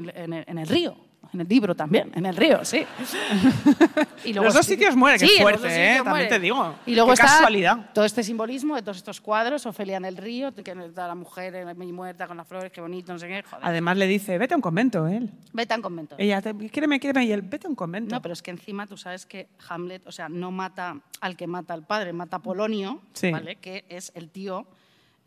el 0.58 0.68
río. 0.68 1.09
En 1.34 1.41
el 1.41 1.47
libro 1.47 1.76
también, 1.76 2.11
en 2.15 2.26
el 2.26 2.36
río, 2.36 2.65
sí. 2.65 2.86
Y 4.26 4.34
Los 4.34 4.53
dos 4.53 4.65
sitios 4.65 4.95
muere, 4.95 5.17
qué 5.20 5.28
Sí, 5.28 5.34
en 5.38 5.43
los 5.43 5.59
fuerte, 5.59 5.67
¿eh? 5.67 5.95
También 5.97 6.09
muere. 6.09 6.28
te 6.28 6.39
digo. 6.39 6.76
Y 6.86 6.95
luego 6.95 7.09
Qué 7.09 7.13
está 7.13 7.26
casualidad. 7.28 7.91
todo 7.93 8.05
este 8.05 8.24
simbolismo 8.24 8.76
de 8.76 8.82
todos 8.82 8.97
estos 8.97 9.22
cuadros, 9.22 9.65
Ofelia 9.65 9.97
en 9.97 10.05
el 10.05 10.17
río, 10.17 10.53
que 10.53 10.72
está 10.72 11.07
la 11.07 11.15
mujer 11.15 11.53
muerta 11.76 12.28
con 12.28 12.38
las 12.38 12.47
flores, 12.47 12.72
qué 12.72 12.82
bonito, 12.82 13.13
no 13.13 13.20
sé 13.20 13.28
qué, 13.28 13.43
joder. 13.43 13.59
Además 13.65 13.97
le 13.97 14.07
dice, 14.07 14.38
vete 14.38 14.53
a 14.53 14.57
un 14.57 14.61
convento, 14.61 15.07
él. 15.07 15.30
Vete 15.53 15.74
a 15.74 15.78
un 15.78 15.82
convento. 15.84 16.15
Ella, 16.17 16.41
te, 16.41 16.55
quíreme, 16.70 16.99
quíreme, 16.99 17.26
y 17.26 17.32
él, 17.32 17.41
vete 17.41 17.67
a 17.67 17.70
un 17.70 17.76
convento. 17.76 18.15
No, 18.15 18.22
pero 18.22 18.34
es 18.34 18.41
que 18.41 18.51
encima 18.51 18.88
tú 18.88 18.97
sabes 18.97 19.26
que 19.26 19.49
Hamlet, 19.70 20.05
o 20.07 20.11
sea, 20.11 20.30
no 20.30 20.51
mata 20.51 20.99
al 21.22 21.36
que 21.38 21.47
mata 21.47 21.74
al 21.74 21.84
padre, 21.86 22.11
mata 22.13 22.38
a 22.38 22.41
Polonio, 22.41 23.01
Sí. 23.13 23.32
¿vale? 23.32 23.57
Que 23.57 23.86
es 23.89 24.11
el 24.15 24.30
tío. 24.30 24.65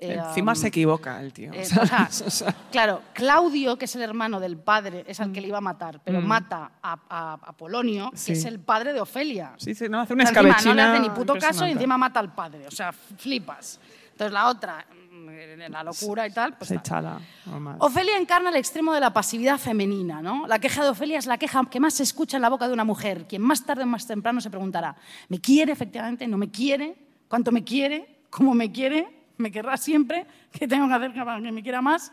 Eh, 0.03 0.21
Encima 0.29 0.53
um, 0.53 0.57
se 0.57 0.69
equivoca 0.69 1.21
el 1.21 1.33
tío. 1.33 1.53
eh, 1.53 1.65
¿sabes? 1.65 2.21
o 2.27 2.31
sea, 2.31 2.55
claro, 2.71 3.03
Claudio, 3.13 3.77
que 3.79 3.85
es 3.87 3.95
el 3.97 4.03
hermano 4.03 4.41
del 4.41 4.57
padre, 4.59 5.05
es 5.07 5.21
al 5.21 5.33
que 5.33 5.41
le 5.41 5.49
iba 5.49 5.59
a 5.59 5.63
matar, 5.63 6.01
pero 6.05 6.21
mata 6.21 6.73
a, 6.83 6.99
a- 7.09 7.35
a 7.35 7.53
Polonio, 7.53 8.09
Mm. 8.13 8.17
Sí. 8.17 8.33
que 8.33 8.39
es 8.39 8.45
el 8.45 8.59
padre 8.61 8.93
de 8.93 9.01
Ofelia. 9.01 9.53
Sí, 9.57 9.75
sí, 9.75 9.89
no, 9.89 10.01
hace 10.01 10.15
una 10.15 10.25
encima 10.25 10.41
escabechina. 10.49 10.71
no 10.71 10.75
le 10.75 10.83
hace 10.83 11.01
ni 11.01 11.11
puto 11.11 11.35
caso 11.39 11.67
y 11.67 11.71
encima 11.73 11.97
mata 11.97 12.21
al 12.21 12.35
padre. 12.35 12.67
O 12.67 12.71
sea, 12.71 12.93
flipas. 12.93 13.81
Entonces 14.13 14.33
la 14.33 14.49
otra, 14.49 14.85
mm, 15.11 15.29
en 15.63 15.73
la 15.73 15.83
locura 15.83 16.27
y 16.27 16.31
tal, 16.33 16.57
pues 16.57 16.69
Se 16.69 16.81
chala. 16.83 17.19
Ofelia 17.79 18.17
encarna 18.19 18.51
el 18.51 18.57
extremo 18.57 18.93
de 18.93 19.01
la 19.01 19.13
pasividad 19.13 19.59
femenina, 19.59 20.21
¿no? 20.21 20.47
La 20.47 20.59
queja 20.59 20.83
de 20.85 20.91
Ofelia 20.91 21.19
es 21.19 21.27
la 21.27 21.39
queja 21.39 21.63
que 21.71 21.81
más 21.81 21.95
se 21.95 22.03
escucha 22.03 22.37
en 22.37 22.43
la 22.43 22.49
boca 22.51 22.67
de 22.69 22.75
una 22.75 22.85
mujer, 22.85 23.27
quien 23.27 23.43
más 23.43 23.65
tarde 23.65 23.85
o 23.85 23.87
más 23.87 24.07
temprano 24.07 24.41
se 24.41 24.51
preguntará, 24.51 24.97
¿me 25.29 25.41
quiere 25.41 25.73
efectivamente? 25.73 26.27
¿No 26.27 26.37
me 26.37 26.51
quiere? 26.51 26.95
¿Cuánto 27.29 27.51
me 27.53 27.65
quiere? 27.65 28.21
¿Cómo 28.31 28.55
me 28.55 28.71
quiere? 28.71 29.22
¿Me 29.43 29.51
querrá 29.51 29.77
siempre? 29.77 30.25
¿Qué 30.53 30.69
tengo 30.69 30.87
que 30.87 30.95
hacer 30.95 31.13
para 31.13 31.41
que 31.43 31.51
me 31.51 31.63
quiera 31.65 31.83
más? 31.83 32.13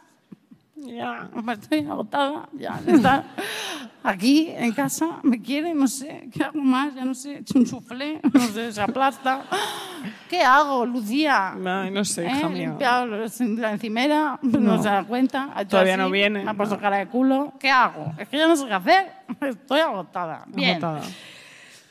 Ya, 0.75 1.29
pues 1.45 1.59
estoy 1.59 1.79
agotada, 1.79 2.47
ya 2.53 2.79
está 2.87 3.25
aquí 4.01 4.47
en 4.55 4.71
casa, 4.71 5.19
me 5.23 5.41
quiere, 5.41 5.73
no 5.73 5.87
sé, 5.89 6.29
¿qué 6.33 6.41
hago 6.41 6.61
más? 6.61 6.95
Ya 6.95 7.03
no 7.03 7.13
sé, 7.13 7.33
he 7.33 7.37
hecho 7.39 7.59
un 7.59 7.67
soufflé, 7.67 8.21
no 8.33 8.39
sé, 8.39 8.71
se 8.71 8.81
aplasta. 8.81 9.43
¿Qué 10.29 10.41
hago, 10.41 10.85
Lucía? 10.85 11.51
Ay, 11.65 11.91
no 11.91 12.05
sé, 12.05 12.25
hija 12.25 12.47
¿Eh? 12.47 12.49
mía. 12.49 12.77
La 13.57 13.71
encimera, 13.73 14.39
no, 14.41 14.59
No. 14.59 14.81
se 14.81 14.87
da 14.87 15.03
cuenta. 15.03 15.49
Todavía 15.67 15.95
así, 15.95 16.01
no 16.01 16.09
viene. 16.09 16.45
Me 16.45 16.51
ha 16.51 16.53
puesto 16.53 16.79
cara 16.79 16.97
de 16.97 17.07
culo. 17.07 17.53
¿Qué 17.59 17.69
hago? 17.69 18.13
Es 18.17 18.29
que 18.29 18.37
ya 18.37 18.47
no 18.47 18.55
sé 18.55 18.65
qué 18.65 18.73
hacer. 18.73 19.11
Estoy 19.41 19.81
agotada. 19.81 20.45
Bien. 20.47 20.81
Agotada. 20.83 21.01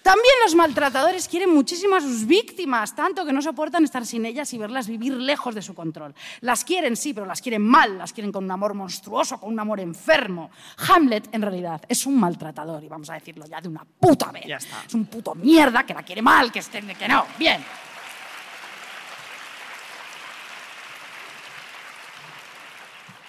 También 0.08 0.34
los 0.42 0.54
maltratadores 0.54 1.28
quieren 1.28 1.52
muchísimo 1.52 1.94
a 1.94 2.00
sus 2.00 2.26
víctimas, 2.26 2.96
tanto 2.96 3.26
que 3.26 3.32
no 3.34 3.42
soportan 3.42 3.84
estar 3.84 4.06
sin 4.06 4.24
ellas 4.24 4.50
y 4.54 4.56
verlas 4.56 4.88
vivir 4.88 5.12
lejos 5.12 5.54
de 5.54 5.60
su 5.60 5.74
control. 5.74 6.14
Las 6.40 6.64
quieren, 6.64 6.96
sí, 6.96 7.12
pero 7.12 7.26
las 7.26 7.42
quieren 7.42 7.60
mal, 7.60 7.98
las 7.98 8.14
quieren 8.14 8.32
con 8.32 8.44
un 8.44 8.50
amor 8.50 8.72
monstruoso, 8.72 9.38
con 9.38 9.52
un 9.52 9.60
amor 9.60 9.80
enfermo. 9.80 10.50
Hamlet, 10.88 11.28
en 11.32 11.42
realidad, 11.42 11.82
es 11.86 12.06
un 12.06 12.18
maltratador, 12.18 12.82
y 12.82 12.88
vamos 12.88 13.10
a 13.10 13.14
decirlo 13.14 13.44
ya 13.44 13.60
de 13.60 13.68
una 13.68 13.84
puta 13.84 14.32
vez. 14.32 14.46
Ya 14.46 14.56
está. 14.56 14.82
Es 14.86 14.94
un 14.94 15.04
puto 15.04 15.34
mierda 15.34 15.84
que 15.84 15.92
la 15.92 16.02
quiere 16.02 16.22
mal, 16.22 16.50
que, 16.50 16.60
esté, 16.60 16.80
que 16.80 17.06
no. 17.06 17.26
Bien. 17.38 17.62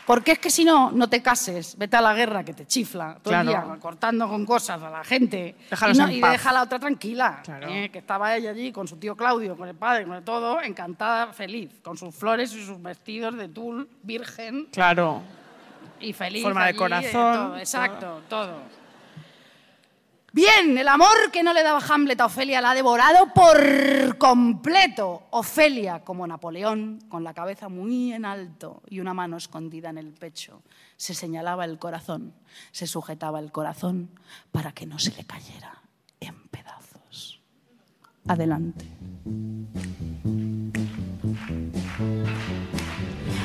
Porque 0.10 0.32
es 0.32 0.40
que 0.40 0.50
si 0.50 0.66
no, 0.66 0.90
no 0.90 1.08
te 1.08 1.22
cases, 1.22 1.78
vete 1.78 1.96
a 1.96 2.02
la 2.02 2.16
guerra 2.16 2.44
que 2.44 2.52
te 2.56 2.66
chifla 2.66 3.20
todo 3.22 3.32
el 3.36 3.46
día 3.46 3.64
cortando 3.80 4.28
con 4.28 4.44
cosas 4.44 4.82
a 4.82 4.90
la 4.90 5.04
gente. 5.04 5.56
Déjalos 5.70 5.98
y, 5.98 6.00
no- 6.02 6.08
en 6.08 6.14
y 6.16 6.20
paz. 6.20 6.32
deja 6.32 6.50
a 6.50 6.54
la 6.54 6.64
otra 6.64 6.80
tranquila. 6.80 7.42
Claro. 7.44 7.68
¿eh? 7.70 7.90
Que 7.92 8.00
estaba 8.00 8.36
ella 8.36 8.50
allí 8.50 8.72
con 8.72 8.88
su 8.88 8.98
tío 8.98 9.16
Claudio, 9.16 9.56
con 9.56 9.70
el 9.70 9.76
padre, 9.76 10.06
con 10.06 10.16
el 10.16 10.24
todo, 10.24 10.60
encantada, 10.64 11.32
feliz, 11.32 11.70
con 11.84 11.96
sus 11.96 12.16
flores 12.16 12.52
y 12.56 12.66
sus 12.66 12.82
vestidos 12.82 13.38
de 13.38 13.50
tul, 13.50 13.88
virgen 14.02 14.66
Claro. 14.72 15.22
y 16.00 16.12
feliz. 16.14 16.42
Forma 16.42 16.64
de 16.64 16.70
allí, 16.70 16.78
corazón, 16.80 17.12
todo, 17.36 17.58
exacto, 17.60 18.22
todo. 18.28 18.54
Bien, 20.32 20.78
el 20.78 20.88
amor 20.88 21.32
que 21.32 21.42
no 21.42 21.54
le 21.54 21.64
daba 21.64 21.80
Hamlet 21.80 22.22
a 22.22 22.28
Ofelia 22.28 22.62
la 22.62 22.72
ha 22.72 22.76
devorado 22.76 23.34
por 23.34 24.18
completo. 24.18 25.24
Ofelia, 25.32 26.04
como 26.04 26.28
Napoleón, 26.28 27.00
con 27.10 27.24
la 27.24 27.34
cabeza 27.34 27.68
muy 27.68 28.14
en 28.14 28.26
alto 28.26 28.84
y 28.88 29.00
una 29.00 29.16
mano 29.16 29.38
escondida 29.38 29.90
en 29.90 29.98
el 29.98 30.14
pecho, 30.14 30.62
se 30.98 31.16
señalaba 31.16 31.66
el 31.66 31.80
corazón, 31.80 32.34
se 32.72 32.86
sujetaba 32.86 33.40
el 33.40 33.52
corazón 33.52 34.12
para 34.52 34.72
que 34.72 34.86
no 34.86 35.00
se 35.00 35.16
le 35.16 35.26
cayera 35.26 35.82
en 36.20 36.36
pedazos. 36.50 37.42
Adelante. 38.28 38.86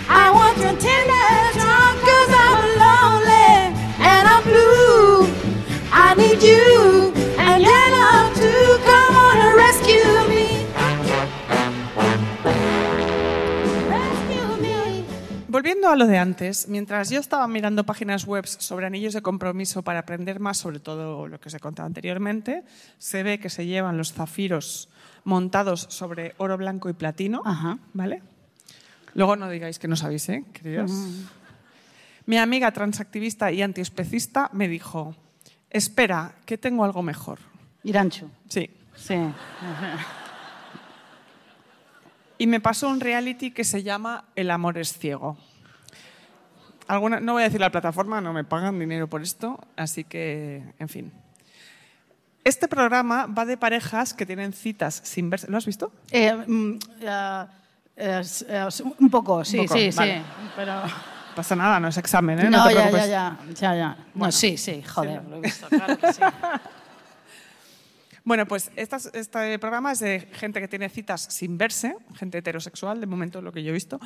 I 0.06 0.30
want 0.30 0.58
your 0.58 0.76
tender 0.76 1.24
cause 2.04 2.34
I'm 2.34 2.78
lonely 2.78 3.74
and 4.00 4.28
I'm 4.28 4.42
blue. 4.44 5.43
I 5.96 6.14
need 6.16 6.42
you 6.42 7.12
and 7.38 7.62
your 7.62 7.90
love 7.92 8.34
to 8.34 8.50
come 8.84 9.16
on 9.16 9.36
and 9.38 9.54
rescue 9.54 10.28
me. 10.28 10.66
Rescue 13.88 14.60
me. 14.60 15.04
Volviendo 15.46 15.88
a 15.90 15.94
lo 15.94 16.08
de 16.08 16.18
antes, 16.18 16.66
mientras 16.66 17.10
yo 17.10 17.20
estaba 17.20 17.46
mirando 17.46 17.86
páginas 17.86 18.26
web 18.26 18.44
sobre 18.44 18.86
anillos 18.86 19.14
de 19.14 19.22
compromiso 19.22 19.82
para 19.82 20.00
aprender 20.00 20.40
más 20.40 20.58
sobre 20.58 20.80
todo 20.80 21.28
lo 21.28 21.38
que 21.38 21.48
os 21.48 21.54
he 21.54 21.60
contado 21.60 21.86
anteriormente, 21.86 22.64
se 22.98 23.22
ve 23.22 23.38
que 23.38 23.48
se 23.48 23.64
llevan 23.64 23.96
los 23.96 24.12
zafiros 24.12 24.88
montados 25.22 25.86
sobre 25.90 26.34
oro 26.38 26.56
blanco 26.56 26.88
y 26.88 26.94
platino, 26.94 27.42
Ajá. 27.44 27.78
¿vale? 27.92 28.20
Luego 29.14 29.36
no 29.36 29.48
digáis 29.48 29.78
que 29.78 29.86
no 29.86 29.94
sabéis, 29.94 30.28
¿eh, 30.28 30.44
queridos? 30.52 30.90
Mi 32.26 32.38
amiga 32.38 32.72
transactivista 32.72 33.52
y 33.52 33.62
antiespecista 33.62 34.50
me 34.52 34.66
dijo, 34.66 35.14
espera, 35.74 36.32
que 36.46 36.56
tengo 36.56 36.84
algo 36.84 37.02
mejor. 37.02 37.38
Irancho. 37.82 38.30
Sí. 38.48 38.70
Sí. 38.96 39.16
Y 42.38 42.46
me 42.46 42.60
pasó 42.60 42.88
un 42.88 43.00
reality 43.00 43.50
que 43.50 43.64
se 43.64 43.82
llama 43.82 44.24
El 44.36 44.50
amor 44.50 44.78
es 44.78 44.96
ciego. 44.96 45.36
Alguna, 46.86 47.18
no 47.18 47.32
voy 47.32 47.42
a 47.42 47.46
decir 47.46 47.60
la 47.60 47.70
plataforma, 47.70 48.20
no 48.20 48.32
me 48.32 48.44
pagan 48.44 48.78
dinero 48.78 49.08
por 49.08 49.22
esto, 49.22 49.58
así 49.76 50.04
que, 50.04 50.62
en 50.78 50.88
fin. 50.88 51.12
Este 52.44 52.68
programa 52.68 53.26
va 53.26 53.44
de 53.44 53.56
parejas 53.56 54.14
que 54.14 54.26
tienen 54.26 54.52
citas 54.52 55.00
sin 55.02 55.28
verse. 55.28 55.50
¿Lo 55.50 55.56
has 55.56 55.66
visto? 55.66 55.92
Eh, 56.10 56.34
mm, 56.34 56.78
eh, 57.00 57.46
eh, 57.96 58.68
un 59.00 59.10
poco, 59.10 59.44
sí, 59.44 59.60
Un 59.60 59.66
poco, 59.66 59.78
sí, 59.78 59.90
vale. 59.96 60.18
sí. 60.18 60.22
Pero... 60.54 60.82
No 61.34 61.36
pasa 61.36 61.56
nada, 61.56 61.80
no 61.80 61.88
es 61.88 61.96
examen, 61.98 62.38
¿eh? 62.38 62.48
No, 62.48 62.68
te 62.68 62.74
ya, 62.74 62.90
ya, 62.92 63.06
ya, 63.06 63.38
ya, 63.54 63.74
ya. 63.74 63.96
No, 64.14 64.30
sí, 64.30 64.56
sí, 64.56 64.82
joder, 64.82 65.20
lo 65.24 65.38
he 65.38 65.40
visto, 65.40 65.66
claro 65.68 65.98
que 65.98 66.12
sí. 66.12 66.20
Bueno, 68.26 68.46
pues 68.46 68.70
estas- 68.76 69.10
este 69.12 69.58
programa 69.58 69.92
es 69.92 69.98
de 69.98 70.20
gente 70.32 70.60
que 70.60 70.68
tiene 70.68 70.88
citas 70.88 71.22
sin 71.28 71.58
verse, 71.58 71.96
gente 72.14 72.38
heterosexual, 72.38 73.00
de 73.00 73.06
momento 73.06 73.42
lo 73.42 73.52
que 73.52 73.62
yo 73.62 73.70
he 73.70 73.72
visto, 73.74 74.00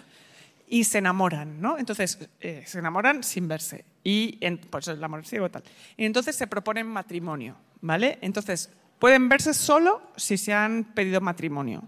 y 0.66 0.84
se 0.84 0.98
enamoran, 0.98 1.60
¿no? 1.60 1.78
Entonces, 1.78 2.18
eh, 2.40 2.64
se 2.66 2.78
enamoran 2.78 3.22
sin 3.22 3.46
verse. 3.46 3.84
Y, 4.02 4.38
en, 4.40 4.58
pues 4.58 4.88
el 4.88 5.04
amor 5.04 5.24
ciego 5.24 5.50
tal. 5.50 5.62
Y 5.96 6.04
entonces 6.04 6.34
se 6.34 6.46
proponen 6.48 6.86
matrimonio, 6.88 7.56
¿vale? 7.80 8.18
Entonces, 8.22 8.70
pueden 8.98 9.28
verse 9.28 9.54
solo 9.54 10.02
si 10.16 10.36
se 10.36 10.52
han 10.52 10.82
pedido 10.84 11.20
matrimonio. 11.20 11.84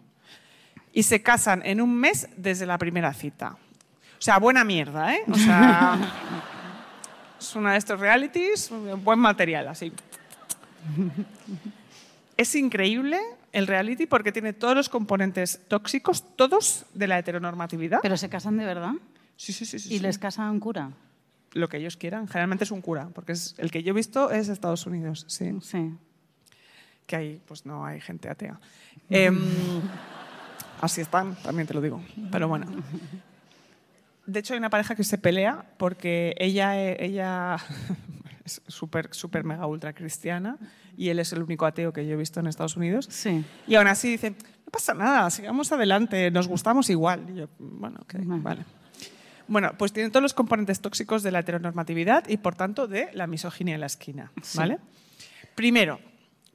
Y 0.92 1.02
se 1.02 1.22
casan 1.22 1.62
en 1.64 1.80
un 1.80 1.94
mes 1.96 2.28
desde 2.36 2.64
la 2.66 2.78
primera 2.78 3.12
cita. 3.12 3.56
O 4.20 4.22
sea, 4.22 4.38
buena 4.38 4.64
mierda, 4.64 5.14
¿eh? 5.14 5.22
O 5.32 5.34
sea, 5.34 5.98
es 7.40 7.56
una 7.56 7.72
de 7.72 7.78
estos 7.78 7.98
realities, 7.98 8.70
buen 9.02 9.18
material, 9.18 9.66
así. 9.68 9.90
Es 12.36 12.54
increíble 12.54 13.18
el 13.52 13.66
reality 13.66 14.04
porque 14.04 14.30
tiene 14.30 14.52
todos 14.52 14.76
los 14.76 14.90
componentes 14.90 15.62
tóxicos, 15.68 16.36
todos 16.36 16.84
de 16.92 17.06
la 17.06 17.18
heteronormatividad. 17.18 18.00
Pero 18.02 18.18
se 18.18 18.28
casan 18.28 18.58
de 18.58 18.66
verdad 18.66 18.92
sí, 19.40 19.54
sí, 19.54 19.64
sí, 19.64 19.78
sí, 19.78 19.88
y 19.94 19.96
sí. 19.96 20.00
les 20.00 20.18
casa 20.18 20.50
un 20.50 20.60
cura. 20.60 20.90
Lo 21.52 21.68
que 21.70 21.78
ellos 21.78 21.96
quieran. 21.96 22.28
Generalmente 22.28 22.64
es 22.64 22.70
un 22.70 22.82
cura, 22.82 23.08
porque 23.14 23.32
es, 23.32 23.54
el 23.56 23.70
que 23.70 23.82
yo 23.82 23.92
he 23.92 23.94
visto 23.94 24.30
es 24.30 24.50
Estados 24.50 24.84
Unidos, 24.84 25.24
sí. 25.28 25.58
Sí. 25.62 25.94
Que 27.06 27.16
ahí, 27.16 27.42
pues 27.46 27.64
no 27.64 27.86
hay 27.86 28.02
gente 28.02 28.28
atea. 28.28 28.60
Em, 29.08 29.40
así 30.82 31.00
están, 31.00 31.34
también 31.36 31.66
te 31.66 31.72
lo 31.74 31.80
digo. 31.80 32.04
Pero 32.30 32.48
bueno. 32.48 32.66
De 34.30 34.40
hecho, 34.40 34.54
hay 34.54 34.58
una 34.58 34.70
pareja 34.70 34.94
que 34.94 35.02
se 35.02 35.18
pelea 35.18 35.64
porque 35.76 36.34
ella, 36.38 36.80
eh, 36.80 36.96
ella 37.00 37.56
es 38.44 38.62
súper, 38.68 39.08
súper, 39.12 39.42
mega, 39.44 39.66
ultra 39.66 39.92
cristiana 39.92 40.56
y 40.96 41.08
él 41.08 41.18
es 41.18 41.32
el 41.32 41.42
único 41.42 41.66
ateo 41.66 41.92
que 41.92 42.06
yo 42.06 42.14
he 42.14 42.16
visto 42.16 42.38
en 42.38 42.46
Estados 42.46 42.76
Unidos. 42.76 43.08
Sí. 43.10 43.44
Y 43.66 43.74
aún 43.74 43.88
así 43.88 44.08
dicen, 44.08 44.36
no 44.64 44.70
pasa 44.70 44.94
nada, 44.94 45.28
sigamos 45.30 45.72
adelante, 45.72 46.30
nos 46.30 46.46
gustamos 46.46 46.88
igual. 46.90 47.26
Y 47.28 47.38
yo, 47.38 47.48
bueno, 47.58 48.00
Vale. 48.12 48.42
vale. 48.42 48.64
Bueno, 49.48 49.72
pues 49.76 49.92
tiene 49.92 50.10
todos 50.10 50.22
los 50.22 50.32
componentes 50.32 50.80
tóxicos 50.80 51.24
de 51.24 51.32
la 51.32 51.40
heteronormatividad 51.40 52.28
y, 52.28 52.36
por 52.36 52.54
tanto, 52.54 52.86
de 52.86 53.08
la 53.14 53.26
misoginia 53.26 53.74
en 53.74 53.80
la 53.80 53.86
esquina. 53.86 54.30
¿vale? 54.54 54.78
Primero, 55.56 55.98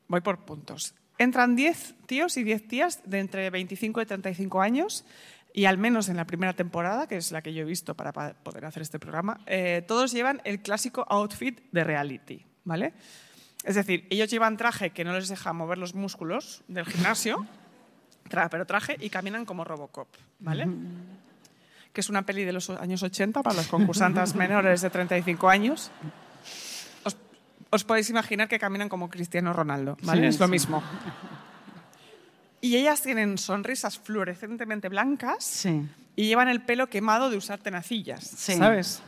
voy 0.07 0.21
por 0.21 0.45
puntos. 0.45 0.95
Entran 1.17 1.57
10 1.57 1.95
tíos 2.05 2.37
y 2.37 2.45
10 2.45 2.67
tías 2.69 3.01
de 3.05 3.19
entre 3.19 3.49
25 3.49 4.01
y 4.01 4.05
35 4.05 4.61
años 4.61 5.03
y 5.57 5.65
al 5.65 5.77
menos 5.77 6.09
en 6.09 6.17
la 6.17 6.25
primera 6.25 6.51
temporada, 6.53 7.07
que 7.07 7.15
es 7.15 7.31
la 7.31 7.41
que 7.41 7.53
yo 7.53 7.61
he 7.61 7.65
visto 7.65 7.95
para 7.95 8.11
pa- 8.11 8.33
poder 8.33 8.65
hacer 8.65 8.81
este 8.83 8.99
programa, 8.99 9.39
eh, 9.45 9.83
todos 9.87 10.11
llevan 10.11 10.41
el 10.43 10.59
clásico 10.59 11.05
outfit 11.09 11.61
de 11.71 11.83
reality. 11.83 12.45
¿vale? 12.65 12.93
Es 13.63 13.75
decir, 13.75 14.05
ellos 14.09 14.29
llevan 14.29 14.57
traje 14.57 14.89
que 14.89 15.03
no 15.05 15.13
les 15.13 15.29
deja 15.29 15.53
mover 15.53 15.77
los 15.77 15.95
músculos 15.95 16.61
del 16.67 16.85
gimnasio, 16.85 17.47
tra- 18.29 18.49
pero 18.49 18.65
traje 18.65 18.97
y 18.99 19.09
caminan 19.09 19.45
como 19.45 19.63
Robocop, 19.63 20.09
¿vale? 20.39 20.67
Que 21.93 22.01
es 22.01 22.09
una 22.09 22.23
peli 22.25 22.43
de 22.43 22.51
los 22.51 22.69
años 22.69 23.01
80 23.01 23.41
para 23.41 23.55
las 23.55 23.67
concursantes 23.67 24.35
menores 24.43 24.81
de 24.81 24.89
35 24.89 25.47
años. 25.47 25.89
Os, 27.05 27.15
os 27.69 27.83
podéis 27.85 28.09
imaginar 28.09 28.49
que 28.49 28.59
caminan 28.59 28.89
como 28.89 29.09
Cristiano 29.09 29.53
Ronaldo, 29.53 29.95
¿vale? 30.03 30.21
Sí, 30.23 30.27
es 30.27 30.39
lo 30.39 30.47
sí. 30.47 30.51
mismo. 30.51 30.83
Y 32.65 32.77
ellas 32.77 33.01
tienen 33.03 33.37
sonrisas 33.37 33.99
fluorescentemente 33.99 34.89
blancas 34.89 35.43
Sí. 35.43 35.87
y 36.15 36.25
llevan 36.25 36.47
el 36.47 36.61
pelo 36.63 36.87
quemado 36.89 37.29
de 37.29 37.37
usar 37.37 37.59
tenacillas, 37.59 38.23
Sí. 38.25 38.53
¿sabes? 38.55 39.03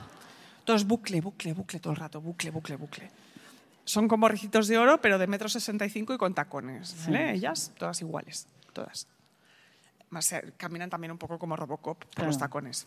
Todo 0.64 0.76
es 0.76 0.86
bucle, 0.86 1.22
bucle, 1.22 1.54
bucle 1.54 1.80
todo 1.80 1.94
el 1.94 1.98
rato, 1.98 2.22
bucle, 2.22 2.52
bucle, 2.52 2.76
bucle. 2.76 3.10
Son 3.84 4.08
como 4.08 4.28
ricitos 4.28 4.68
de 4.68 4.78
oro, 4.78 5.02
pero 5.02 5.18
de 5.18 5.26
metro 5.26 5.50
sesenta 5.50 5.86
y 5.86 5.90
cinco 5.90 6.14
y 6.14 6.20
con 6.20 6.36
tacones. 6.36 6.96
¿vale? 7.06 7.32
Ellas, 7.34 7.72
todas 7.80 8.00
iguales, 8.02 8.46
todas. 8.74 9.08
Más, 10.12 10.32
eh, 10.34 10.54
caminan 10.58 10.92
también 10.92 11.12
un 11.12 11.18
poco 11.18 11.40
como 11.40 11.56
Robocop 11.56 11.98
por 12.14 12.26
los 12.26 12.38
Claro. 12.38 12.50
tacones. 12.50 12.86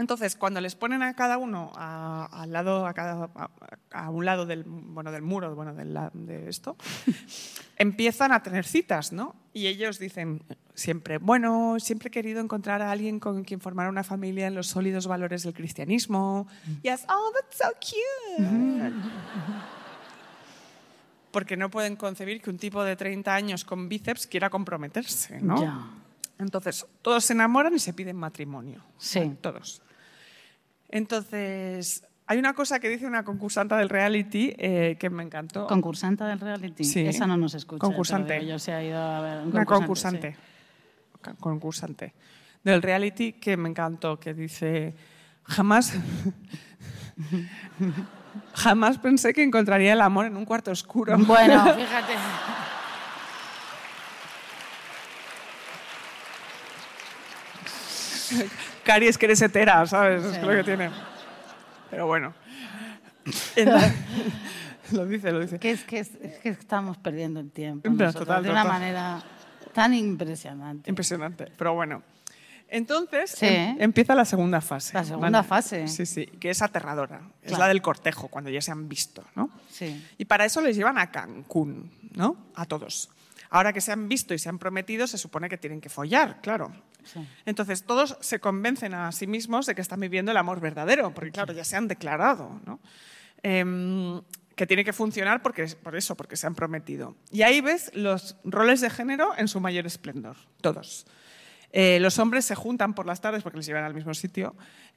Entonces, 0.00 0.34
cuando 0.34 0.60
les 0.60 0.74
ponen 0.74 1.02
a 1.02 1.14
cada 1.14 1.36
uno 1.36 1.70
a, 1.76 2.24
al 2.32 2.52
lado, 2.52 2.86
a, 2.86 2.94
cada, 2.94 3.30
a, 3.34 3.50
a 3.92 4.10
un 4.10 4.24
lado 4.24 4.46
del, 4.46 4.64
bueno, 4.64 5.12
del 5.12 5.22
muro 5.22 5.54
bueno, 5.54 5.74
del 5.74 5.96
de 6.14 6.48
esto, 6.48 6.76
empiezan 7.76 8.32
a 8.32 8.42
tener 8.42 8.64
citas, 8.64 9.12
¿no? 9.12 9.36
Y 9.52 9.66
ellos 9.66 9.98
dicen 9.98 10.42
siempre, 10.74 11.18
bueno, 11.18 11.76
siempre 11.78 12.08
he 12.08 12.10
querido 12.10 12.40
encontrar 12.40 12.80
a 12.80 12.90
alguien 12.90 13.20
con 13.20 13.44
quien 13.44 13.60
formar 13.60 13.88
una 13.88 14.02
familia 14.02 14.46
en 14.46 14.54
los 14.54 14.68
sólidos 14.68 15.06
valores 15.06 15.42
del 15.42 15.52
cristianismo. 15.52 16.48
Yes, 16.82 17.04
oh, 17.08 17.32
that's 17.34 17.58
so 17.58 17.70
cute. 17.78 18.92
Porque 21.30 21.56
no 21.56 21.70
pueden 21.70 21.96
concebir 21.96 22.40
que 22.40 22.50
un 22.50 22.58
tipo 22.58 22.82
de 22.82 22.96
30 22.96 23.32
años 23.34 23.64
con 23.64 23.88
bíceps 23.88 24.26
quiera 24.26 24.50
comprometerse, 24.50 25.40
¿no? 25.40 25.60
Ya. 25.60 25.90
Entonces, 26.38 26.86
todos 27.02 27.24
se 27.24 27.34
enamoran 27.34 27.74
y 27.74 27.78
se 27.78 27.92
piden 27.92 28.16
matrimonio. 28.16 28.82
Sí. 28.96 29.36
Todos. 29.42 29.82
Entonces, 30.90 32.04
hay 32.26 32.38
una 32.38 32.52
cosa 32.54 32.78
que 32.80 32.88
dice 32.88 33.06
una 33.06 33.24
concursanta 33.24 33.76
del 33.76 33.88
reality 33.88 34.54
eh, 34.58 34.96
que 34.98 35.08
me 35.08 35.22
encantó. 35.22 35.66
Concursanta 35.66 36.26
del 36.26 36.40
reality. 36.40 36.84
Sí. 36.84 37.06
Esa 37.06 37.26
no 37.26 37.36
nos 37.36 37.54
escucha. 37.54 37.80
Concursante. 37.80 38.44
Yo 38.44 38.58
se 38.58 38.72
ha 38.72 38.84
ido 38.84 38.98
a 38.98 39.20
ver. 39.20 39.38
un 39.42 39.48
una 39.48 39.64
concursante, 39.64 40.36
concursante. 41.38 42.12
Del 42.62 42.82
reality 42.82 43.32
que 43.32 43.56
me 43.56 43.68
encantó, 43.68 44.20
que 44.20 44.34
dice, 44.34 44.94
jamás... 45.44 45.94
jamás 48.54 48.98
pensé 48.98 49.32
que 49.32 49.42
encontraría 49.42 49.92
el 49.92 50.00
amor 50.00 50.26
en 50.26 50.36
un 50.36 50.44
cuarto 50.44 50.70
oscuro. 50.70 51.16
Bueno, 51.18 51.74
fíjate. 51.74 52.14
Cari 58.84 59.06
es 59.08 59.18
que 59.18 59.26
eres 59.26 59.42
hetera, 59.42 59.86
¿sabes? 59.86 60.24
Es 60.24 60.42
lo 60.42 60.50
que 60.50 60.64
tiene. 60.64 60.90
Pero 61.90 62.06
bueno. 62.06 62.34
Entonces- 63.56 63.92
lo 64.92 65.06
dice, 65.06 65.32
lo 65.32 65.40
dice. 65.40 65.58
Que 65.58 65.70
es 65.70 65.84
que, 65.84 65.98
es, 66.00 66.10
es 66.22 66.38
que 66.38 66.48
estamos 66.50 66.96
perdiendo 66.98 67.40
el 67.40 67.50
tiempo. 67.50 67.82
Pero 67.82 67.94
nosotros, 67.94 68.26
total, 68.28 68.42
de 68.42 68.50
una 68.50 68.62
total. 68.62 68.80
manera 68.80 69.22
tan 69.72 69.94
impresionante. 69.94 70.90
Impresionante, 70.90 71.52
pero 71.56 71.74
bueno. 71.74 72.02
Entonces 72.72 73.32
Sí. 73.32 73.46
em- 73.46 73.76
empieza 73.80 74.14
la 74.14 74.24
segunda 74.24 74.60
fase. 74.60 74.94
La 74.94 75.04
segunda 75.04 75.42
fase. 75.42 75.88
Sí, 75.88 76.06
sí, 76.06 76.26
que 76.26 76.50
es 76.50 76.62
aterradora. 76.62 77.20
Es 77.42 77.58
la 77.58 77.66
del 77.66 77.82
cortejo, 77.82 78.28
cuando 78.28 78.48
ya 78.48 78.60
se 78.60 78.70
han 78.70 78.88
visto, 78.88 79.24
¿no? 79.34 79.50
Sí. 79.70 80.06
Y 80.18 80.24
para 80.26 80.44
eso 80.44 80.60
les 80.60 80.76
llevan 80.76 80.96
a 80.98 81.10
Cancún, 81.10 81.90
¿no? 82.14 82.36
A 82.54 82.66
todos. 82.66 83.10
Ahora 83.50 83.72
que 83.72 83.80
se 83.80 83.90
han 83.90 84.08
visto 84.08 84.34
y 84.34 84.38
se 84.38 84.48
han 84.48 84.60
prometido, 84.60 85.08
se 85.08 85.18
supone 85.18 85.48
que 85.48 85.58
tienen 85.58 85.80
que 85.80 85.88
follar, 85.88 86.40
claro. 86.40 86.70
Sí. 87.04 87.26
Entonces 87.46 87.84
todos 87.84 88.16
se 88.20 88.40
convencen 88.40 88.94
a 88.94 89.12
sí 89.12 89.26
mismos 89.26 89.66
de 89.66 89.74
que 89.74 89.80
están 89.80 90.00
viviendo 90.00 90.30
el 90.30 90.36
amor 90.36 90.60
verdadero, 90.60 91.12
porque 91.14 91.30
claro, 91.30 91.52
ya 91.52 91.64
se 91.64 91.76
han 91.76 91.88
declarado, 91.88 92.60
¿no? 92.66 92.80
Em, 93.42 94.20
que 94.54 94.66
tiene 94.66 94.84
que 94.84 94.92
funcionar 94.92 95.40
porque, 95.40 95.66
por 95.82 95.96
eso, 95.96 96.14
porque 96.16 96.36
se 96.36 96.46
han 96.46 96.54
prometido. 96.54 97.16
Y 97.30 97.42
ahí 97.42 97.60
ves 97.60 97.90
los 97.94 98.36
roles 98.44 98.80
de 98.80 98.90
género 98.90 99.32
en 99.38 99.48
su 99.48 99.60
mayor 99.60 99.86
esplendor, 99.86 100.36
todos. 100.60 101.06
Eh, 101.72 101.98
los 102.00 102.18
hombres 102.18 102.44
se 102.44 102.54
juntan 102.54 102.94
por 102.94 103.06
las 103.06 103.20
tardes 103.20 103.42
porque 103.42 103.58
les 103.58 103.66
llevan 103.66 103.84
al 103.84 103.94
mismo 103.94 104.12
sitio 104.12 104.56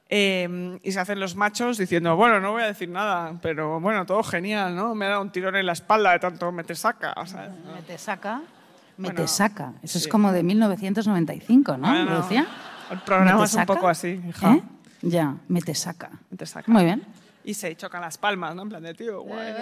eh, 0.09 0.79
y 0.81 0.91
se 0.91 0.99
hacen 0.99 1.19
los 1.19 1.35
machos 1.35 1.77
diciendo, 1.77 2.15
bueno, 2.15 2.39
no 2.39 2.51
voy 2.51 2.63
a 2.63 2.67
decir 2.67 2.89
nada, 2.89 3.39
pero 3.41 3.79
bueno, 3.79 4.05
todo 4.05 4.23
genial, 4.23 4.75
¿no? 4.75 4.95
Me 4.95 5.05
ha 5.05 5.09
dado 5.09 5.21
un 5.21 5.31
tirón 5.31 5.55
en 5.55 5.65
la 5.65 5.73
espalda 5.73 6.11
de 6.11 6.19
tanto 6.19 6.51
me 6.51 6.63
te 6.63 6.75
saca. 6.75 7.13
o 7.17 7.25
sea, 7.25 7.47
¿no? 7.47 7.73
Me 7.73 7.81
te 7.83 7.97
saca. 7.97 8.41
Me 8.97 9.07
Bueno, 9.09 9.21
te 9.21 9.27
saca. 9.27 9.73
Eso 9.81 9.97
sí. 9.99 10.05
es 10.05 10.11
como 10.11 10.31
de 10.31 10.43
1995, 10.43 11.77
¿no? 11.77 11.87
Bueno, 11.87 12.05
¿Lo 12.11 12.21
decía? 12.21 12.45
el 12.91 12.99
programa 12.99 13.33
¿Me 13.33 13.39
te 13.39 13.45
es 13.45 13.55
un 13.55 13.65
poco 13.65 13.87
así, 13.89 14.21
hija. 14.29 14.53
¿Eh? 14.53 14.61
Ya, 15.01 15.35
me 15.47 15.61
te 15.61 15.73
saca. 15.73 16.11
Me 16.29 16.37
te 16.37 16.45
saca. 16.45 16.71
Muy 16.71 16.83
bien. 16.85 17.03
Y 17.43 17.55
se 17.55 17.75
chocan 17.75 18.01
las 18.01 18.17
palmas, 18.17 18.55
¿no? 18.55 18.61
En 18.61 18.69
plan 18.69 18.83
de, 18.83 18.93
tío, 18.93 19.21
guay. 19.21 19.53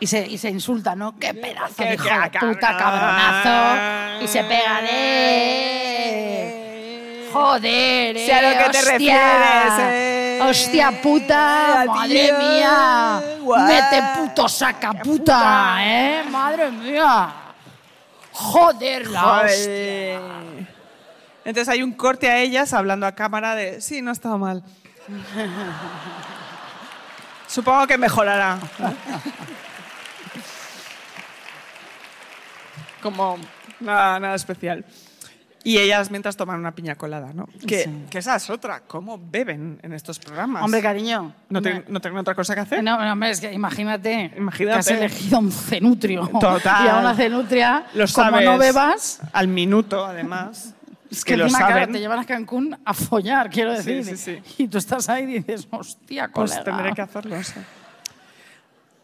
Y 0.00 0.06
se, 0.08 0.26
y 0.26 0.36
se 0.38 0.50
insulta, 0.50 0.96
¿no? 0.96 1.16
¡Qué 1.16 1.32
pedazo 1.32 1.74
Qué 1.76 1.84
de 1.84 1.94
hijo 1.94 2.04
de 2.04 2.30
puta 2.40 2.76
cabronazo! 2.76 4.24
Y 4.24 4.28
se 4.28 4.42
pegan, 4.42 4.84
¡eh! 4.90 6.48
¡Joder, 7.32 8.16
eh! 8.16 8.32
A 8.32 8.42
lo 8.42 8.48
que 8.64 8.70
te 8.70 8.82
refieres, 8.82 9.78
eh. 9.78 10.11
¡Hostia 10.48 11.02
puta! 11.02 11.82
Tío, 11.84 11.92
¡Madre 11.92 12.32
mía! 12.32 13.22
guau. 13.40 13.66
¡Mete 13.66 14.02
puto 14.16 14.48
saca 14.48 14.92
puta! 14.92 15.76
¿Eh? 15.80 16.24
¡Madre 16.30 16.70
mía! 16.70 17.32
¡Joder, 18.32 19.08
la 19.08 19.42
hostia! 19.42 20.20
Entonces 21.44 21.68
hay 21.68 21.82
un 21.82 21.92
corte 21.92 22.30
a 22.30 22.38
ellas 22.38 22.72
hablando 22.72 23.06
a 23.06 23.12
cámara 23.12 23.54
de, 23.54 23.80
sí, 23.80 24.00
no 24.00 24.10
ha 24.10 24.12
estado 24.12 24.38
mal. 24.38 24.62
Supongo 27.46 27.86
que 27.86 27.98
mejorará. 27.98 28.58
Como 33.02 33.36
nada, 33.80 34.20
nada 34.20 34.34
especial. 34.36 34.84
Y 35.64 35.78
ellas 35.78 36.10
mientras 36.10 36.36
toman 36.36 36.58
una 36.58 36.74
piña 36.74 36.96
colada, 36.96 37.32
¿no? 37.32 37.46
Que, 37.66 37.84
Sí. 37.84 38.04
que 38.10 38.18
esa 38.18 38.34
es 38.34 38.50
otra. 38.50 38.80
¿Cómo 38.80 39.16
beben 39.18 39.78
en 39.82 39.92
estos 39.92 40.18
programas? 40.18 40.62
Hombre, 40.64 40.82
cariño. 40.82 41.34
¿No, 41.50 41.60
no 41.60 42.00
tienen 42.00 42.18
otra 42.18 42.34
cosa 42.34 42.54
que 42.54 42.60
hacer? 42.62 42.82
No, 42.82 42.98
no, 43.04 43.12
hombre, 43.12 43.30
es 43.30 43.40
que 43.40 43.52
imagínate, 43.52 44.32
Imagínate. 44.36 44.74
que 44.74 44.78
has 44.80 44.88
elegido 44.90 45.38
un 45.38 45.52
cenutrio. 45.52 46.26
Total. 46.40 46.84
Y 46.86 46.88
a 46.88 46.98
una 46.98 47.14
cenutria, 47.14 47.86
Lo 47.94 48.06
como 48.06 48.30
sabes. 48.30 48.44
no 48.44 48.58
bebas, 48.58 49.20
Al 49.32 49.46
minuto, 49.46 50.04
además. 50.04 50.74
es 51.10 51.24
que, 51.24 51.36
lo 51.36 51.44
encima, 51.44 51.66
claro, 51.68 51.92
te 51.92 52.00
llevan 52.00 52.18
a 52.18 52.24
Cancún 52.24 52.76
a 52.84 52.92
follar, 52.94 53.48
quiero 53.48 53.72
decir. 53.72 54.04
sí, 54.04 54.16
sí. 54.16 54.42
Y 54.58 54.66
tú 54.66 54.78
estás 54.78 55.08
ahí 55.08 55.24
y 55.24 55.26
dices, 55.40 55.68
hostia, 55.70 56.28
Pues 56.32 56.50
colega. 56.52 56.64
tendré 56.64 56.92
que 56.94 57.02
hacerlo. 57.02 57.40
sí. 57.44 57.54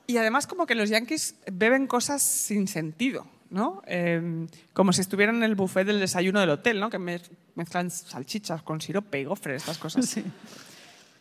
Y 0.09 0.17
además 0.17 0.47
como 0.47 0.67
que 0.67 0.75
los 0.75 0.89
yankees 0.89 1.35
beben 1.53 1.87
cosas 1.87 2.23
sin 2.23 2.67
sentido, 2.67 3.27
¿no? 3.51 3.83
Eh, 3.87 4.47
como 4.73 4.93
si 4.93 5.01
estuvieran 5.01 5.37
en 5.37 5.43
el 5.45 5.55
buffet 5.55 5.87
del 5.87 6.01
desayuno 6.01 6.41
del 6.41 6.51
hotel, 6.51 6.81
¿no? 6.81 6.91
Que 6.91 6.99
mez- 6.99 7.31
mezclan 7.55 7.91
salchichas 7.91 8.63
con 8.63 8.81
sirope 8.81 9.21
y 9.21 9.25
gofre, 9.25 9.55
estas 9.57 9.79
cosas. 9.79 10.07
Sí. 10.07 10.25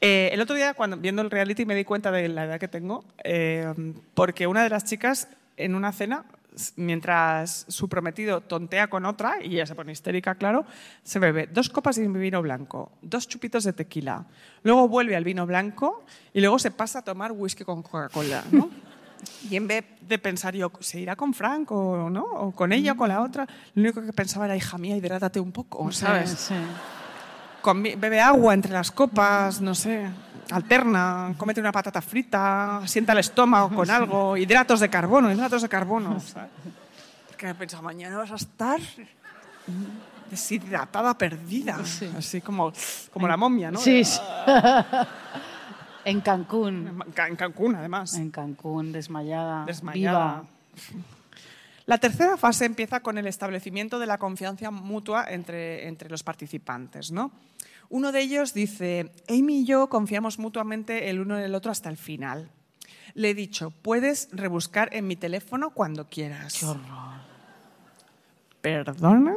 Eh, 0.02 0.30
el 0.32 0.42
otro 0.42 0.56
día, 0.56 0.74
cuando 0.76 0.98
viendo 0.98 1.22
el 1.22 1.32
reality, 1.32 1.66
me 1.66 1.74
di 1.76 1.84
cuenta 1.84 2.12
de 2.12 2.28
la 2.30 2.46
edad 2.46 2.60
que 2.60 2.68
tengo, 2.68 3.04
eh, 3.24 3.74
porque 4.14 4.46
una 4.46 4.62
de 4.64 4.70
las 4.70 4.84
chicas 4.86 5.28
en 5.58 5.74
una 5.74 5.92
cena, 5.92 6.26
mientras 6.76 7.66
su 7.68 7.88
prometido 7.90 8.42
tontea 8.42 8.90
con 8.90 9.06
otra, 9.06 9.44
y 9.44 9.56
ella 9.56 9.66
se 9.66 9.76
pone 9.76 9.92
histérica, 9.92 10.36
claro, 10.36 10.66
se 11.04 11.20
bebe 11.20 11.48
dos 11.48 11.70
copas 11.70 11.96
de 11.96 12.08
vino 12.08 12.42
blanco, 12.42 12.92
dos 13.02 13.28
chupitos 13.28 13.64
de 13.64 13.74
tequila, 13.74 14.26
luego 14.64 14.88
vuelve 14.88 15.16
al 15.16 15.24
vino 15.24 15.46
blanco 15.46 16.04
y 16.34 16.42
luego 16.42 16.60
se 16.60 16.72
pasa 16.72 17.00
a 17.00 17.02
tomar 17.04 17.32
whisky 17.32 17.64
con 17.64 17.82
Coca-Cola, 17.84 18.44
¿no? 18.52 18.70
Y 19.50 19.56
en 19.56 19.68
vez 19.68 19.84
de 20.02 20.18
pensar 20.20 20.54
yo, 20.56 20.72
¿se 20.80 21.00
irá 21.00 21.16
con 21.16 21.34
Frank 21.34 21.72
o 21.72 22.10
no? 22.10 22.24
¿O 22.24 22.52
con 22.52 22.72
ella 22.74 22.94
o 22.94 22.98
con 22.98 23.10
la 23.10 23.22
otra? 23.22 23.46
Lo 23.76 23.82
único 23.82 24.02
que 24.02 24.14
pensaba 24.14 24.46
era, 24.46 24.56
hija 24.56 24.78
mía, 24.78 24.96
hidrátate 24.96 25.40
un 25.40 25.52
poco, 25.52 25.92
¿sabes? 25.92 26.30
Sí, 26.32 26.36
sí. 26.50 26.56
Comi- 27.62 27.96
bebe 28.00 28.22
agua 28.22 28.54
entre 28.54 28.72
las 28.72 28.92
copas, 28.92 29.60
no 29.62 29.74
sé, 29.76 30.08
alterna, 30.52 31.34
cómete 31.38 31.60
una 31.60 31.72
patata 31.72 32.02
frita, 32.02 32.82
sienta 32.86 33.12
el 33.14 33.20
estómago 33.20 33.70
con 33.76 33.90
algo, 33.98 34.38
hidratos 34.38 34.80
de 34.80 34.90
carbono, 34.90 35.32
hidratos 35.32 35.62
de 35.64 35.70
carbono. 35.70 36.20
¿sabes? 36.20 36.50
Porque 37.28 37.54
pensaba, 37.56 37.84
mañana 37.84 38.18
vas 38.18 38.32
a 38.32 38.36
estar 38.36 38.80
deshidratada, 40.30 41.18
perdida, 41.18 41.78
así 42.18 42.42
como, 42.42 42.72
como 43.12 43.28
la 43.28 43.38
momia, 43.38 43.72
¿no? 43.72 43.80
Sí, 43.80 44.04
sí. 44.04 44.20
En 46.10 46.22
Cancún. 46.22 46.88
En 47.06 47.12
Ca- 47.12 47.28
En 47.28 47.36
Cancún, 47.36 47.76
además. 47.76 48.14
En 48.16 48.32
Cancún, 48.32 48.92
desmayada. 48.92 49.66
Desmayada. 49.66 50.42
Viva. 50.42 50.94
La 51.86 51.98
tercera 52.00 52.36
fase 52.38 52.66
empieza 52.66 53.00
con 53.00 53.18
el 53.18 53.28
establecimiento 53.28 53.98
de 54.00 54.06
la 54.08 54.18
confianza 54.18 54.72
mutua 54.72 55.26
entre, 55.30 55.88
entre 55.88 56.10
los 56.10 56.22
participantes. 56.24 57.12
¿no? 57.12 57.32
Uno 57.90 58.12
de 58.12 58.20
ellos 58.22 58.54
dice, 58.54 59.12
Amy 59.30 59.60
y 59.62 59.66
yo 59.66 59.88
confiamos 59.88 60.38
mutuamente 60.40 61.10
el 61.10 61.22
uno 61.22 61.38
en 61.38 61.44
el 61.46 61.56
otro 61.56 61.72
hasta 61.72 61.90
el 61.90 61.96
final. 61.98 62.50
Le 63.14 63.30
he 63.30 63.34
dicho, 63.34 63.72
puedes 63.72 64.28
rebuscar 64.34 64.90
en 64.94 65.08
mi 65.08 65.16
teléfono 65.16 65.70
cuando 65.70 66.08
quieras. 66.10 66.60
¿Perdona? 68.62 69.36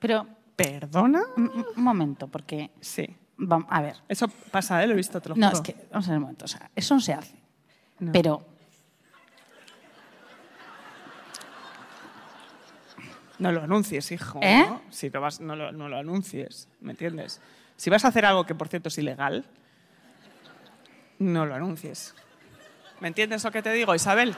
Pero, 0.00 0.26
¿Perdona? 0.56 1.22
un, 1.36 1.44
un- 1.48 1.66
un 1.76 1.82
momento, 1.84 2.26
porque, 2.28 2.70
Sí. 2.80 3.06
Vam- 3.38 3.66
a 3.70 3.80
ver, 3.80 3.96
Eso 4.08 4.28
pasa, 4.28 4.82
¿eh? 4.82 4.86
Lo 4.86 4.92
he 4.94 4.96
visto, 4.96 5.20
te 5.20 5.28
lo 5.30 5.36
no, 5.36 5.48
juro. 5.48 5.58
es 5.58 5.64
que, 5.64 5.86
vamos 5.90 6.06
a 6.08 6.10
ver 6.10 6.16
un 6.18 6.22
momento, 6.22 6.44
o 6.44 6.48
sea, 6.48 6.70
eso 6.74 6.94
no 6.94 7.00
se 7.00 7.12
hace. 7.14 7.34
No. 8.00 8.12
Pero, 8.12 8.46
No 13.38 13.52
lo 13.52 13.62
anuncies, 13.62 14.10
hijo. 14.10 14.40
¿Eh? 14.42 14.64
¿no? 14.66 14.82
Si 14.90 15.10
no, 15.10 15.20
vas, 15.20 15.38
no, 15.40 15.54
lo, 15.54 15.70
no 15.70 15.88
lo 15.88 15.96
anuncies, 15.96 16.66
¿me 16.80 16.90
entiendes? 16.90 17.40
Si 17.76 17.88
vas 17.88 18.04
a 18.04 18.08
hacer 18.08 18.26
algo 18.26 18.44
que, 18.44 18.56
por 18.56 18.66
cierto, 18.66 18.88
es 18.88 18.98
ilegal, 18.98 19.44
no 21.20 21.46
lo 21.46 21.54
anuncies. 21.54 22.16
¿Me 22.98 23.06
entiendes 23.06 23.44
lo 23.44 23.52
que 23.52 23.62
te 23.62 23.70
digo, 23.72 23.94
Isabel? 23.94 24.34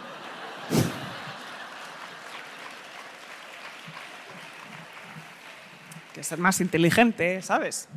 Que 6.14 6.22
ser 6.24 6.38
más 6.38 6.61
inteligente, 6.61 7.40
¿sabes? 7.42 7.88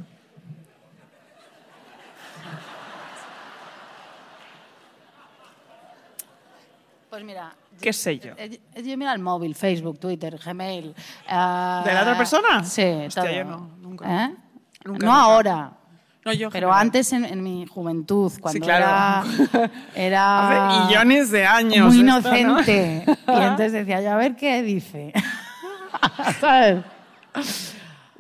Pues 7.24 7.36
mira... 7.36 7.56
¿Qué 7.82 7.92
sé 7.92 8.20
yo? 8.20 8.34
eh, 8.38 8.60
eh, 8.76 8.84
Yo 8.84 8.98
mira 8.98 9.14
el 9.14 9.20
móvil, 9.20 9.56
Facebook, 9.56 10.00
Twitter, 10.00 10.40
Gmail. 10.44 10.94
ah, 11.28 11.82
¿De 11.86 11.94
la 11.94 12.02
otra 12.02 12.18
persona? 12.18 12.64
Sí, 12.64 12.82
Hostia, 13.08 13.24
todo. 13.24 13.32
yo 13.34 13.44
no, 13.44 13.70
nunca. 13.82 14.26
¿Eh? 14.26 14.28
Nunca, 14.86 15.06
no 15.06 15.12
nunca. 15.12 15.22
ahora. 15.22 15.72
No, 16.26 16.32
yo 16.32 16.50
Pero 16.52 16.68
general. 16.68 16.82
antes, 16.82 17.12
en, 17.12 17.26
en 17.26 17.44
mi 17.44 17.66
juventud, 17.68 18.32
cuando 18.40 18.66
claro. 18.66 19.28
era, 19.52 19.70
era 19.96 20.70
Hace 20.70 20.86
millones 20.88 21.32
de 21.32 21.46
años. 21.46 21.88
muy 21.94 22.08
esto, 22.08 22.32
¿no? 22.32 22.38
inocente. 22.38 23.04
Y 23.08 23.32
entonces 23.42 23.72
decía 23.74 24.02
yo, 24.02 24.12
a 24.12 24.16
ver 24.16 24.36
qué 24.38 24.62
dice. 24.62 25.12
¿Sabes? 26.40 26.84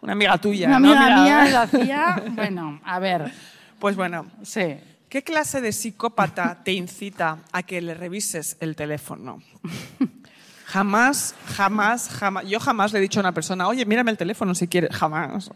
Una 0.01 0.13
amiga 0.13 0.37
tuya. 0.37 0.67
Una 0.67 0.77
amiga 0.77 1.21
mía 1.23 1.45
lo 1.49 1.59
hacía, 1.59 2.23
bueno, 2.31 2.81
a 2.83 2.99
ver, 2.99 3.31
Pues 3.79 3.95
bueno, 3.95 4.25
sí. 4.41 4.77
¿Qué 5.13 5.21
clase 5.21 5.61
de 5.61 5.71
psicópata 5.71 6.63
te 6.63 6.73
incita 6.73 7.37
a 7.51 7.61
que 7.61 7.81
le 7.81 7.93
revises 7.93 8.57
el 8.61 8.75
teléfono? 8.75 9.43
Jamás, 10.65 11.35
jamás, 11.45 12.09
jamás. 12.09 12.47
Yo 12.47 12.59
jamás 12.59 12.91
le 12.91 12.97
he 12.97 13.01
dicho 13.03 13.19
a 13.19 13.21
una 13.21 13.31
persona, 13.31 13.67
oye, 13.67 13.85
mírame 13.85 14.09
el 14.09 14.17
teléfono 14.17 14.55
si 14.55 14.67
quieres. 14.67 14.89
Jamás. 14.95 15.51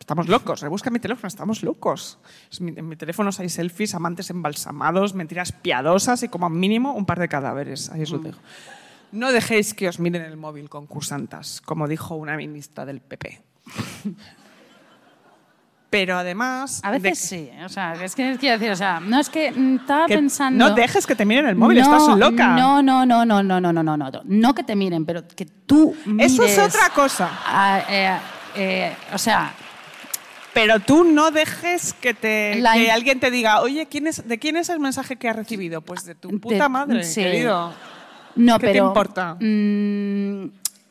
Estamos 0.00 0.26
locos, 0.26 0.62
rebusca 0.62 0.88
mi 0.88 1.00
teléfono, 1.00 1.28
estamos 1.28 1.62
locos. 1.62 2.18
En 2.58 2.88
mi 2.88 2.96
teléfono 2.96 3.28
hay 3.38 3.50
selfies, 3.50 3.94
amantes 3.94 4.30
embalsamados, 4.30 5.12
mentiras 5.12 5.52
piadosas 5.52 6.22
y 6.22 6.28
como 6.28 6.48
mínimo 6.48 6.94
un 6.94 7.04
par 7.04 7.20
de 7.20 7.28
cadáveres. 7.28 7.90
Ahí 7.90 8.04
os 8.04 8.10
lo 8.10 8.20
dejo. 8.20 8.40
No 9.10 9.32
dejéis 9.32 9.74
que 9.74 9.86
os 9.86 10.00
miren 10.00 10.22
el 10.22 10.38
móvil, 10.38 10.70
concursantas, 10.70 11.60
como 11.60 11.88
dijo 11.88 12.14
una 12.14 12.38
ministra 12.38 12.86
del 12.86 13.02
PP. 13.02 13.42
Pero 15.92 16.16
además... 16.16 16.80
A 16.82 16.90
veces 16.90 17.18
sí, 17.18 17.50
o 17.62 17.68
sea, 17.68 17.92
es 18.02 18.14
que 18.14 18.38
quiero 18.40 18.56
decir, 18.58 18.72
o 18.72 18.76
sea, 18.76 18.98
no 18.98 19.20
es 19.20 19.28
que 19.28 19.52
mm, 19.52 19.76
estaba 19.76 20.06
que 20.06 20.14
pensando... 20.14 20.68
No 20.70 20.74
dejes 20.74 21.06
que 21.06 21.14
te 21.14 21.26
miren 21.26 21.44
el 21.44 21.54
móvil, 21.54 21.80
No, 21.80 21.84
estás 21.98 22.16
loca. 22.16 22.56
No, 22.56 22.82
no, 22.82 23.04
no, 23.04 23.26
no, 23.26 23.42
no, 23.42 23.60
no, 23.60 23.72
no, 23.74 23.82
no, 23.82 23.96
no, 23.98 24.10
no 24.24 24.54
que 24.54 24.64
te 24.64 24.74
miren, 24.74 25.04
pero 25.04 25.22
que 25.28 25.44
tú 25.44 25.94
mires... 26.06 26.32
Eso 26.32 26.44
es 26.44 26.58
otra 26.58 26.88
cosa. 26.94 27.28
a- 27.46 27.82
eh, 27.90 28.18
eh, 28.56 28.96
o 29.12 29.18
sea, 29.18 29.52
Pero 30.54 30.80
tú 30.80 31.04
no 31.04 31.30
dejes 31.30 31.92
que, 31.92 32.14
te, 32.14 32.54
La 32.62 32.72
que 32.72 32.90
alguien 32.90 33.20
te 33.20 33.30
diga, 33.30 33.60
oye, 33.60 33.84
¿quién 33.84 34.06
es, 34.06 34.26
¿de 34.26 34.38
quién 34.38 34.56
es 34.56 34.70
el 34.70 34.80
mensaje 34.80 35.16
que 35.16 35.28
has 35.28 35.36
recibido? 35.36 35.82
Pues 35.82 36.06
de 36.06 36.14
tu 36.14 36.28
De- 36.30 36.38
puta 36.38 36.70
madre, 36.70 37.04
sí. 37.04 37.20
querido. 37.22 37.74
no, 38.36 38.58
¿Qué 38.58 38.68
te 38.68 38.72
pero... 38.72 38.86
importa? 38.86 39.34
mm, 39.38 40.44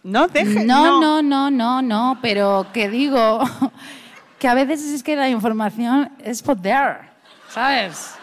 No 0.04 0.28
dejes. 0.28 0.64
no, 0.64 1.02
no, 1.02 1.24
no, 1.24 1.50
no, 1.50 1.82
no, 1.82 2.20
pero 2.22 2.68
que 2.72 2.88
digo 2.88 3.40
que 4.42 4.48
a 4.48 4.56
veces 4.56 4.82
es 4.82 5.04
que 5.04 5.16
la 5.16 5.30
información 5.30 6.12
es 6.18 6.42
por 6.42 6.60
there, 6.60 6.98
¿sabes? 7.48 8.16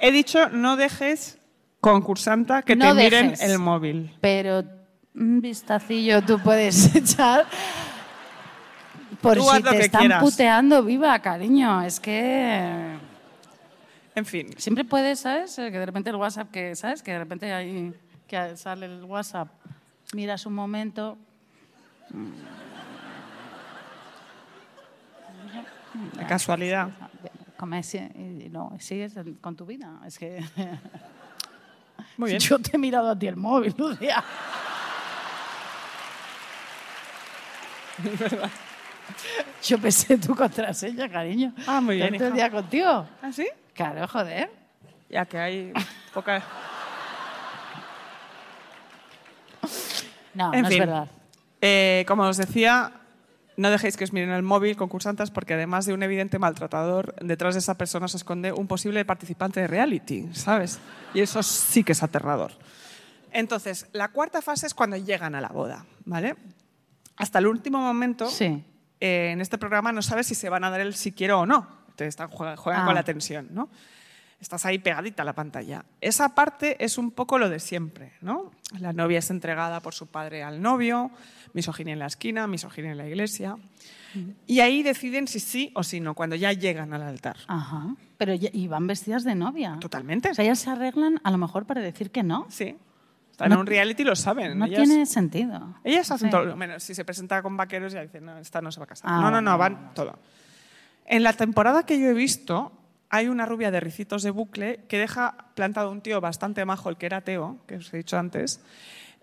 He 0.00 0.10
dicho, 0.10 0.48
no 0.48 0.76
dejes, 0.76 1.36
concursanta, 1.82 2.62
que 2.62 2.74
No 2.74 2.94
te 2.96 3.02
miren 3.04 3.30
dejes. 3.32 3.50
el 3.50 3.58
móvil. 3.58 4.16
Pero 4.22 4.64
un 5.14 5.42
vistacillo 5.42 6.22
tú 6.22 6.38
puedes 6.40 6.94
echar 6.96 7.44
por 9.20 9.36
Tú 9.36 9.42
si 9.44 9.62
te 9.62 9.80
están 9.80 10.00
quieras. 10.00 10.22
puteando 10.22 10.82
viva, 10.82 11.18
cariño. 11.18 11.82
Es 11.82 12.00
que 12.00 12.96
En 14.14 14.24
fin. 14.24 14.48
siempre 14.56 14.84
puedes, 14.84 15.20
¿sabes? 15.20 15.58
Eh, 15.58 15.70
Que 15.70 15.78
de 15.78 15.84
repente 15.86 16.08
el 16.08 16.16
WhatsApp, 16.16 16.50
que 16.50 16.74
¿sabes? 16.74 17.02
Que 17.02 17.12
de 17.12 17.18
repente 17.18 17.52
ahí 17.52 17.92
que 18.26 18.56
sale 18.56 18.86
el 18.86 19.04
WhatsApp, 19.04 19.48
miras 20.14 20.46
un 20.46 20.54
momento. 20.54 21.18
De 26.16 26.26
casualidad. 26.26 26.88
Come, 27.56 27.82
si- 27.82 27.98
y 27.98 28.48
no, 28.50 28.72
sigues 28.80 29.14
con 29.40 29.54
tu 29.56 29.64
vida. 29.66 30.00
Es 30.06 30.18
que 30.18 30.42
Muy 32.16 32.30
bien. 32.30 32.40
yo 32.40 32.58
te 32.58 32.74
he 32.74 32.78
mirado 32.78 33.10
a 33.10 33.18
ti 33.18 33.26
el 33.28 33.36
móvil, 33.36 33.74
Lucía. 33.78 34.22
Yo 39.62 39.78
pensé 39.78 40.18
tu 40.18 40.34
contraseña, 40.34 41.08
cariño. 41.08 41.52
Ah, 41.66 41.80
muy 41.80 41.96
bien, 41.96 42.14
hija. 42.14 42.30
día 42.30 42.50
contigo. 42.50 43.06
¿Ah, 43.22 43.32
sí? 43.32 43.46
Claro, 43.74 44.06
joder. 44.08 44.50
Ya 45.08 45.24
que 45.26 45.38
hay 45.38 45.72
poca... 46.12 46.42
No, 50.34 50.52
En 50.52 50.62
no 50.62 50.68
fin. 50.68 50.82
es 50.82 50.86
verdad. 50.88 51.08
Eh, 51.60 52.04
como 52.08 52.24
os 52.24 52.36
decía, 52.36 52.92
no 53.56 53.70
dejéis 53.70 53.96
que 53.96 54.04
os 54.04 54.12
miren 54.12 54.30
el 54.30 54.42
móvil, 54.42 54.76
concursantes, 54.76 55.30
porque 55.30 55.54
además 55.54 55.86
de 55.86 55.92
un 55.94 56.02
evidente 56.02 56.38
maltratador, 56.38 57.14
detrás 57.22 57.54
de 57.54 57.60
esa 57.60 57.76
persona 57.78 58.08
se 58.08 58.16
esconde 58.16 58.52
un 58.52 58.66
posible 58.66 59.04
participante 59.04 59.60
de 59.60 59.66
reality, 59.68 60.28
¿sabes? 60.32 60.78
Y 61.14 61.20
eso 61.20 61.42
sí 61.42 61.84
que 61.84 61.92
es 61.92 62.02
aterrador. 62.02 62.52
Entonces, 63.32 63.86
la 63.92 64.08
cuarta 64.08 64.42
fase 64.42 64.66
es 64.66 64.74
cuando 64.74 64.96
llegan 64.96 65.34
a 65.34 65.40
la 65.40 65.48
boda, 65.48 65.84
¿vale? 66.04 66.36
Hasta 67.16 67.38
el 67.38 67.46
último 67.46 67.78
momento, 67.78 68.28
Sí. 68.28 68.64
eh, 69.00 69.30
en 69.32 69.40
este 69.40 69.58
programa 69.58 69.92
no 69.92 70.02
sabes 70.02 70.26
si 70.26 70.34
se 70.34 70.48
van 70.48 70.64
a 70.64 70.70
dar 70.70 70.80
el 70.80 70.94
si 70.94 71.12
quiero 71.12 71.40
o 71.40 71.46
no. 71.46 71.66
Entonces 71.90 72.08
están, 72.08 72.28
juegan, 72.30 72.56
juegan 72.56 72.82
Ah. 72.82 72.86
con 72.86 72.94
la 72.94 73.02
tensión, 73.04 73.48
¿no? 73.52 73.68
Estás 74.44 74.66
ahí 74.66 74.76
pegadita 74.78 75.22
a 75.22 75.24
la 75.24 75.32
pantalla. 75.32 75.86
Esa 76.02 76.34
parte 76.34 76.76
es 76.84 76.98
un 76.98 77.10
poco 77.12 77.38
lo 77.38 77.48
de 77.48 77.58
siempre, 77.60 78.12
¿no? 78.20 78.50
La 78.78 78.92
novia 78.92 79.20
es 79.20 79.30
entregada 79.30 79.80
por 79.80 79.94
su 79.94 80.06
padre 80.06 80.42
al 80.42 80.60
novio, 80.60 81.10
misoginia 81.54 81.94
en 81.94 81.98
la 81.98 82.04
esquina, 82.06 82.46
misoginia 82.46 82.90
en 82.90 82.98
la 82.98 83.06
iglesia. 83.06 83.56
Y 84.46 84.60
ahí 84.60 84.82
deciden 84.82 85.28
si 85.28 85.40
sí 85.40 85.72
o 85.74 85.82
si 85.82 85.98
no, 85.98 86.12
cuando 86.12 86.36
ya 86.36 86.52
llegan 86.52 86.92
al 86.92 87.00
altar. 87.02 87.38
Ajá. 87.46 87.96
Pero 88.18 88.34
ya- 88.34 88.50
y 88.52 88.68
van 88.68 88.86
vestidas 88.86 89.24
de 89.24 89.34
novia. 89.34 89.78
Totalmente. 89.80 90.28
O 90.30 90.34
sea, 90.34 90.44
ellas 90.44 90.58
se 90.58 90.68
arreglan 90.68 91.22
a 91.24 91.30
lo 91.30 91.38
mejor 91.38 91.64
para 91.64 91.80
decir 91.80 92.10
que 92.10 92.22
no. 92.22 92.44
Sí. 92.50 92.76
Están 93.30 93.48
No- 93.48 93.54
en 93.54 93.60
un 93.62 93.66
reality 93.66 94.02
y 94.02 94.04
lo 94.04 94.14
saben. 94.14 94.58
No 94.58 94.66
ellas, 94.66 94.84
tiene 94.84 95.06
sentido. 95.06 95.74
ellas 95.84 96.10
hacen 96.10 96.28
Sí. 96.28 96.30
todo. 96.36 96.54
Menos 96.54 96.82
si 96.82 96.94
se 96.94 97.02
presenta 97.06 97.42
con 97.42 97.56
vaqueros 97.56 97.94
ya 97.94 98.02
dicen, 98.02 98.26
no, 98.26 98.36
esta 98.36 98.60
no 98.60 98.70
se 98.70 98.78
va 98.78 98.84
a 98.84 98.88
casar. 98.88 99.10
Ah, 99.10 99.22
no, 99.22 99.30
no, 99.30 99.40
no, 99.40 99.56
van 99.56 99.94
todo. 99.94 100.18
En 101.06 101.22
la 101.22 101.32
temporada 101.32 101.84
que 101.86 101.98
yo 101.98 102.08
he 102.08 102.12
visto, 102.14 102.72
hay 103.14 103.28
una 103.28 103.46
rubia 103.46 103.70
de 103.70 103.78
ricitos 103.78 104.22
de 104.24 104.30
bucle 104.30 104.80
que 104.88 104.98
deja 104.98 105.36
plantado 105.54 105.90
un 105.90 106.00
tío 106.00 106.20
bastante 106.20 106.64
majo, 106.64 106.88
el 106.90 106.96
que 106.96 107.06
era 107.06 107.20
Teo, 107.20 107.58
que 107.68 107.76
os 107.76 107.94
he 107.94 107.98
dicho 107.98 108.18
antes, 108.18 108.60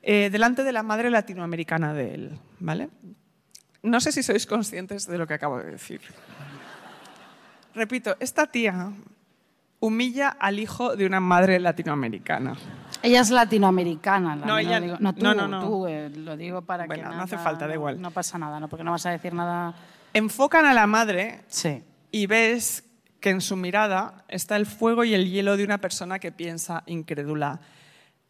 eh, 0.01 0.29
delante 0.31 0.63
de 0.63 0.71
la 0.71 0.81
madre 0.81 1.09
latinoamericana 1.09 1.93
de 1.93 2.13
él. 2.13 2.39
¿vale? 2.59 2.89
No 3.83 3.99
sé 3.99 4.11
si 4.13 4.23
sois 4.23 4.45
conscientes 4.45 5.07
de 5.07 5.17
lo 5.17 5.27
que 5.27 5.33
acabo 5.33 5.57
de 5.59 5.71
decir. 5.71 5.99
Repito, 7.75 8.15
esta 8.19 8.47
tía 8.47 8.91
humilla 9.79 10.29
al 10.29 10.59
hijo 10.59 10.95
de 10.95 11.05
una 11.05 11.19
madre 11.19 11.59
latinoamericana. 11.59 12.55
Ella 13.01 13.21
es 13.21 13.29
latinoamericana. 13.31 14.35
la- 14.35 14.45
No, 14.45 14.57
ella- 14.57 14.79
digo- 14.79 14.97
no, 14.99 15.13
tú, 15.15 15.23
no, 15.23 15.33
no, 15.33 15.47
no. 15.47 15.65
tú, 15.65 15.87
eh, 15.87 16.09
lo 16.15 16.37
digo 16.37 16.61
para 16.61 16.85
Bueno, 16.85 17.01
que 17.03 17.05
no 17.09 17.11
nada- 17.11 17.23
hace 17.23 17.37
falta, 17.37 17.67
da 17.67 17.73
igual. 17.73 17.99
No 17.99 18.11
pasa 18.11 18.37
nada, 18.37 18.59
¿no? 18.59 18.67
Porque 18.69 18.83
no 18.83 18.91
vas 18.91 19.05
a 19.05 19.11
decir 19.11 19.33
nada... 19.33 19.73
Enfocan 20.13 20.65
a 20.65 20.73
la 20.73 20.85
madre 20.87 21.41
Sí. 21.47 21.83
y 22.11 22.27
ves 22.27 22.83
que 23.21 23.29
en 23.29 23.39
su 23.39 23.55
mirada 23.55 24.25
está 24.27 24.57
el 24.57 24.65
fuego 24.65 25.03
y 25.03 25.13
el 25.13 25.29
hielo 25.29 25.55
de 25.55 25.63
una 25.63 25.77
persona 25.77 26.19
que 26.19 26.31
piensa 26.31 26.83
incrédula. 26.87 27.61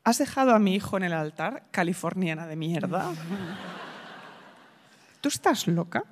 ¿Has 0.03 0.17
dejado 0.17 0.53
a 0.53 0.59
mi 0.59 0.75
hijo 0.75 0.97
en 0.97 1.03
el 1.03 1.13
altar, 1.13 1.63
californiana 1.71 2.45
de 2.45 2.57
mierda? 2.57 3.09
¿Tú 5.21 5.29
estás 5.29 5.67
loca? 5.67 6.03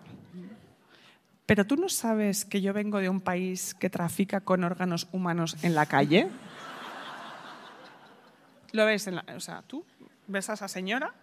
¿Pero 1.45 1.65
tú 1.65 1.75
no 1.75 1.89
sabes 1.89 2.45
que 2.45 2.61
yo 2.61 2.73
vengo 2.73 2.99
de 2.99 3.09
un 3.09 3.19
país 3.19 3.73
que 3.73 3.89
trafica 3.89 4.41
con 4.41 4.63
órganos 4.63 5.07
humanos 5.11 5.57
en 5.61 5.75
la 5.75 5.85
calle? 5.85 6.29
Lo 8.71 8.85
ves 8.85 9.07
en 9.07 9.15
la... 9.15 9.25
O 9.35 9.39
sea, 9.41 9.61
tú 9.63 9.83
ves 10.27 10.49
a 10.49 10.53
esa 10.53 10.67
señora 10.67 11.13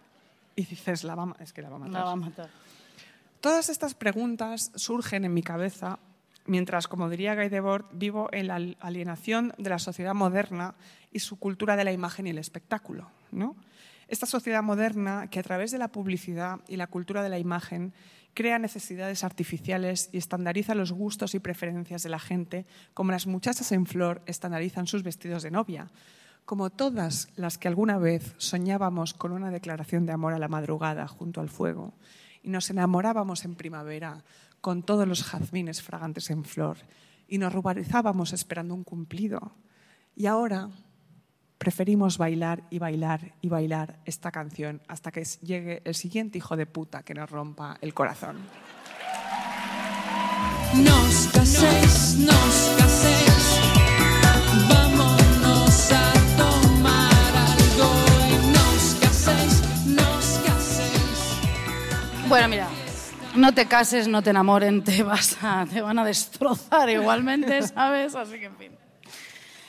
y 0.55 0.65
dices, 0.65 1.03
la 1.03 1.15
va 1.15 1.35
es 1.39 1.53
que 1.53 1.61
la 1.61 1.69
va 1.69 1.77
a 1.77 1.79
matar. 1.79 1.93
La 1.93 2.03
va 2.03 2.11
a 2.11 2.15
matar. 2.17 2.49
Todas 3.41 3.69
estas 3.69 3.95
preguntas 3.95 4.71
surgen 4.75 5.23
en 5.23 5.33
mi 5.33 5.41
cabeza 5.41 5.97
mientras, 6.47 6.87
como 6.87 7.09
diría 7.09 7.35
Guy 7.35 7.49
Debord, 7.49 7.85
vivo 7.91 8.29
en 8.31 8.47
la 8.47 8.55
alienación 8.79 9.53
de 9.57 9.69
la 9.69 9.79
sociedad 9.79 10.15
moderna 10.15 10.75
y 11.11 11.19
su 11.19 11.37
cultura 11.37 11.75
de 11.75 11.83
la 11.83 11.91
imagen 11.91 12.27
y 12.27 12.31
el 12.31 12.37
espectáculo. 12.37 13.11
Esta 14.07 14.25
sociedad 14.25 14.63
moderna 14.63 15.29
que 15.29 15.39
a 15.39 15.43
través 15.43 15.71
de 15.71 15.77
la 15.77 15.89
publicidad 15.89 16.61
y 16.67 16.77
la 16.77 16.87
cultura 16.87 17.21
de 17.21 17.29
la 17.29 17.39
imagen 17.39 17.93
crea 18.33 18.59
necesidades 18.59 19.23
artificiales 19.23 20.09
y 20.11 20.17
estandariza 20.17 20.75
los 20.75 20.91
gustos 20.91 21.35
y 21.35 21.39
preferencias 21.39 22.03
de 22.03 22.09
la 22.09 22.19
gente, 22.19 22.65
como 22.93 23.11
las 23.11 23.27
muchachas 23.27 23.71
en 23.71 23.85
flor 23.85 24.21
estandarizan 24.25 24.87
sus 24.87 25.03
vestidos 25.03 25.43
de 25.43 25.51
novia, 25.51 25.89
como 26.45 26.69
todas 26.69 27.29
las 27.35 27.57
que 27.57 27.67
alguna 27.67 27.97
vez 27.97 28.35
soñábamos 28.37 29.13
con 29.13 29.31
una 29.31 29.51
declaración 29.51 30.05
de 30.05 30.13
amor 30.13 30.33
a 30.33 30.39
la 30.39 30.47
madrugada 30.47 31.07
junto 31.07 31.41
al 31.41 31.49
fuego 31.49 31.93
y 32.47 32.49
nos 32.49 32.69
enamorábamos 32.69 33.43
en 33.43 33.55
primavera 33.55 34.23
con 34.67 34.83
todos 34.83 35.07
los 35.07 35.23
jazmines 35.23 35.81
fragantes 35.81 36.29
en 36.29 36.43
flor 36.43 36.79
y 37.25 37.37
nos 37.37 37.53
ruborizábamos 37.53 38.33
esperando 38.33 38.75
un 38.75 38.83
cumplido. 38.83 39.53
Y 40.13 40.25
ahora 40.25 40.69
preferimos 41.57 42.17
bailar 42.17 42.65
y 42.69 42.77
bailar 42.77 43.33
y 43.39 43.47
bailar 43.47 44.01
esta 44.03 44.29
canción 44.29 44.81
hasta 44.89 45.09
que 45.09 45.23
llegue 45.23 45.81
el 45.85 45.95
siguiente 45.95 46.39
hijo 46.39 46.57
de 46.57 46.65
puta 46.65 47.03
que 47.03 47.13
nos 47.13 47.29
rompa 47.29 47.77
el 47.79 47.93
corazón. 47.93 48.39
Nos 50.75 51.27
caséis, 51.27 52.17
nos 52.17 52.75
caséis, 52.77 53.61
vámonos 54.67 55.91
a 55.93 56.11
tomar 56.35 57.35
algo 57.37 57.89
y 58.27 58.35
nos 58.51 58.95
caséis, 58.99 59.63
nos 59.85 60.39
caséis. 60.45 62.27
Bueno, 62.27 62.49
mira, 62.49 62.67
no 63.37 63.53
te 63.53 63.67
cases, 63.67 64.07
no 64.07 64.21
te 64.21 64.31
enamoren, 64.31 64.83
te, 64.83 65.03
vas 65.03 65.37
a, 65.41 65.65
te 65.71 65.81
van 65.81 65.97
a 65.99 66.05
destrozar 66.05 66.89
igualmente, 66.89 67.61
¿sabes? 67.67 68.15
Así 68.15 68.39
que, 68.39 68.45
en 68.45 68.57
fin. 68.57 68.71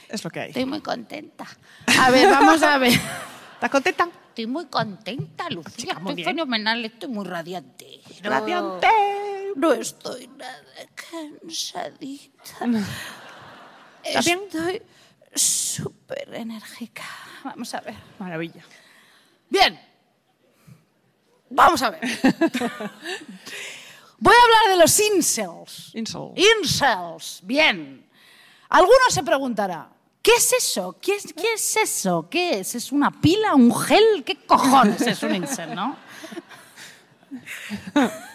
Es 0.08 0.24
lo 0.24 0.30
que 0.30 0.40
hay. 0.40 0.48
Estoy 0.48 0.64
muy 0.64 0.80
contenta. 0.80 1.46
A 2.00 2.10
ver, 2.10 2.28
vamos 2.30 2.62
a 2.62 2.78
ver. 2.78 2.92
¿Estás 3.54 3.70
contenta? 3.70 4.08
Estoy 4.28 4.46
muy 4.46 4.66
contenta, 4.66 5.50
Lucía. 5.50 5.72
Chica, 5.76 5.94
muy 5.94 6.10
estoy 6.12 6.14
bien. 6.14 6.28
fenomenal, 6.28 6.84
estoy 6.84 7.08
muy 7.10 7.26
radiante. 7.26 8.00
No- 8.22 8.30
Radiante. 8.30 8.86
No 9.56 9.72
estoy 9.72 10.28
nada 10.28 10.62
cansadita. 11.10 12.60
¿Estás 14.04 14.24
bien? 14.24 14.40
Estoy 14.46 14.82
súper 15.34 16.34
enérgica. 16.34 17.02
Vamos 17.44 17.74
a 17.74 17.80
ver. 17.80 17.94
Maravilla. 18.18 18.62
Bien. 19.50 19.78
Vamos 21.50 21.82
a 21.82 21.90
ver. 21.90 22.00
Voy 24.20 24.34
a 24.34 24.42
hablar 24.42 24.68
de 24.70 24.76
los 24.76 25.00
incels. 25.00 25.92
Insol. 25.94 26.32
Incels. 26.36 27.40
Bien. 27.44 28.04
Alguno 28.68 28.98
se 29.08 29.22
preguntará, 29.22 29.88
¿qué 30.20 30.32
es 30.32 30.52
eso? 30.52 30.96
¿Qué 31.00 31.16
es, 31.16 31.32
qué 31.32 31.54
es 31.54 31.76
eso? 31.76 32.28
¿Qué 32.28 32.60
es? 32.60 32.74
¿Es 32.74 32.92
una 32.92 33.10
pila? 33.10 33.54
¿Un 33.54 33.74
gel? 33.74 34.24
¿Qué 34.24 34.36
cojones 34.44 35.00
es 35.02 35.22
un 35.22 35.36
incel, 35.36 35.74
no? 35.74 35.96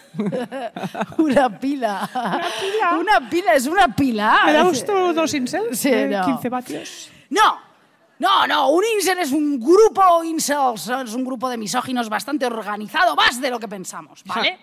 una 1.18 1.60
pila. 1.60 2.10
Una 2.14 2.40
pila. 2.60 2.98
Una 2.98 3.30
pila, 3.30 3.54
es 3.54 3.66
una 3.66 3.94
pila. 3.94 4.42
¿Me 4.46 4.52
da 4.52 4.62
gusto 4.62 5.12
dos 5.12 5.34
incels? 5.34 5.78
Sí, 5.78 5.90
de 5.90 6.08
no. 6.08 6.24
15 6.24 6.48
vatios. 6.48 7.10
No, 7.30 7.58
no, 8.18 8.46
no, 8.46 8.68
un 8.70 8.84
incel 8.96 9.18
es 9.18 9.32
un 9.32 9.58
grupo 9.58 10.22
incels, 10.22 10.88
es 10.88 11.14
un 11.14 11.24
grupo 11.24 11.48
de 11.48 11.56
misóginos 11.56 12.08
bastante 12.08 12.46
organizado, 12.46 13.16
más 13.16 13.40
de 13.40 13.50
lo 13.50 13.58
que 13.58 13.68
pensamos, 13.68 14.22
¿vale? 14.24 14.58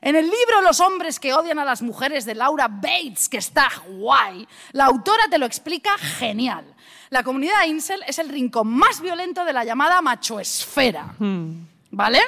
En 0.00 0.14
el 0.14 0.24
libro 0.24 0.62
Los 0.62 0.80
hombres 0.80 1.18
que 1.18 1.34
odian 1.34 1.58
a 1.58 1.64
las 1.64 1.82
mujeres 1.82 2.24
de 2.24 2.34
Laura 2.34 2.68
Bates, 2.68 3.28
que 3.28 3.38
está 3.38 3.68
guay, 3.88 4.46
la 4.72 4.86
autora 4.86 5.24
te 5.28 5.38
lo 5.38 5.46
explica 5.46 5.98
genial. 5.98 6.64
La 7.10 7.22
comunidad 7.22 7.64
incel 7.66 8.02
es 8.06 8.18
el 8.18 8.28
rincón 8.28 8.68
más 8.68 9.00
violento 9.00 9.44
de 9.44 9.52
la 9.52 9.64
llamada 9.64 10.00
machoesfera, 10.00 11.14
¿vale? 11.90 12.20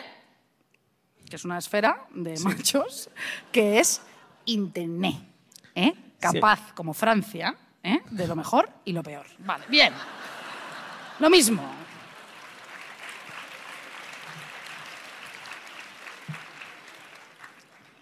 Que 1.28 1.36
es 1.36 1.44
una 1.44 1.58
esfera 1.58 2.06
de 2.10 2.38
machos 2.40 3.08
que 3.52 3.78
es 3.78 4.02
internet, 4.46 5.16
¿eh? 5.74 5.94
Capaz, 6.18 6.72
como 6.74 6.92
Francia, 6.92 7.56
¿eh? 7.82 8.00
de 8.10 8.26
lo 8.26 8.36
mejor 8.36 8.68
y 8.84 8.92
lo 8.92 9.02
peor. 9.02 9.26
Vale, 9.38 9.64
bien. 9.68 9.92
Lo 11.20 11.28
mismo. 11.28 11.62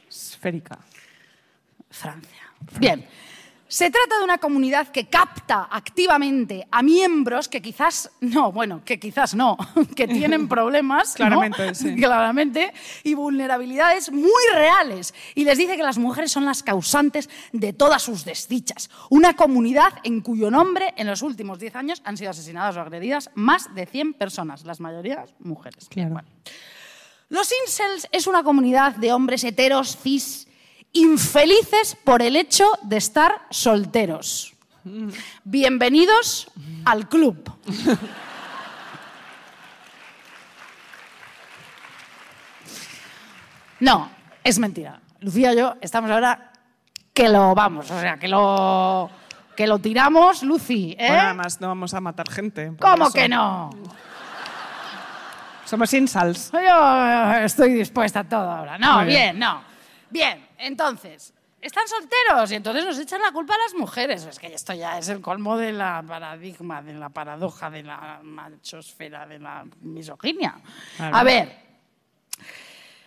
Esférica. 0.09 0.79
Francia. 1.91 2.53
Bien. 2.79 3.05
Se 3.71 3.91
trata 3.91 4.17
de 4.17 4.25
una 4.25 4.39
comunidad 4.39 4.89
que 4.89 5.09
capta 5.09 5.69
activamente 5.71 6.67
a 6.71 6.83
miembros 6.83 7.49
que 7.49 7.61
quizás 7.61 8.11
no, 8.21 8.51
bueno, 8.51 8.83
que 8.83 8.99
quizás 8.99 9.35
no, 9.35 9.59
que 9.95 10.09
tienen 10.09 10.49
problemas, 10.49 11.11
¿no? 11.11 11.27
Claramente, 11.27 11.75
sí. 11.75 11.95
claramente, 11.95 12.73
y 13.05 13.13
vulnerabilidades 13.13 14.11
muy 14.11 14.43
reales. 14.55 15.13
Y 15.35 15.45
les 15.45 15.59
dice 15.59 15.77
que 15.77 15.83
las 15.83 15.99
mujeres 15.99 16.33
son 16.33 16.47
las 16.47 16.63
causantes 16.63 17.29
de 17.53 17.75
todas 17.75 18.01
sus 18.01 18.25
desdichas. 18.25 18.89
Una 19.11 19.37
comunidad 19.37 19.93
en 20.03 20.23
cuyo 20.23 20.51
nombre 20.51 20.95
en 20.97 21.07
los 21.07 21.21
últimos 21.21 21.59
10 21.59 21.77
años 21.77 22.03
han 22.07 22.17
sido 22.17 22.31
asesinadas 22.31 22.75
o 22.79 22.81
agredidas 22.81 23.31
más 23.35 23.75
de 23.75 23.85
100 23.85 24.15
personas, 24.15 24.65
las 24.65 24.81
mayorías 24.81 25.35
mujeres. 25.41 25.89
Claro. 25.91 26.15
Bueno. 26.15 26.29
Los 27.29 27.53
incels 27.67 28.09
es 28.13 28.27
una 28.27 28.43
comunidad 28.43 28.97
de 28.97 29.13
hombres 29.13 29.45
heteros, 29.45 29.99
cis, 30.03 30.48
infelices 30.99 31.97
por 32.05 32.23
el 32.23 32.37
hecho 32.37 32.65
de 32.83 32.97
estar 32.97 33.47
solteros. 33.51 34.55
Bienvenidos 35.45 36.51
al 36.85 37.09
club. 37.09 37.53
No, 43.81 44.11
es 44.43 44.59
mentira. 44.59 45.01
Lucía 45.21 45.53
y 45.53 45.57
yo 45.57 45.77
estamos 45.81 46.11
ahora 46.11 46.51
que 47.15 47.29
lo 47.29 47.55
vamos, 47.55 47.89
o 47.93 48.01
sea, 48.01 48.17
que 48.17 48.27
lo, 48.27 49.09
que 49.57 49.69
lo 49.69 49.79
tiramos, 49.79 50.43
Lucy, 50.43 50.97
¿eh? 50.99 51.07
Bueno, 51.07 51.23
además 51.23 51.61
no 51.61 51.69
vamos 51.69 51.95
a 51.95 52.01
matar 52.01 52.29
gente. 52.29 52.73
¿Cómo 52.81 53.05
eso. 53.05 53.13
que 53.13 53.29
no? 53.29 53.71
Somos 55.65 55.95
incels. 55.95 56.51
Yo 56.53 57.35
estoy 57.45 57.75
dispuesta 57.75 58.19
a 58.21 58.25
todo 58.25 58.51
ahora. 58.51 58.79
No, 58.79 59.05
bien, 59.05 59.39
no. 59.39 59.63
Bien, 60.11 60.48
entonces, 60.59 61.33
están 61.61 61.89
solteros 61.89 62.53
y 62.53 62.55
entonces 62.55 62.85
nos 62.85 62.99
echan 62.99 63.21
la 63.21 63.33
culpa 63.33 63.55
a 63.55 63.59
las 63.59 63.75
mujeres. 63.75 64.25
Es 64.25 64.39
que 64.39 64.49
esto 64.49 64.75
ya 64.75 64.99
es 64.99 65.09
el 65.09 65.21
colmo 65.21 65.57
de 65.57 65.73
la 65.73 66.05
paradigma, 66.07 66.83
de 66.83 66.95
la 66.95 67.09
paradoja, 67.09 67.71
de 67.71 67.83
la 67.83 68.21
machosfera, 68.23 69.27
de 69.27 69.39
la 69.39 69.65
misoginia. 69.81 70.61
A 70.99 71.25
ver, 71.25 71.57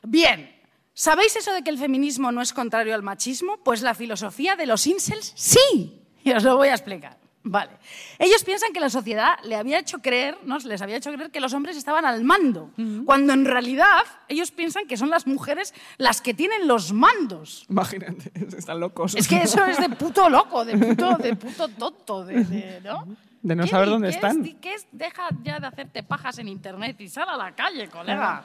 bien, 0.04 0.54
¿sabéis 0.94 1.36
eso 1.36 1.54
de 1.54 1.64
que 1.64 1.70
el 1.70 1.78
feminismo 1.78 2.32
no 2.32 2.42
es 2.42 2.52
contrario 2.52 2.94
al 2.94 3.04
machismo? 3.04 3.58
Pues 3.64 3.82
la 3.82 3.94
filosofía 3.94 4.56
de 4.56 4.66
los 4.66 4.86
incels 4.88 5.34
sí. 5.36 5.98
Y 6.24 6.32
os 6.34 6.44
lo 6.44 6.58
voy 6.58 6.68
a 6.68 6.74
explicar. 6.74 7.18
Vale. 7.44 7.72
Ellos 8.20 8.44
piensan 8.44 8.72
que 8.72 8.80
la 8.80 8.90
sociedad 8.92 9.34
le 9.44 9.56
había 9.56 9.80
hecho 9.80 10.00
creer, 10.00 10.38
¿no? 10.44 10.60
les 10.60 10.82
había 10.82 10.98
hecho 10.98 11.12
creer 11.12 11.32
que 11.32 11.40
los 11.40 11.54
hombres 11.54 11.76
estaban 11.76 12.06
al 12.06 12.24
mando, 12.24 12.70
cuando 13.06 13.34
en 13.34 13.46
realidad 13.46 14.04
ellos 14.28 14.52
piensan 14.52 14.86
que 14.86 14.96
son 14.96 15.10
las 15.10 15.26
mujeres 15.26 15.74
las 15.98 16.22
que 16.22 16.34
tienen 16.36 16.68
los 16.68 16.94
mandos. 16.94 17.66
Imagínate, 17.70 18.32
están 18.58 18.80
locos. 18.80 19.16
Es 19.16 19.28
que 19.28 19.38
eso 19.42 19.66
es 19.66 19.78
de 19.80 19.90
puto 19.98 20.30
loco, 20.30 20.64
de 20.66 20.78
puto, 20.78 21.16
de 21.18 21.36
puto 21.36 21.68
tonto, 21.70 22.24
de, 22.26 22.44
de- 22.44 22.82
¿no? 22.82 23.06
De 23.42 23.56
no 23.56 23.64
¿Qué 23.64 23.70
saber 23.70 23.90
dónde 23.90 24.10
qué 24.10 24.14
están. 24.16 24.46
es- 24.46 24.56
¿Qué 24.62 24.74
es? 24.76 24.88
Deja 24.92 25.30
ya 25.44 25.60
de 25.60 25.66
hacerte 25.66 26.04
pajas 26.04 26.38
en 26.38 26.48
internet 26.48 27.02
y 27.02 27.08
sal 27.10 27.28
a 27.28 27.38
la 27.38 27.56
calle, 27.56 27.88
colega. 27.90 28.44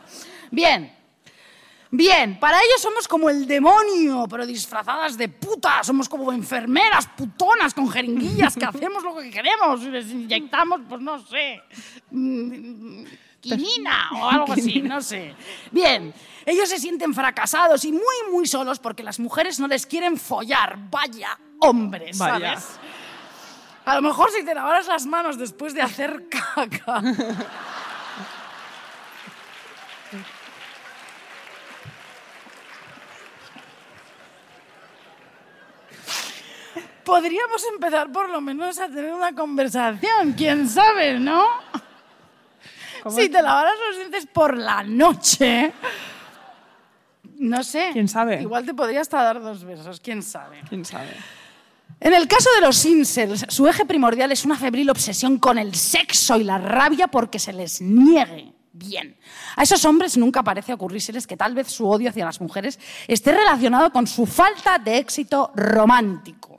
Bien. 0.51 0.91
Bien, 1.91 2.39
para 2.41 2.59
ellos 2.59 2.81
somos 2.81 3.07
como 3.07 3.31
el 3.31 3.47
demonio, 3.47 4.27
pero 4.29 4.45
disfrazadas 4.45 5.17
de 5.17 5.29
putas. 5.29 5.87
Somos 5.87 6.09
como 6.09 6.33
enfermeras 6.33 7.07
putonas 7.17 7.73
con 7.75 7.89
jeringuillas 7.89 8.57
que 8.57 8.65
hacemos 8.67 9.03
lo 9.05 9.17
que 9.17 9.31
queremos 9.31 9.83
y 9.83 9.91
les 9.91 10.11
inyectamos, 10.11 10.81
pues 10.89 11.01
no 11.01 11.19
sé, 11.25 11.63
mm, 12.11 13.05
quinina 13.41 14.11
o 14.21 14.29
algo 14.29 14.53
así, 14.53 14.83
no 14.83 15.01
sé. 15.01 15.35
Bien, 15.71 16.13
ellos 16.45 16.69
se 16.69 16.79
sienten 16.79 17.15
fracasados 17.15 17.85
y 17.85 17.93
muy, 17.93 18.33
muy 18.33 18.47
solos 18.47 18.79
porque 18.79 19.03
las 19.03 19.21
mujeres 19.21 19.61
no 19.61 19.69
les 19.69 19.87
quieren 19.87 20.17
follar. 20.17 20.77
Vaya 20.91 21.39
hombres, 21.61 22.19
Vaya. 22.19 22.59
¿sabes? 22.59 22.79
A 23.85 23.95
lo 23.95 24.03
mejor 24.03 24.31
si 24.33 24.45
te 24.45 24.53
lavaras 24.53 24.89
las 24.89 25.07
manos 25.07 25.39
después 25.39 25.73
de 25.73 25.83
hacer 25.83 26.29
caca. 26.29 27.03
Podríamos 37.07 37.65
empezar 37.73 38.11
por 38.11 38.29
lo 38.29 38.41
menos 38.41 38.81
a 38.81 38.89
tener 38.89 39.15
una 39.15 39.33
conversación, 39.33 40.33
quién 40.37 40.69
sabe, 40.69 41.21
¿no? 41.21 41.47
Si 43.11 43.29
te 43.29 43.41
lavaras 43.41 43.75
los 43.87 43.99
dientes 43.99 44.27
por 44.27 44.59
la 44.59 44.83
noche, 44.83 45.73
No 47.39 47.63
sé. 47.63 47.91
¿Quién 47.93 48.09
sabe? 48.09 48.43
Igual 48.43 48.67
te 48.67 48.75
podría 48.75 49.03
hasta 49.03 49.23
dar 49.23 49.41
dos 49.41 49.63
besos, 49.63 50.01
quién 50.01 50.21
sabe. 50.21 50.61
¿Quién 50.69 50.85
sabe? 50.85 51.11
En 52.01 52.13
el 52.13 52.27
caso 52.27 52.51
de 52.57 52.61
los 52.63 52.85
incels, 52.85 53.47
su 53.51 53.69
eje 53.69 53.85
primordial 53.85 54.33
es 54.33 54.45
una 54.45 54.57
febril 54.57 54.91
obsesión 54.91 55.39
con 55.39 55.59
el 55.59 55.77
sexo 55.77 56.37
y 56.37 56.43
la 56.43 56.59
rabia 56.59 57.07
porque 57.07 57.39
se 57.39 57.53
les 57.53 57.81
niegue. 57.81 58.53
Bien. 58.73 59.17
A 59.55 59.63
esos 59.63 59.85
hombres 59.85 60.17
nunca 60.17 60.43
parece 60.43 60.73
ocurrírseles 60.73 61.29
que 61.29 61.37
tal 61.37 61.55
vez 61.55 61.69
su 61.69 61.89
odio 61.89 62.11
hacia 62.11 62.25
las 62.25 62.41
mujeres 62.41 62.81
esté 63.07 63.31
relacionado 63.33 63.93
con 63.93 64.09
su 64.09 64.27
falta 64.27 64.79
de 64.79 64.99
éxito 64.99 65.53
romántico. 65.55 66.56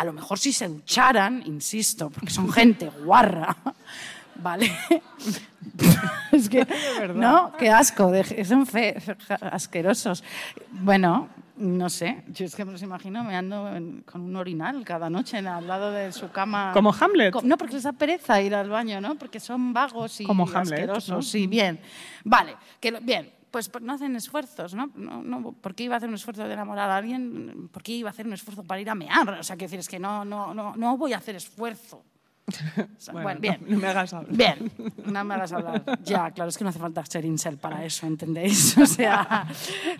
A 0.00 0.04
lo 0.06 0.14
mejor 0.14 0.38
si 0.38 0.50
se 0.50 0.66
ducharan, 0.66 1.42
insisto, 1.44 2.08
porque 2.08 2.30
son 2.30 2.50
gente 2.50 2.88
guarra, 3.04 3.54
¿vale? 4.36 4.72
es 6.32 6.48
que, 6.48 6.66
¿no? 7.14 7.52
Qué 7.58 7.68
asco, 7.68 8.10
de- 8.10 8.44
son 8.46 8.64
fe- 8.66 8.96
asquerosos. 9.42 10.24
Bueno, 10.70 11.28
no 11.58 11.90
sé, 11.90 12.24
yo 12.28 12.46
es 12.46 12.54
que 12.54 12.64
me 12.64 12.72
los 12.72 12.80
imagino 12.80 13.22
meando 13.24 13.68
en- 13.76 14.00
con 14.10 14.22
un 14.22 14.34
orinal 14.36 14.82
cada 14.84 15.10
noche 15.10 15.36
en- 15.36 15.48
al 15.48 15.66
lado 15.66 15.90
de 15.90 16.12
su 16.12 16.30
cama. 16.30 16.70
Como 16.72 16.94
Hamlet. 16.98 17.32
Co- 17.34 17.42
No, 17.44 17.58
porque 17.58 17.74
les 17.74 17.82
da 17.82 17.92
pereza 17.92 18.40
ir 18.40 18.54
al 18.54 18.70
baño, 18.70 19.02
¿no? 19.02 19.16
Porque 19.16 19.38
son 19.38 19.74
vagos 19.74 20.18
y 20.22 20.24
Como 20.24 20.44
Hamlet, 20.44 20.62
asquerosos. 20.80 21.08
¿no? 21.10 21.20
Sí, 21.22 21.46
bien. 21.46 21.78
Vale, 22.24 22.56
que, 22.80 22.90
bien. 23.00 23.30
Pues 23.50 23.68
pues 23.68 23.82
no 23.82 23.92
hacen 23.94 24.14
esfuerzos, 24.16 24.74
¿no? 24.74 24.90
no, 24.94 25.22
no 25.22 25.52
¿Por 25.52 25.74
qué 25.74 25.84
iba 25.84 25.94
a 25.94 25.98
hacer 25.98 26.08
un 26.08 26.14
esfuerzo 26.14 26.44
de 26.46 26.52
enamorar 26.54 26.90
a 26.90 26.96
alguien? 26.96 27.68
¿Por 27.72 27.82
qué 27.82 27.92
iba 27.92 28.08
a 28.08 28.12
hacer 28.12 28.26
un 28.26 28.32
esfuerzo 28.32 28.62
para 28.64 28.80
ir 28.80 28.88
a 28.90 28.94
mear? 28.94 29.28
O 29.30 29.42
sea, 29.42 29.56
quiero 29.56 29.66
decir, 29.68 29.80
es 29.80 29.88
que 29.88 29.98
no, 29.98 30.24
no, 30.24 30.54
no, 30.54 30.76
no 30.76 30.96
voy 30.96 31.12
a 31.12 31.16
hacer 31.18 31.34
esfuerzo. 31.36 32.04
Bueno, 33.12 33.22
bueno, 33.22 33.40
bien. 33.40 33.58
no- 33.62 33.74
no 33.76 33.80
me 33.80 33.86
hagas 33.88 34.12
hablar. 34.12 34.32
Bien, 34.36 34.72
no 35.04 35.24
me 35.24 35.34
hagas 35.34 35.52
hablar. 35.52 35.84
Ya, 36.04 36.30
claro, 36.32 36.48
es 36.50 36.58
que 36.58 36.64
no 36.64 36.70
hace 36.70 36.78
falta 36.78 37.04
ser 37.06 37.24
incel 37.24 37.58
para 37.58 37.84
eso, 37.84 38.06
¿entendéis? 38.06 38.76
O 38.78 38.86
sea, 38.86 39.46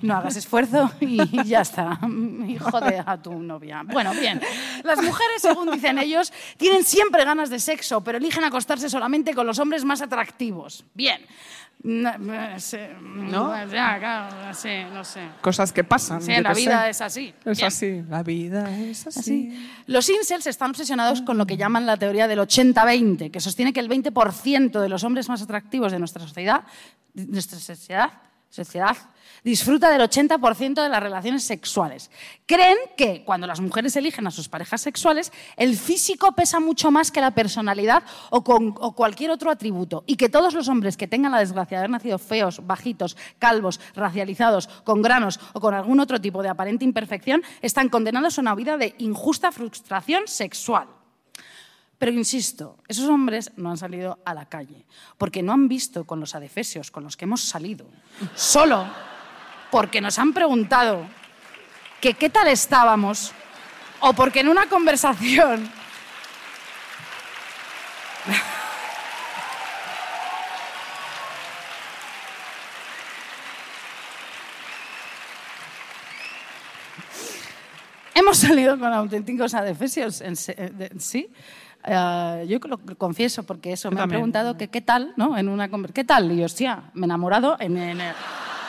no 0.02 0.14
hagas 0.16 0.36
esfuerzo 0.36 0.90
y 1.00 1.44
ya 1.44 1.60
está. 1.60 1.98
Y 2.46 2.56
jode 2.58 3.02
a 3.04 3.20
tu 3.22 3.32
novia. 3.38 3.82
Bueno, 3.84 4.12
bien. 4.12 4.40
Las 4.84 5.02
mujeres, 5.02 5.42
según 5.42 5.70
dicen 5.70 5.98
ellos, 5.98 6.32
tienen 6.56 6.84
siempre 6.84 7.24
ganas 7.24 7.50
de 7.50 7.58
sexo, 7.60 8.00
pero 8.02 8.18
eligen 8.18 8.44
acostarse 8.44 8.88
solamente 8.90 9.32
con 9.34 9.46
los 9.46 9.58
hombres 9.58 9.84
más 9.84 10.02
atractivos. 10.02 10.84
Bien. 10.94 11.20
No, 11.82 12.10
eh, 12.10 12.56
sí, 12.58 12.76
¿No? 13.00 13.54
Ya, 13.66 13.98
claro, 13.98 14.54
sí, 14.54 14.68
no 14.92 15.02
sé. 15.02 15.20
Cosas 15.40 15.72
que 15.72 15.82
pasan. 15.82 16.20
Sí, 16.20 16.32
la 16.40 16.52
vida 16.52 16.84
sé. 16.84 16.90
es 16.90 17.00
así. 17.00 17.34
Es 17.44 17.56
Bien. 17.56 17.66
así. 17.66 18.02
La 18.08 18.22
vida 18.22 18.78
es 18.78 19.06
así. 19.06 19.22
Sí. 19.22 19.70
Los 19.86 20.10
incels 20.10 20.46
están 20.46 20.70
obsesionados 20.70 21.22
con 21.22 21.38
lo 21.38 21.46
que 21.46 21.56
llaman 21.56 21.86
la 21.86 21.96
teoría 21.96 22.28
del 22.28 22.38
80-20, 22.40 23.30
que 23.30 23.40
sostiene 23.40 23.72
que 23.72 23.80
el 23.80 23.88
20% 23.88 24.78
de 24.78 24.88
los 24.90 25.04
hombres 25.04 25.30
más 25.30 25.40
atractivos 25.40 25.90
de 25.90 25.98
nuestra 25.98 26.22
sociedad, 26.22 26.64
de 27.14 27.26
nuestra 27.26 27.58
sociedad, 27.58 28.12
sociedad 28.50 28.96
disfruta 29.44 29.90
del 29.90 30.00
80% 30.02 30.82
de 30.82 30.88
las 30.88 31.02
relaciones 31.02 31.44
sexuales. 31.44 32.10
Creen 32.46 32.76
que 32.96 33.24
cuando 33.24 33.46
las 33.46 33.60
mujeres 33.60 33.94
eligen 33.96 34.26
a 34.26 34.30
sus 34.30 34.48
parejas 34.48 34.80
sexuales, 34.80 35.32
el 35.56 35.76
físico 35.76 36.32
pesa 36.32 36.60
mucho 36.60 36.90
más 36.90 37.10
que 37.10 37.20
la 37.20 37.30
personalidad 37.32 38.02
o, 38.30 38.42
con- 38.44 38.72
cualquier 38.72 39.30
otro 39.30 39.50
atributo 39.50 40.04
y 40.06 40.16
que 40.16 40.28
todos 40.28 40.54
los 40.54 40.68
hombres 40.68 40.96
que 40.96 41.08
tengan 41.08 41.32
la 41.32 41.38
desgracia 41.38 41.78
de 41.78 41.84
haber 41.84 41.90
nacido 41.90 42.18
feos, 42.18 42.66
bajitos, 42.66 43.16
calvos, 43.38 43.80
racializados, 43.94 44.66
con 44.84 45.02
granos 45.02 45.40
o 45.52 45.60
con 45.60 45.74
algún 45.74 46.00
otro 46.00 46.20
tipo 46.20 46.42
de 46.42 46.48
aparente 46.48 46.84
imperfección 46.84 47.42
están 47.62 47.88
condenados 47.88 48.38
a 48.38 48.40
una 48.40 48.54
vida 48.54 48.76
de 48.76 48.94
injusta 48.98 49.52
frustración 49.52 50.26
sexual. 50.26 50.88
Pero 51.98 52.12
insisto, 52.12 52.78
esos 52.88 53.10
hombres 53.10 53.52
no 53.56 53.70
han 53.70 53.76
salido 53.76 54.18
a 54.24 54.32
la 54.32 54.46
calle 54.48 54.86
porque 55.18 55.42
no 55.42 55.52
han 55.52 55.68
visto 55.68 56.06
con 56.06 56.18
los 56.18 56.34
adefesios 56.34 56.90
con 56.90 57.04
los 57.04 57.14
que 57.14 57.26
hemos 57.26 57.42
salido, 57.42 57.86
solo 58.34 58.86
porque 59.70 60.00
nos 60.00 60.18
han 60.18 60.32
preguntado 60.32 61.06
que 62.00 62.14
qué 62.14 62.30
tal 62.30 62.48
estábamos 62.48 63.32
o 64.00 64.12
porque 64.12 64.40
en 64.40 64.48
una 64.48 64.66
conversación 64.66 65.70
Hemos 78.14 78.36
salido 78.36 78.78
con 78.78 78.92
auténticos 78.92 79.54
adefesios, 79.54 80.20
eh, 80.20 80.90
sí. 80.98 81.30
Eh, 81.84 82.46
yo 82.48 82.58
lo 82.68 82.78
confieso 82.98 83.44
porque 83.44 83.72
eso, 83.72 83.88
Yo 83.88 83.96
me 83.96 84.02
han 84.02 84.10
preguntado 84.10 84.58
que 84.58 84.68
qué 84.68 84.82
tal, 84.82 85.14
¿no? 85.16 85.38
En 85.38 85.48
una 85.48 85.70
¿Qué 85.94 86.04
tal? 86.04 86.30
Y 86.30 86.36
yo, 86.36 86.44
hostia, 86.44 86.82
me 86.92 87.02
he 87.02 87.04
enamorado 87.06 87.56
en, 87.58 87.78
en 87.78 88.00
el 88.00 88.14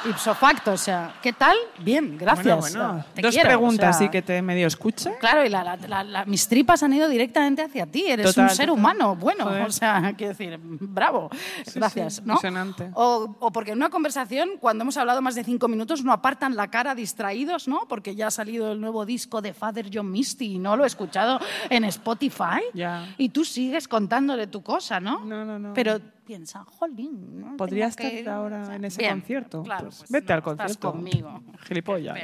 ipso 0.10 0.34
facto, 0.36 0.72
o 0.74 0.78
sea, 0.78 1.14
¿qué 1.22 1.34
tal? 1.34 1.56
Bien, 1.80 2.18
gracias. 2.18 2.60
Bueno, 2.60 2.88
bueno. 2.88 3.06
Te 3.14 3.22
Dos 3.22 3.34
quiero, 3.34 3.48
preguntas 3.50 3.96
o 3.96 3.98
sea, 4.00 4.08
y 4.08 4.10
que 4.10 4.22
te 4.22 4.42
medio 4.42 4.68
escuche. 4.68 5.12
Claro, 5.20 5.46
y 5.46 5.50
la- 5.50 5.76
la- 5.88 6.04
la- 6.04 6.26
mis 6.26 6.48
tripas 6.48 6.84
han 6.84 6.94
ido 6.94 7.08
directamente 7.10 7.62
hacia 7.64 7.86
ti. 7.86 8.06
Eres 8.08 8.28
Total, 8.28 8.46
un 8.46 8.50
ser 8.56 8.66
total. 8.68 8.80
humano 8.80 9.16
bueno. 9.16 9.46
Joder. 9.46 9.64
O 9.68 9.72
sea, 9.72 10.14
quiero 10.18 10.30
decir, 10.34 10.60
bravo. 10.62 11.30
Gracias. 11.76 12.16
sí, 12.16 12.22
¿no? 12.26 12.34
impresionante. 12.34 12.92
O, 12.94 13.36
o 13.40 13.52
porque 13.52 13.72
en 13.72 13.78
una 13.78 13.90
conversación, 13.90 14.50
cuando 14.60 14.84
hemos 14.84 14.98
hablado 14.98 15.22
más 15.22 15.36
de 15.36 15.44
cinco 15.44 15.68
minutos, 15.68 16.04
no 16.04 16.12
apartan 16.12 16.56
la 16.56 16.70
cara 16.70 16.96
distraídos, 16.96 17.68
¿no? 17.68 17.82
Porque 17.88 18.16
ya 18.16 18.28
ha 18.28 18.32
salido 18.32 18.72
el 18.72 18.82
nuevo 18.82 19.06
disco 19.06 19.42
de 19.42 19.54
Father 19.54 19.90
John 19.94 20.12
Misty 20.12 20.54
y 20.56 20.60
no 20.60 20.76
lo 20.76 20.84
he 20.84 20.88
escuchado 20.88 21.40
en 21.70 21.84
Spotify. 21.86 22.62
Ya. 22.74 23.14
Y 23.18 23.30
tú 23.30 23.46
sigues 23.46 23.88
contándole 23.88 24.48
tu 24.48 24.62
cosa, 24.64 25.00
¿no? 25.00 25.24
No, 25.26 25.46
no, 25.46 25.60
no. 25.60 25.74
Pero 25.74 26.00
piensa, 26.32 26.64
jolín. 26.64 27.42
¿no? 27.42 27.58
¿Podría 27.58 27.88
estar 27.88 28.30
ahora 28.30 28.62
o 28.62 28.66
sea, 28.68 28.76
en 28.76 28.86
ese 28.86 29.00
bien, 29.00 29.20
concierto? 29.20 29.64
Claro, 29.64 29.88
Pues 29.88 29.98
pues 29.98 30.12
vete 30.12 30.28
no, 30.30 30.36
al 30.36 30.44
concierto. 30.44 30.72
Estás 30.72 30.92
conmigo. 30.92 31.42
Gilipollas. 31.68 32.18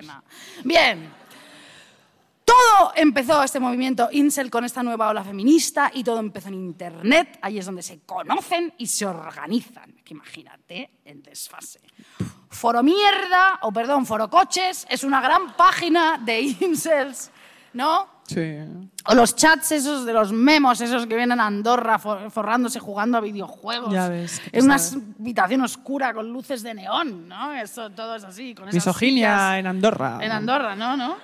Bien. 0.63 1.09
Todo 2.45 2.93
empezó 2.95 3.43
este 3.43 3.59
movimiento 3.59 4.07
incel 4.13 4.49
con 4.49 4.63
esta 4.63 4.81
nueva 4.81 5.09
ola 5.09 5.25
feminista 5.25 5.91
y 5.93 6.05
todo 6.05 6.19
empezó 6.19 6.47
en 6.47 6.53
Internet. 6.53 7.37
Ahí 7.41 7.57
es 7.59 7.65
donde 7.65 7.83
se 7.83 7.99
conocen 8.05 8.73
y 8.77 8.87
se 8.87 9.05
organizan. 9.05 9.91
Que 10.05 10.13
imagínate 10.13 10.91
el 11.03 11.21
desfase. 11.21 11.81
Foro 12.49 12.81
Mierda, 12.83 13.59
o 13.63 13.73
perdón, 13.73 14.05
Foro 14.05 14.29
Coches, 14.29 14.87
es 14.89 15.03
una 15.03 15.19
gran 15.19 15.53
página 15.57 16.17
de 16.17 16.39
incels, 16.61 17.29
¿no? 17.73 18.16
Sí. 18.27 18.57
O 19.05 19.15
los 19.15 19.35
chats 19.35 19.71
esos 19.71 20.05
de 20.05 20.11
los 20.13 20.31
memos, 20.33 20.81
esos 20.81 21.07
que 21.07 21.15
vienen 21.15 21.39
a 21.39 21.45
Andorra 21.47 21.97
for- 21.97 22.29
forrándose 22.29 22.79
jugando 22.79 23.17
a 23.17 23.21
videojuegos. 23.21 23.91
Ya 23.93 24.09
ves, 24.09 24.41
En 24.51 24.65
una 24.65 24.75
habitación 24.75 25.61
oscura 25.61 26.13
con 26.13 26.31
luces 26.31 26.61
de 26.61 26.73
neón, 26.73 27.27
¿no? 27.29 27.53
Eso, 27.53 27.89
todo 27.91 28.15
es 28.17 28.23
así. 28.25 28.53
Con 28.53 28.65
esas 28.67 28.73
Misoginia 28.75 29.29
sillas- 29.37 29.59
en 29.59 29.67
Andorra. 29.67 30.19
En 30.21 30.31
Andorra, 30.31 30.75
¿no? 30.75 30.97
¿no? 30.97 31.15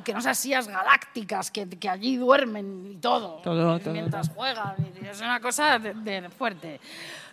Y 0.00 0.02
que 0.02 0.12
no 0.12 0.18
esas 0.20 0.38
sillas 0.38 0.66
galácticas 0.66 1.50
que, 1.50 1.68
que 1.68 1.88
allí 1.88 2.16
duermen 2.16 2.86
y 2.92 2.96
todo. 2.96 3.40
Todo, 3.42 3.76
y 3.76 3.80
todo, 3.80 3.92
Mientras 3.92 4.30
juegan. 4.30 4.74
y 5.02 5.06
Es 5.06 5.20
una 5.20 5.40
cosa 5.40 5.78
de, 5.78 5.94
de 5.94 6.30
fuerte. 6.30 6.80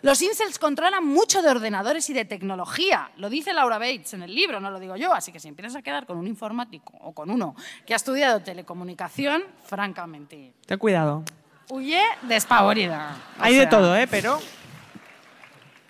Los 0.02 0.20
incels 0.22 0.58
controlan 0.58 1.04
mucho 1.04 1.42
de 1.42 1.48
ordenadores 1.50 2.08
y 2.10 2.12
de 2.12 2.24
tecnología. 2.24 3.10
Lo 3.16 3.28
dice 3.30 3.52
Laura 3.52 3.78
Bates 3.78 4.14
en 4.14 4.22
el 4.22 4.34
libro, 4.34 4.60
no 4.60 4.70
lo 4.70 4.78
digo 4.78 4.96
yo. 4.96 5.12
Así 5.12 5.32
que 5.32 5.40
si 5.40 5.48
empiezas 5.48 5.76
a 5.76 5.82
quedar 5.82 6.06
con 6.06 6.18
un 6.18 6.26
informático 6.26 6.92
o 7.00 7.12
con 7.12 7.30
uno 7.30 7.56
que 7.86 7.94
ha 7.94 7.96
estudiado 7.96 8.40
telecomunicación, 8.40 9.42
francamente, 9.64 10.52
Ten 10.66 10.78
cuidado. 10.78 11.24
huye 11.70 12.02
despavorida. 12.22 13.16
O 13.38 13.42
Hay 13.42 13.54
de 13.54 13.60
sea, 13.62 13.70
todo, 13.70 13.96
¿eh? 13.96 14.06
Pero. 14.06 14.38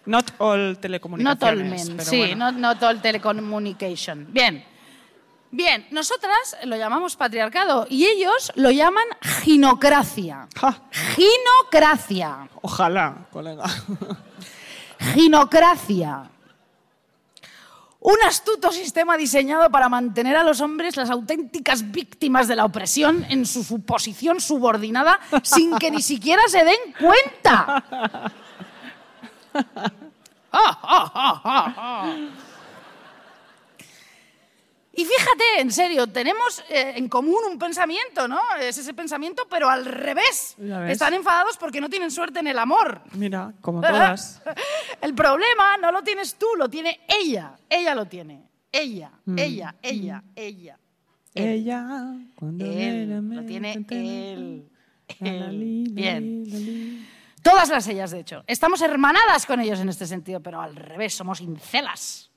Not 0.07 0.31
all 0.39 0.70
Not 0.72 0.81
telecomunicaciones. 0.81 1.83
all 1.83 1.89
men, 1.89 1.97
pero 1.99 2.09
sí, 2.11 2.18
bueno. 2.18 2.51
not, 2.53 2.55
not 2.55 2.83
all 2.83 3.03
telecommunication. 3.03 4.26
Bien. 4.33 4.64
Bien, 5.51 5.86
nosotras 5.90 6.57
lo 6.64 6.76
llamamos 6.76 7.16
patriarcado 7.16 7.86
y 7.88 8.05
ellos 8.05 8.53
lo 8.55 8.70
llaman 8.70 9.05
ginocracia. 9.42 10.46
Ja, 10.55 10.82
Ginocracia. 11.14 12.49
ojalá, 12.61 13.26
colega. 13.32 13.64
Ginocracia. 15.14 16.30
Un 18.01 18.16
astuto 18.26 18.70
sistema 18.70 19.16
diseñado 19.16 19.70
para 19.70 19.88
mantener 19.88 20.36
a 20.36 20.44
los 20.44 20.61
hombres 20.61 20.96
las 20.96 21.11
auténticas 21.11 21.90
víctimas 21.90 22.46
de 22.46 22.55
la 22.55 22.64
opresión 22.64 23.26
en 23.28 23.44
su, 23.44 23.80
posición 23.82 24.40
subordinada 24.40 25.18
sin 25.42 25.76
que 25.78 25.90
ni 25.90 26.03
siquiera 26.03 26.42
se 26.49 26.64
den 26.64 26.78
cuenta. 26.99 27.84
Ah. 30.51 32.14
Y 34.99 35.05
fíjate, 35.05 35.61
en 35.61 35.70
serio, 35.70 36.09
tenemos 36.09 36.59
eh, 36.68 36.94
en 36.96 37.09
común 37.09 37.38
un 37.49 37.57
pensamiento, 37.57 38.26
¿no? 38.26 38.40
Es 38.61 38.78
ese 38.78 38.92
pensamiento, 38.94 39.46
pero 39.49 39.70
al 39.70 39.84
revés. 39.84 40.57
Están 40.88 41.14
enfadados 41.14 41.57
porque 41.57 41.80
no 41.80 41.88
tienen 41.88 42.11
suerte 42.11 42.40
en 42.40 42.49
el 42.49 42.59
amor. 42.59 43.03
Mira, 43.12 43.53
como 43.61 43.80
todas. 43.80 44.42
El 45.01 45.14
problema 45.14 45.76
no 45.76 45.92
lo 45.92 46.03
tienes 46.03 46.34
tú, 46.34 46.49
lo 46.57 46.68
tiene 46.68 46.99
ella. 47.07 47.53
Ella 47.70 47.94
lo 47.94 48.07
tiene. 48.07 48.42
Ella, 48.72 49.12
ella, 49.36 49.76
ella, 49.82 50.24
ella. 50.34 50.78
Él. 51.32 51.46
Ella, 51.46 51.86
cuando 52.34 52.64
Él, 52.64 53.36
lo 53.36 53.44
tiene 53.44 53.74
él. 53.90 54.68
Él. 55.20 55.86
Bien. 55.92 57.07
Todas 57.40 57.68
las 57.68 57.86
ellas, 57.86 58.11
de 58.11 58.18
hecho. 58.18 58.42
Estamos 58.49 58.82
hermanadas 58.82 59.46
con 59.46 59.61
ellos 59.61 59.78
en 59.78 59.90
este 59.90 60.09
sentido, 60.09 60.40
pero 60.40 60.61
al 60.61 60.74
revés, 60.74 61.14
somos 61.14 61.40
incelas. 61.40 62.32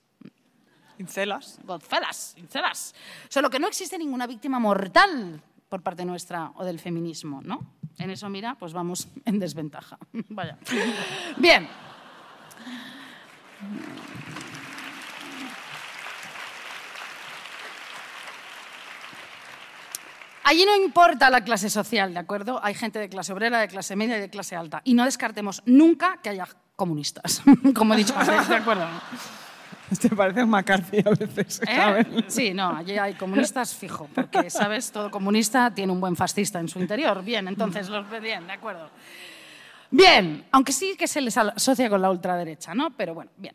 Incelas. 0.98 1.58
Godfellas, 1.64 2.34
incelas. 2.36 2.94
Solo 3.28 3.50
que 3.50 3.58
no 3.58 3.68
existe 3.68 3.98
ninguna 3.98 4.26
víctima 4.26 4.58
mortal 4.58 5.42
por 5.68 5.82
parte 5.82 6.04
nuestra 6.04 6.52
o 6.56 6.64
del 6.64 6.78
feminismo, 6.78 7.40
¿no? 7.42 7.74
En 7.98 8.10
eso, 8.10 8.28
mira, 8.28 8.56
pues 8.56 8.72
vamos 8.72 9.08
en 9.24 9.38
desventaja. 9.38 9.98
Vaya. 10.28 10.58
Bien. 11.36 11.68
Allí 20.44 20.66
no 20.66 20.76
importa 20.76 21.30
la 21.30 21.42
clase 21.44 21.70
social, 21.70 22.12
¿de 22.12 22.20
acuerdo? 22.20 22.60
Hay 22.62 22.74
gente 22.74 22.98
de 22.98 23.08
clase 23.08 23.32
obrera, 23.32 23.60
de 23.60 23.68
clase 23.68 23.96
media 23.96 24.18
y 24.18 24.20
de 24.20 24.28
clase 24.28 24.56
alta. 24.56 24.82
Y 24.84 24.92
no 24.92 25.04
descartemos 25.06 25.62
nunca 25.64 26.18
que 26.22 26.28
haya 26.28 26.46
comunistas, 26.76 27.42
como 27.74 27.94
he 27.94 27.98
dicho 27.98 28.12
¿de 28.12 28.56
acuerdo? 28.56 28.86
Te 30.00 30.08
parece 30.10 30.42
un 30.44 30.50
McCarthy 30.50 30.98
a 31.04 31.10
veces, 31.10 31.60
¿Eh? 31.66 32.24
Sí, 32.28 32.54
no, 32.54 32.74
allí 32.76 32.96
hay 32.96 33.14
comunistas 33.14 33.74
fijo, 33.74 34.08
porque, 34.14 34.48
¿sabes? 34.48 34.90
Todo 34.90 35.10
comunista 35.10 35.72
tiene 35.74 35.92
un 35.92 36.00
buen 36.00 36.16
fascista 36.16 36.60
en 36.60 36.68
su 36.68 36.78
interior. 36.80 37.22
Bien, 37.22 37.46
entonces, 37.48 37.88
los 37.88 38.08
bien, 38.20 38.46
de 38.46 38.52
acuerdo. 38.52 38.88
Bien, 39.90 40.46
aunque 40.52 40.72
sí 40.72 40.96
que 40.98 41.06
se 41.06 41.20
les 41.20 41.36
asocia 41.36 41.90
con 41.90 42.00
la 42.00 42.10
ultraderecha, 42.10 42.74
¿no? 42.74 42.96
Pero 42.96 43.14
bueno, 43.14 43.30
bien. 43.36 43.54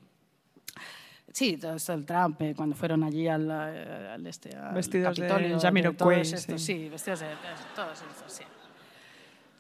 Sí, 1.34 1.58
todo 1.58 1.76
esto 1.76 1.92
del 1.92 2.06
Trump, 2.06 2.42
eh, 2.42 2.54
cuando 2.56 2.76
fueron 2.76 3.04
allí 3.04 3.28
al, 3.28 3.48
eh, 3.50 4.10
al 4.14 4.26
este, 4.28 4.56
al 4.56 4.74
Vestidos 4.74 5.16
de 5.16 5.28
Capitolio, 5.28 5.60
Jamiroquai, 5.60 6.16
todos 6.24 6.34
estos, 6.34 6.62
sí. 6.62 6.74
sí, 6.84 6.90
vestidos 6.90 7.20
de, 7.20 7.28
de- 7.28 7.36
todos 7.76 8.02
estos, 8.10 8.32
sí. 8.34 8.44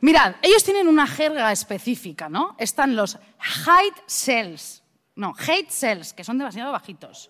Mirad, 0.01 0.35
ellos 0.41 0.63
tienen 0.63 0.87
una 0.87 1.05
jerga 1.07 1.51
específica, 1.51 2.29
¿no? 2.29 2.55
Están 2.59 2.95
los 2.95 3.17
height 3.65 3.95
cells, 4.07 4.83
no, 5.17 5.33
hate 5.37 5.69
cells, 5.69 6.13
que 6.13 6.23
son 6.23 6.37
demasiado 6.37 6.71
bajitos. 6.71 7.29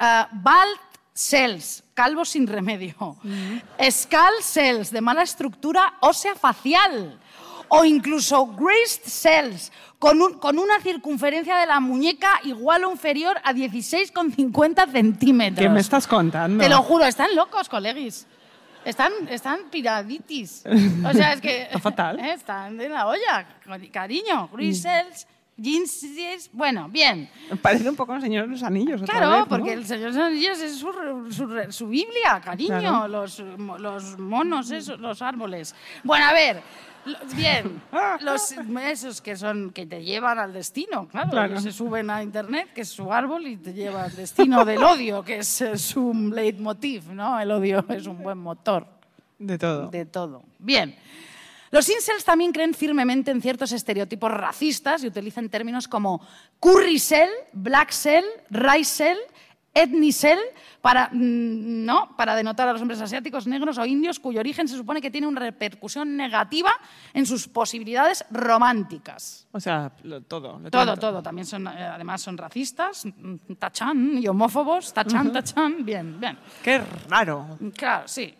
Uh, 0.00 0.26
bald 0.32 0.78
cells, 1.14 1.82
calvos 1.94 2.28
sin 2.30 2.46
remedio. 2.46 3.16
Skull 3.90 4.42
cells, 4.42 4.90
de 4.90 5.00
mala 5.00 5.22
estructura 5.22 5.94
ósea 6.00 6.34
facial. 6.34 7.18
O 7.74 7.84
incluso 7.86 8.46
greased 8.48 9.04
cells, 9.06 9.72
con, 9.98 10.20
un- 10.20 10.34
con 10.38 10.58
una 10.58 10.78
circunferencia 10.80 11.56
de 11.56 11.64
la 11.64 11.80
muñeca 11.80 12.38
igual 12.44 12.84
o 12.84 12.90
inferior 12.92 13.38
a 13.44 13.54
16,50 13.54 14.90
centímetros. 14.92 15.58
¿Qué 15.64 15.70
me 15.70 15.80
estás 15.80 16.06
contando? 16.06 16.62
Te 16.62 16.68
lo 16.68 16.82
juro, 16.82 17.06
están 17.06 17.34
locos, 17.34 17.68
colegis. 17.70 18.26
Están, 18.84 19.12
están 19.30 19.70
piraditis. 19.70 20.64
O 21.06 21.12
sea, 21.14 21.32
es 21.34 21.40
que... 21.40 21.62
Está 21.70 21.78
fatal. 21.78 22.18
¿eh? 22.20 22.32
Están 22.36 22.76
de 22.76 22.88
la 22.90 23.06
olla, 23.06 23.46
cari- 23.64 23.90
cariño. 23.90 24.48
Grisels, 24.52 25.26
jeans, 25.56 26.50
bueno, 26.52 26.88
bien. 26.88 27.28
Parece 27.60 27.88
un 27.88 27.96
poco 27.96 28.14
el 28.14 28.22
Señor 28.22 28.46
de 28.46 28.52
los 28.52 28.62
Anillos. 28.62 29.02
otra 29.02 29.14
Claro, 29.18 29.30
vez, 29.30 29.38
¿no? 29.40 29.48
porque 29.48 29.72
el 29.72 29.86
Señor 29.86 30.12
de 30.12 30.18
los 30.18 30.26
Anillos 30.28 30.60
es 30.60 30.76
su, 30.76 30.92
su 31.30 31.48
su 31.70 31.88
Biblia, 31.88 32.40
cariño. 32.42 32.80
Claro. 32.80 33.08
Los, 33.08 33.38
los 33.38 34.18
monos, 34.18 34.70
esos, 34.70 34.98
los 35.00 35.22
árboles. 35.22 35.74
Bueno, 36.04 36.26
a 36.26 36.32
ver, 36.32 36.62
bien. 37.36 37.82
Los, 38.20 38.54
esos 38.84 39.20
que 39.20 39.36
son 39.36 39.70
que 39.72 39.86
te 39.86 40.04
llevan 40.04 40.38
al 40.38 40.52
destino, 40.52 41.08
claro. 41.08 41.30
Claro. 41.30 41.60
Se 41.60 41.72
suben 41.72 42.08
a 42.10 42.22
internet, 42.22 42.68
que 42.74 42.82
es 42.82 42.88
su 42.88 43.12
árbol, 43.12 43.46
y 43.48 43.56
te 43.56 43.72
lleva 43.72 44.04
al 44.04 44.14
destino 44.14 44.64
del 44.64 44.82
odio, 44.82 45.24
que 45.24 45.38
es 45.38 45.62
su 45.76 46.12
leitmotiv, 46.32 47.12
¿no? 47.12 47.40
El 47.40 47.50
odio 47.50 47.84
es 47.88 48.06
un 48.06 48.22
buen 48.22 48.38
motor 48.38 48.86
De 49.38 49.58
todo. 49.58 49.88
de 49.88 50.06
todo. 50.06 50.42
Bien. 50.60 50.94
Los 51.72 51.88
incels 51.88 52.24
también 52.24 52.52
creen 52.52 52.74
firmemente 52.74 53.30
en 53.32 53.42
ciertos 53.42 53.72
estereotipos 53.72 54.30
racistas 54.30 55.02
y 55.02 55.08
utilizan 55.08 55.48
términos 55.48 55.88
como 55.88 56.20
curry 56.60 56.98
cell, 57.00 57.30
black 57.52 57.90
cell, 57.90 58.24
rice 58.50 58.84
cell, 59.04 59.18
ethnicel 59.74 60.38
para, 60.82 61.08
mm, 61.10 61.84
¿no? 61.86 62.14
para 62.14 62.36
denotar 62.36 62.68
a 62.68 62.72
los 62.74 62.82
hombres 62.82 63.00
asiáticos, 63.00 63.46
negros 63.46 63.78
o 63.78 63.86
indios 63.86 64.20
cuyo 64.20 64.40
origen 64.40 64.68
se 64.68 64.76
supone 64.76 65.00
que 65.00 65.10
tiene 65.10 65.26
una 65.26 65.40
repercusión 65.40 66.14
negativa 66.14 66.70
en 67.14 67.24
sus 67.24 67.48
posibilidades 67.48 68.22
románticas. 68.30 69.46
O 69.52 69.58
sea, 69.58 69.92
lo- 70.02 70.20
todo. 70.20 70.58
lo 70.58 70.70
Todo, 70.70 70.94
todo. 70.98 71.22
También 71.22 71.46
son, 71.46 71.66
eh, 71.68 71.70
además 71.84 72.20
son 72.20 72.36
racistas, 72.36 73.06
mm, 73.06 73.54
tachan, 73.58 74.18
y 74.18 74.28
homófobos, 74.28 74.92
tachan, 74.92 75.32
tachan. 75.32 75.82
Bien, 75.86 76.20
bien. 76.20 76.38
Qué 76.62 76.82
raro. 77.08 77.58
Claro, 77.74 78.06
sí. 78.08 78.34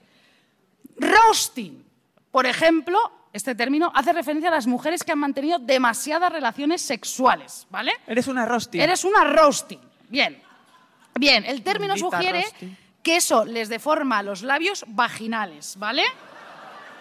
Roasting. 0.98 1.82
Por 2.30 2.46
ejemplo, 2.46 2.98
este 3.32 3.54
término 3.54 3.90
hace 3.94 4.12
referencia 4.12 4.48
a 4.48 4.52
las 4.52 4.66
mujeres 4.66 5.04
que 5.04 5.12
han 5.12 5.18
mantenido 5.18 5.58
demasiadas 5.58 6.32
relaciones 6.32 6.82
sexuales, 6.82 7.66
¿vale? 7.70 7.92
Eres 8.06 8.26
una 8.26 8.44
rosti. 8.44 8.80
Eres 8.80 9.04
una 9.04 9.24
roasting. 9.24 9.80
Bien. 10.08 10.42
Bien, 11.14 11.44
el 11.44 11.62
término 11.62 11.94
Maldita 11.94 12.16
sugiere 12.16 12.44
que 13.02 13.16
eso 13.16 13.44
les 13.44 13.68
deforma 13.68 14.22
los 14.22 14.42
labios 14.42 14.84
vaginales, 14.88 15.76
¿vale? 15.78 16.04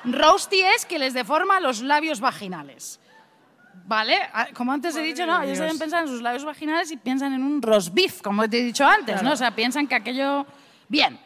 Roasty 0.04 0.62
es 0.62 0.86
que 0.86 0.98
les 0.98 1.14
deforma 1.14 1.60
los 1.60 1.82
labios 1.82 2.20
vaginales. 2.20 3.00
¿Vale? 3.86 4.18
Ah, 4.34 4.48
Como 4.54 4.72
antes 4.72 4.96
he 4.96 5.02
dicho, 5.02 5.26
no, 5.26 5.42
ellos 5.42 5.60
deben 5.60 5.78
pensar 5.78 6.04
en 6.04 6.10
sus 6.10 6.22
labios 6.22 6.46
vaginales 6.46 6.92
y 6.92 6.98
piensan 6.98 7.34
en 7.34 7.44
un 7.44 7.62
roast 7.62 7.94
beef, 7.94 8.22
como 8.22 8.50
te 8.50 8.60
he 8.60 8.64
dicho 8.64 8.86
antes, 8.86 9.22
¿no? 9.22 9.34
O 9.34 9.36
sea, 9.36 9.54
piensan 9.54 9.88
que 9.88 9.96
aquello... 9.96 10.46
Bien. 10.88 11.20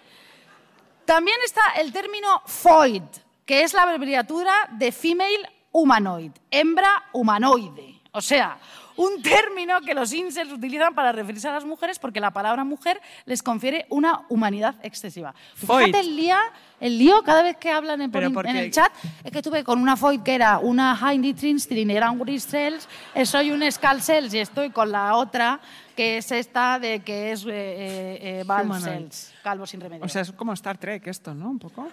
También 1.06 1.38
está 1.46 1.62
el 1.80 1.92
término 1.92 2.42
foid, 2.46 3.04
que 3.46 3.64
es 3.64 3.74
la 3.74 3.84
abreviatura 3.84 4.54
de 4.72 4.92
female 4.92 5.50
humanoid, 5.72 6.32
hembra 6.52 7.04
humanoide. 7.14 8.02
O 8.12 8.22
sea, 8.22 8.58
un 8.98 9.22
término 9.22 9.82
que 9.82 9.94
los 9.94 10.14
incels 10.14 10.54
utilizan 10.54 10.96
para 10.96 11.12
referirse 11.12 11.50
a 11.50 11.52
las 11.52 11.66
mujeres 11.66 12.00
porque 12.00 12.22
la 12.22 12.32
palabra 12.32 12.64
mujer 12.64 13.02
les 13.26 13.44
confiere 13.44 13.86
una 13.90 14.22
humanidad 14.30 14.76
excesiva. 14.84 15.36
Foid. 15.56 15.88
Fíjate 15.88 16.00
el, 16.00 16.30
el 16.80 16.98
lío 16.98 17.22
cada 17.24 17.44
vez 17.44 17.58
que 17.58 17.70
hablan 17.72 18.02
en, 18.02 18.10
Pero 18.10 18.32
porque- 18.32 18.52
en 18.52 18.56
el 18.56 18.72
chat. 18.72 18.90
Es 19.22 19.32
que 19.34 19.42
tuve 19.42 19.66
con 19.66 19.82
una 19.82 19.98
foid 19.98 20.22
que 20.22 20.34
era 20.34 20.60
una 20.60 20.98
Heidi 20.98 21.34
Trinstrin, 21.34 21.92
era 21.92 22.10
un 22.10 22.20
Grisels, 22.20 22.88
eh, 23.14 23.26
soy 23.26 23.52
un 23.52 23.70
Scalcels 23.70 24.34
y 24.34 24.40
estoy 24.40 24.70
con 24.70 24.90
la 24.94 25.16
otra 25.18 25.60
que 25.94 26.18
es 26.20 26.32
esta 26.32 26.80
de 26.80 27.02
que 27.02 27.34
es 27.34 27.44
eh, 27.46 27.50
eh, 27.50 28.40
eh, 28.40 28.44
Balcells, 28.46 29.34
calvo 29.44 29.66
sin 29.68 29.82
remedio. 29.82 30.06
O 30.06 30.10
sea, 30.10 30.22
es 30.22 30.32
como 30.32 30.54
Star 30.54 30.78
Trek 30.78 31.06
esto, 31.08 31.34
¿no? 31.34 31.50
Un 31.50 31.60
poco. 31.60 31.82
Un 31.82 31.90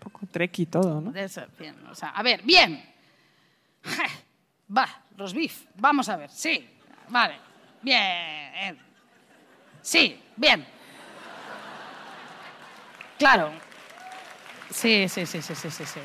poco 0.00 0.05
Trek 0.30 0.58
y 0.58 0.66
todo, 0.66 1.00
¿no? 1.00 1.18
Eso, 1.18 1.42
bien, 1.58 1.74
o 1.90 1.94
sea, 1.94 2.10
a 2.10 2.22
ver, 2.22 2.42
bien. 2.42 2.82
Va, 4.76 4.88
los 5.16 5.32
beef. 5.32 5.64
Vamos 5.76 6.08
a 6.08 6.16
ver, 6.16 6.30
sí. 6.30 6.68
Vale. 7.08 7.36
Bien. 7.82 8.78
Sí, 9.82 10.20
bien. 10.36 10.66
Claro. 13.18 13.52
Sí, 14.70 15.08
sí, 15.08 15.24
sí, 15.24 15.40
sí, 15.40 15.54
sí, 15.54 15.70
sí. 15.70 15.86
sí. 15.86 16.00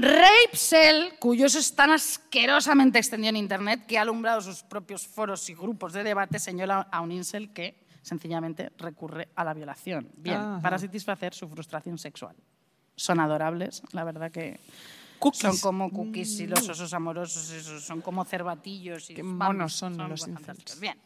Rape 0.00 0.56
Cell, 0.56 1.18
cuyo 1.18 1.46
uso 1.46 1.58
es 1.58 1.74
tan 1.74 1.90
asquerosamente 1.90 2.98
extendido 2.98 3.30
en 3.30 3.36
Internet 3.36 3.84
que 3.86 3.98
ha 3.98 4.02
alumbrado 4.02 4.40
sus 4.40 4.62
propios 4.62 5.06
foros 5.06 5.48
y 5.50 5.54
grupos 5.54 5.92
de 5.92 6.04
debate, 6.04 6.38
señala 6.38 6.86
a 6.92 7.00
un 7.00 7.10
incel 7.10 7.52
que 7.52 7.74
sencillamente 8.08 8.72
recurre 8.78 9.28
a 9.34 9.44
la 9.44 9.54
violación. 9.54 10.10
Bien, 10.16 10.36
Ajá. 10.38 10.60
para 10.60 10.78
satisfacer 10.78 11.34
su 11.34 11.48
frustración 11.48 11.98
sexual. 11.98 12.34
Son 12.96 13.20
adorables, 13.20 13.82
la 13.92 14.04
verdad 14.04 14.30
que 14.32 14.58
Cookies. 15.18 15.40
son 15.40 15.58
como 15.58 15.90
cookies 15.90 16.40
y 16.40 16.46
los 16.46 16.68
osos 16.68 16.92
amorosos, 16.94 17.50
esos, 17.50 17.84
son 17.84 18.00
como 18.00 18.24
cervatillos. 18.24 19.10
Y 19.10 19.14
Qué 19.14 19.22
monos 19.22 19.74
son 19.74 19.96
los 19.96 20.26
incels. 20.26 20.80
Bien. 20.80 20.98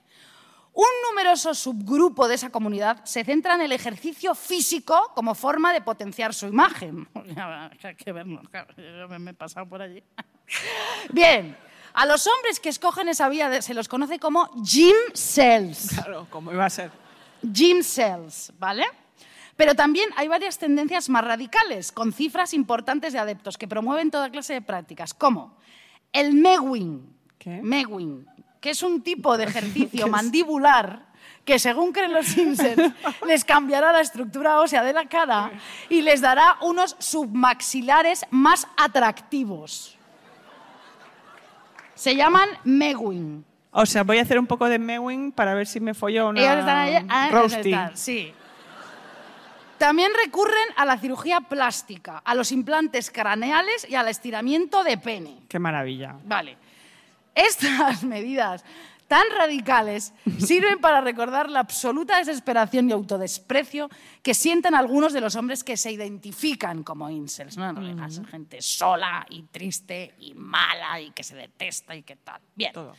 Un 0.74 0.86
numeroso 1.10 1.52
subgrupo 1.52 2.26
de 2.28 2.36
esa 2.36 2.48
comunidad 2.48 3.04
se 3.04 3.24
centra 3.24 3.56
en 3.56 3.60
el 3.60 3.72
ejercicio 3.72 4.34
físico 4.34 5.12
como 5.14 5.34
forma 5.34 5.70
de 5.72 5.82
potenciar 5.82 6.32
su 6.32 6.46
imagen. 6.46 7.06
Hay 7.82 7.94
que 7.94 8.12
verlo, 8.12 8.40
yo 8.78 9.18
me 9.18 9.32
he 9.32 9.34
pasado 9.34 9.68
por 9.68 9.82
allí. 9.82 10.02
Bien, 11.12 11.54
a 11.94 12.06
los 12.06 12.26
hombres 12.26 12.60
que 12.60 12.68
escogen 12.68 13.08
esa 13.08 13.28
vía 13.28 13.62
se 13.62 13.74
los 13.74 13.88
conoce 13.88 14.18
como 14.18 14.50
gym 14.62 14.94
cells. 15.14 15.88
Claro, 15.94 16.26
como 16.30 16.52
iba 16.52 16.64
a 16.64 16.70
ser. 16.70 16.90
Gym 17.42 17.82
cells, 17.82 18.52
¿vale? 18.58 18.84
Pero 19.56 19.74
también 19.74 20.08
hay 20.16 20.28
varias 20.28 20.58
tendencias 20.58 21.08
más 21.08 21.24
radicales, 21.24 21.92
con 21.92 22.12
cifras 22.12 22.54
importantes 22.54 23.12
de 23.12 23.18
adeptos 23.18 23.58
que 23.58 23.68
promueven 23.68 24.10
toda 24.10 24.30
clase 24.30 24.54
de 24.54 24.62
prácticas, 24.62 25.12
como 25.12 25.56
el 26.12 26.34
Mewing, 26.34 27.14
¿Qué? 27.38 27.60
Mewing, 27.62 28.26
que 28.60 28.70
es 28.70 28.82
un 28.82 29.02
tipo 29.02 29.36
de 29.36 29.44
ejercicio 29.48 30.08
mandibular 30.08 31.12
que, 31.44 31.58
según 31.58 31.92
creen 31.92 32.12
los 32.12 32.36
incels, 32.36 32.92
les 33.26 33.44
cambiará 33.44 33.92
la 33.92 34.00
estructura 34.00 34.60
ósea 34.60 34.82
de 34.82 34.92
la 34.92 35.06
cara 35.06 35.52
y 35.88 36.02
les 36.02 36.20
dará 36.20 36.56
unos 36.62 36.96
submaxilares 36.98 38.24
más 38.30 38.66
atractivos. 38.76 39.98
Se 42.02 42.16
llaman 42.16 42.48
Mewing. 42.64 43.44
O 43.70 43.86
sea, 43.86 44.02
voy 44.02 44.18
a 44.18 44.22
hacer 44.22 44.36
un 44.36 44.48
poco 44.48 44.68
de 44.68 44.76
mewing 44.76 45.30
para 45.30 45.54
ver 45.54 45.68
si 45.68 45.78
me 45.78 45.94
follo 45.94 46.30
una 46.30 46.40
Ellos 46.40 46.58
están 46.58 46.76
ahí, 46.76 47.06
ah, 47.08 47.44
están, 47.46 47.96
sí. 47.96 48.34
También 49.78 50.10
recurren 50.20 50.66
a 50.74 50.84
la 50.84 50.98
cirugía 50.98 51.42
plástica, 51.42 52.18
a 52.24 52.34
los 52.34 52.50
implantes 52.50 53.08
craneales 53.12 53.86
y 53.88 53.94
al 53.94 54.08
estiramiento 54.08 54.82
de 54.82 54.98
pene. 54.98 55.42
Qué 55.48 55.60
maravilla. 55.60 56.16
Vale. 56.24 56.56
Estas 57.36 58.02
medidas 58.02 58.64
tan 59.12 59.28
radicales 59.36 60.14
sirven 60.38 60.78
para 60.78 61.02
recordar 61.02 61.50
la 61.50 61.60
absoluta 61.60 62.16
desesperación 62.16 62.88
y 62.88 62.92
autodesprecio 62.92 63.90
que 64.22 64.32
sienten 64.32 64.74
algunos 64.74 65.12
de 65.12 65.20
los 65.20 65.36
hombres 65.36 65.62
que 65.62 65.76
se 65.76 65.92
identifican 65.92 66.82
como 66.82 67.10
incels. 67.10 67.58
¿no? 67.58 67.68
En 67.68 68.24
gente 68.24 68.62
sola 68.62 69.26
y 69.28 69.42
triste 69.42 70.14
y 70.18 70.32
mala 70.32 70.98
y 70.98 71.10
que 71.10 71.24
se 71.24 71.36
detesta 71.36 71.94
y 71.94 72.04
que 72.04 72.16
tal. 72.16 72.40
Bien. 72.54 72.72
Todo. 72.72 72.94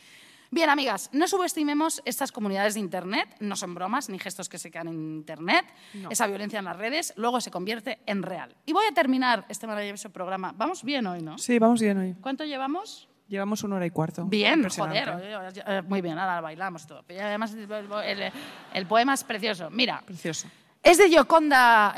Bien, 0.52 0.70
amigas, 0.70 1.10
no 1.12 1.26
subestimemos 1.26 2.00
estas 2.04 2.30
comunidades 2.30 2.74
de 2.74 2.80
Internet, 2.80 3.34
no 3.40 3.56
son 3.56 3.74
bromas 3.74 4.08
ni 4.08 4.20
gestos 4.20 4.48
que 4.48 4.58
se 4.58 4.70
quedan 4.70 4.86
en 4.86 5.16
Internet, 5.16 5.64
esa 6.10 6.28
violencia 6.28 6.60
en 6.60 6.66
las 6.66 6.76
redes 6.76 7.12
luego 7.16 7.40
se 7.40 7.50
convierte 7.50 7.98
en 8.06 8.22
real. 8.22 8.54
Y 8.66 8.72
voy 8.72 8.84
a 8.88 8.94
terminar 8.94 9.46
este 9.48 9.66
maravilloso 9.66 10.10
programa. 10.10 10.54
Vamos 10.56 10.84
bien 10.84 11.08
hoy, 11.08 11.22
¿no? 11.22 11.38
Sí, 11.38 11.58
vamos 11.58 11.80
bien 11.80 11.98
hoy. 11.98 12.14
¿Cuánto 12.20 12.44
llevamos? 12.44 13.08
Llevamos 13.28 13.62
una 13.64 13.76
hora 13.76 13.86
y 13.86 13.90
cuarto. 13.90 14.24
Bien, 14.26 14.68
joder, 14.68 15.82
muy 15.88 16.00
bien, 16.02 16.18
ahora 16.18 16.40
bailamos 16.42 16.86
todo. 16.86 17.04
Y 17.08 17.18
además 17.18 17.54
el, 17.54 17.70
el- 17.70 18.32
el 18.74 18.86
poema 18.86 19.14
es 19.14 19.24
precioso. 19.24 19.70
Mira, 19.70 20.02
Precioso. 20.04 20.46
es 20.82 20.98
de 20.98 21.08
Gioconda, 21.08 21.94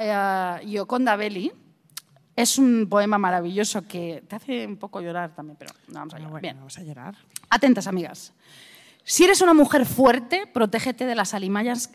eh, 0.61 0.67
Gioconda 0.67 1.17
Belli. 1.17 1.53
Es 2.37 2.59
un 2.59 2.87
poema 2.89 3.17
maravilloso 3.19 3.87
que 3.89 4.23
te 4.29 4.37
hace 4.37 4.67
un 4.67 4.77
poco 4.77 5.01
llorar 5.01 5.35
también, 5.35 5.57
pero 5.59 5.73
no 5.89 5.95
vamos 5.95 6.15
a 6.15 6.17
Ah, 6.17 6.21
llorar. 6.21 6.31
bueno, 6.33 6.43
Bien. 6.43 6.57
vamos 6.59 6.79
a 6.79 6.83
llorar. 6.83 7.15
Atentas, 7.51 7.87
amigas. 7.87 8.33
Si 9.03 9.25
eres 9.25 9.41
una 9.41 9.55
mujer 9.55 9.87
fuerte, 9.87 10.47
protégete 10.47 11.07
de 11.07 11.15
las 11.15 11.33
alimañas. 11.35 11.91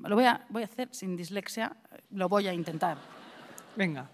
Lo 0.00 0.16
voy 0.16 0.24
a, 0.24 0.44
voy 0.50 0.62
a 0.62 0.66
hacer 0.66 0.88
sin 0.92 1.16
dislexia, 1.16 1.76
lo 2.10 2.28
voy 2.28 2.48
a 2.48 2.52
intentar. 2.52 2.98
Venga. 3.76 4.10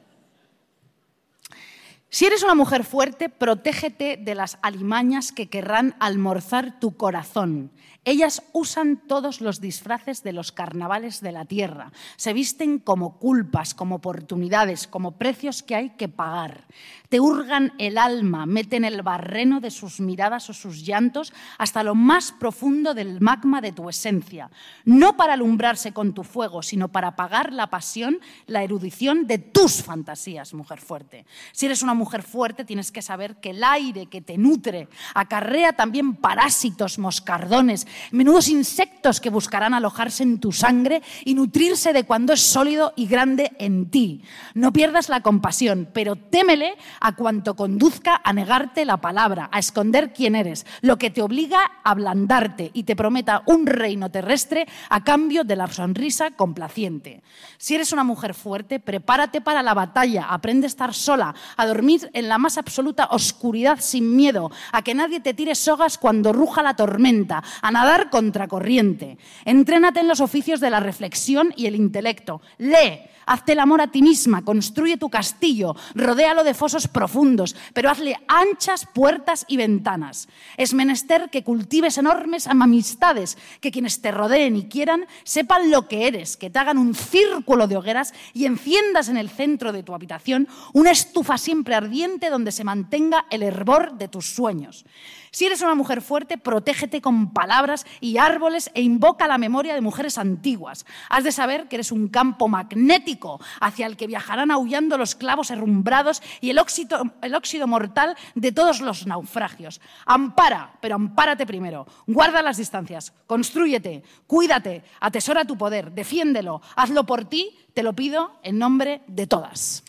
Si 2.13 2.27
eres 2.27 2.43
una 2.43 2.57
mujer 2.57 2.83
fuerte, 2.83 3.29
protégete 3.29 4.17
de 4.17 4.35
las 4.35 4.59
alimañas 4.63 5.31
que 5.31 5.49
querrán 5.49 5.95
almorzar 6.01 6.81
tu 6.81 6.97
corazón. 6.97 7.71
Ellas 8.05 8.43
usan 8.53 8.97
todos 9.07 9.41
los 9.41 9.61
disfraces 9.61 10.23
de 10.23 10.33
los 10.33 10.51
carnavales 10.51 11.21
de 11.21 11.33
la 11.33 11.45
tierra. 11.45 11.93
Se 12.17 12.33
visten 12.33 12.79
como 12.79 13.19
culpas, 13.19 13.75
como 13.75 13.97
oportunidades, 13.97 14.89
como 14.89 15.19
precios 15.19 15.63
que 15.63 15.77
hay 15.77 15.91
que 15.91 16.09
pagar. 16.09 16.65
Te 17.11 17.21
hurgan 17.21 17.75
el 17.79 17.99
alma, 17.99 18.47
meten 18.47 18.85
el 18.85 19.03
barreno 19.03 19.61
de 19.61 19.71
sus 19.71 20.01
miradas 20.01 20.49
o 20.49 20.55
sus 20.55 20.85
llantos 20.87 21.33
hasta 21.59 21.85
lo 21.85 21.95
más 21.95 22.33
profundo 22.33 22.95
del 22.95 23.21
magma 23.21 23.61
de 23.61 23.73
tu 23.73 23.89
esencia. 23.89 24.51
No 24.85 25.17
para 25.17 25.35
alumbrarse 25.35 25.93
con 25.93 26.15
tu 26.15 26.25
fuego, 26.25 26.63
sino 26.63 26.89
para 26.89 27.09
apagar 27.09 27.53
la 27.53 27.69
pasión, 27.69 28.19
la 28.47 28.65
erudición 28.65 29.27
de 29.27 29.39
tus 29.39 29.83
fantasías, 29.83 30.55
mujer 30.55 30.81
fuerte. 30.81 31.27
Si 31.53 31.67
eres 31.67 31.83
una 31.83 31.95
mujer 32.01 32.23
fuerte, 32.23 32.65
tienes 32.65 32.91
que 32.91 33.03
saber 33.03 33.37
que 33.37 33.51
el 33.51 33.63
aire 33.63 34.07
que 34.07 34.23
te 34.23 34.39
nutre 34.39 34.89
acarrea 35.15 35.75
también 35.75 36.17
parásitos, 36.17 36.99
moscardones, 36.99 37.87
menudos 38.11 38.49
insectos 38.49 39.21
que 39.21 39.29
buscarán 39.29 39.75
alojarse 39.75 40.23
en 40.23 40.41
tu 40.41 40.51
sangre 40.51 41.03
y 41.25 41.35
nutrirse 41.35 41.93
de 41.93 42.05
cuando 42.05 42.33
es 42.33 42.41
sólido 42.41 42.95
y 42.97 43.07
grande 43.07 43.53
en 43.59 43.91
ti. 43.91 44.23
No 44.55 44.73
pierdas 44.73 45.11
la 45.11 45.21
compasión, 45.21 45.91
pero 45.93 46.17
témele 46.17 46.75
a 47.01 47.15
cuanto 47.15 47.55
conduzca 47.55 48.21
a 48.25 48.33
negarte 48.33 48.87
la 48.87 48.97
palabra, 48.97 49.51
a 49.53 49.59
esconder 49.59 50.15
quién 50.15 50.35
eres, 50.35 50.65
lo 50.81 50.97
que 50.97 51.11
te 51.11 51.21
obliga 51.21 51.61
a 51.85 51.91
ablandarte 51.91 52.71
y 52.73 52.85
te 52.85 52.97
prometa 52.97 53.43
un 53.45 53.67
reino 53.67 54.11
terrestre 54.11 54.67
a 54.89 55.05
cambio 55.05 55.45
de 55.45 55.57
la 55.57 55.67
sonrisa 55.67 56.31
complaciente. 56.31 57.23
Si 57.59 57.75
eres 57.75 57.93
una 57.93 58.05
mujer 58.05 58.33
fuerte, 58.33 58.81
prepárate 58.81 59.43
para 59.43 59.63
la 59.63 59.75
batalla, 59.75 60.27
aprende 60.31 60.67
a 60.67 60.73
estar 60.73 60.95
sola, 60.95 61.35
a 61.59 61.67
dormir 61.67 61.90
en 62.13 62.29
la 62.29 62.39
más 62.39 62.59
absoluta 62.59 63.09
oscuridad 63.11 63.79
sin 63.81 64.17
miedo, 64.17 64.51
a 64.73 64.83
que 64.83 64.95
nadie 64.95 65.21
te 65.21 65.35
tire 65.35 65.55
sogas 65.55 65.99
cuando 65.99 66.33
ruja 66.33 66.63
la 66.63 66.77
tormenta, 66.77 67.43
a 67.63 67.71
nadar 67.71 68.11
contracorriente. 68.11 69.19
Entrénate 69.45 70.01
en 70.01 70.09
los 70.09 70.21
oficios 70.21 70.61
de 70.61 70.71
la 70.71 70.81
reflexión 70.81 71.53
y 71.57 71.67
el 71.67 71.75
intelecto. 71.75 72.41
Lee, 72.59 73.01
hazte 73.31 73.53
el 73.53 73.61
amor 73.61 73.81
a 73.81 73.87
ti 73.87 74.03
misma, 74.03 74.43
construye 74.43 74.97
tu 74.97 75.09
castillo, 75.09 75.77
rodéalo 75.95 76.43
de 76.43 76.53
fosos 76.53 76.89
profundos, 76.89 77.55
pero 77.73 77.89
hazle 77.89 78.19
anchas 78.27 78.87
puertas 78.93 79.45
y 79.47 79.57
ventanas. 79.57 80.29
Es 80.57 80.75
menester 80.75 81.31
que 81.31 81.45
cultives 81.45 81.97
enormes 81.97 82.49
amistades, 82.49 83.39
que 83.61 83.71
quienes 83.71 84.03
te 84.03 84.11
rodeen 84.11 84.57
y 84.57 84.69
quieran 84.69 85.07
sepan 85.23 85.71
lo 85.71 85.87
que 85.87 86.09
eres, 86.09 86.37
que 86.37 86.51
te 86.51 86.59
hagan 86.59 86.77
un 86.77 86.95
círculo 86.95 87.69
de 87.69 87.77
hogueras 87.77 88.15
y 88.35 88.47
enciendas 88.47 89.09
en 89.09 89.17
el 89.17 89.31
centro 89.31 89.73
de 89.73 89.85
tu 89.85 89.95
habitación 89.95 90.49
una 90.73 90.91
estufa 90.91 91.39
siempre 91.39 91.77
ardiente 91.77 92.31
donde 92.31 92.51
se 92.51 92.65
mantenga 92.65 93.27
el 93.31 93.45
hervor 93.45 93.97
de 93.97 94.09
tus 94.09 94.27
sueños. 94.27 94.85
Si 95.33 95.47
eres 95.47 95.63
una 95.63 95.77
mujer 95.77 96.03
fuerte, 96.03 96.39
protégete 96.39 97.01
con 97.01 97.33
palabras 97.33 97.87
y 98.01 98.19
árboles 98.19 98.71
e 98.75 98.83
invoca 98.83 99.29
la 99.29 99.39
memoria 99.39 99.75
de 99.75 99.81
mujeres 99.81 100.19
antiguas. 100.19 100.85
Has 101.09 101.23
de 101.23 101.31
saber 101.31 101.69
que 101.69 101.77
eres 101.77 101.93
un 101.93 102.09
campo 102.09 102.49
magnético 102.49 103.41
hacia 103.61 103.87
el 103.87 103.97
que 103.97 104.09
viajarán 104.09 104.51
aullando 104.51 104.99
los 104.99 105.15
clavos 105.15 105.53
herrumbrados 105.53 106.21
y 106.41 106.51
el 106.51 106.59
óxido, 106.59 107.67
mortal 107.69 108.17
de 108.35 108.51
todos 108.51 108.81
los 108.81 109.07
naufragios. 109.07 109.81
Ampara, 110.05 110.73
pero 110.81 110.97
ampárate 110.97 111.47
primero. 111.47 111.87
Guarda 112.09 112.43
las 112.43 112.57
distancias, 112.57 113.13
construyete, 113.27 114.03
cuídate, 114.27 114.83
atesora 114.99 115.45
tu 115.45 115.57
poder, 115.57 115.93
defiéndelo, 115.93 116.61
hazlo 116.75 117.07
por 117.07 117.25
ti, 117.25 117.57
te 117.73 117.85
lo 117.85 117.93
pido 117.93 118.33
en 118.43 118.59
nombre 118.59 119.03
de 119.07 119.29
todas. 119.29 119.85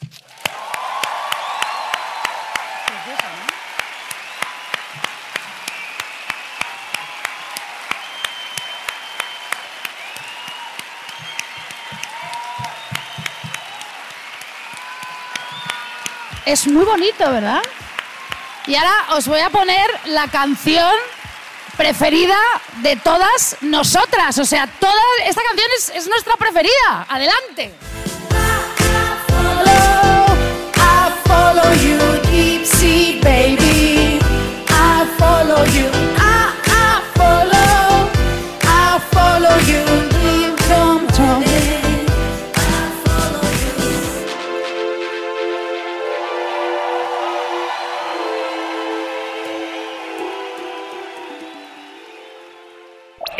Es 16.52 16.68
muy 16.68 16.84
bonito, 16.84 17.32
¿verdad? 17.32 17.62
Y 18.68 18.76
ahora 18.76 18.92
os 19.16 19.26
voy 19.26 19.40
a 19.40 19.50
poner 19.50 19.90
la 20.08 20.28
canción 20.28 20.94
preferida 21.78 22.38
de 22.82 22.98
todas 22.98 23.56
nosotras. 23.62 24.38
O 24.38 24.44
sea, 24.44 24.68
toda 24.68 25.02
esta 25.26 25.42
canción 25.44 25.68
es, 25.78 25.90
es 25.96 26.08
nuestra 26.10 26.36
preferida. 26.36 27.06
Adelante. 27.08 27.74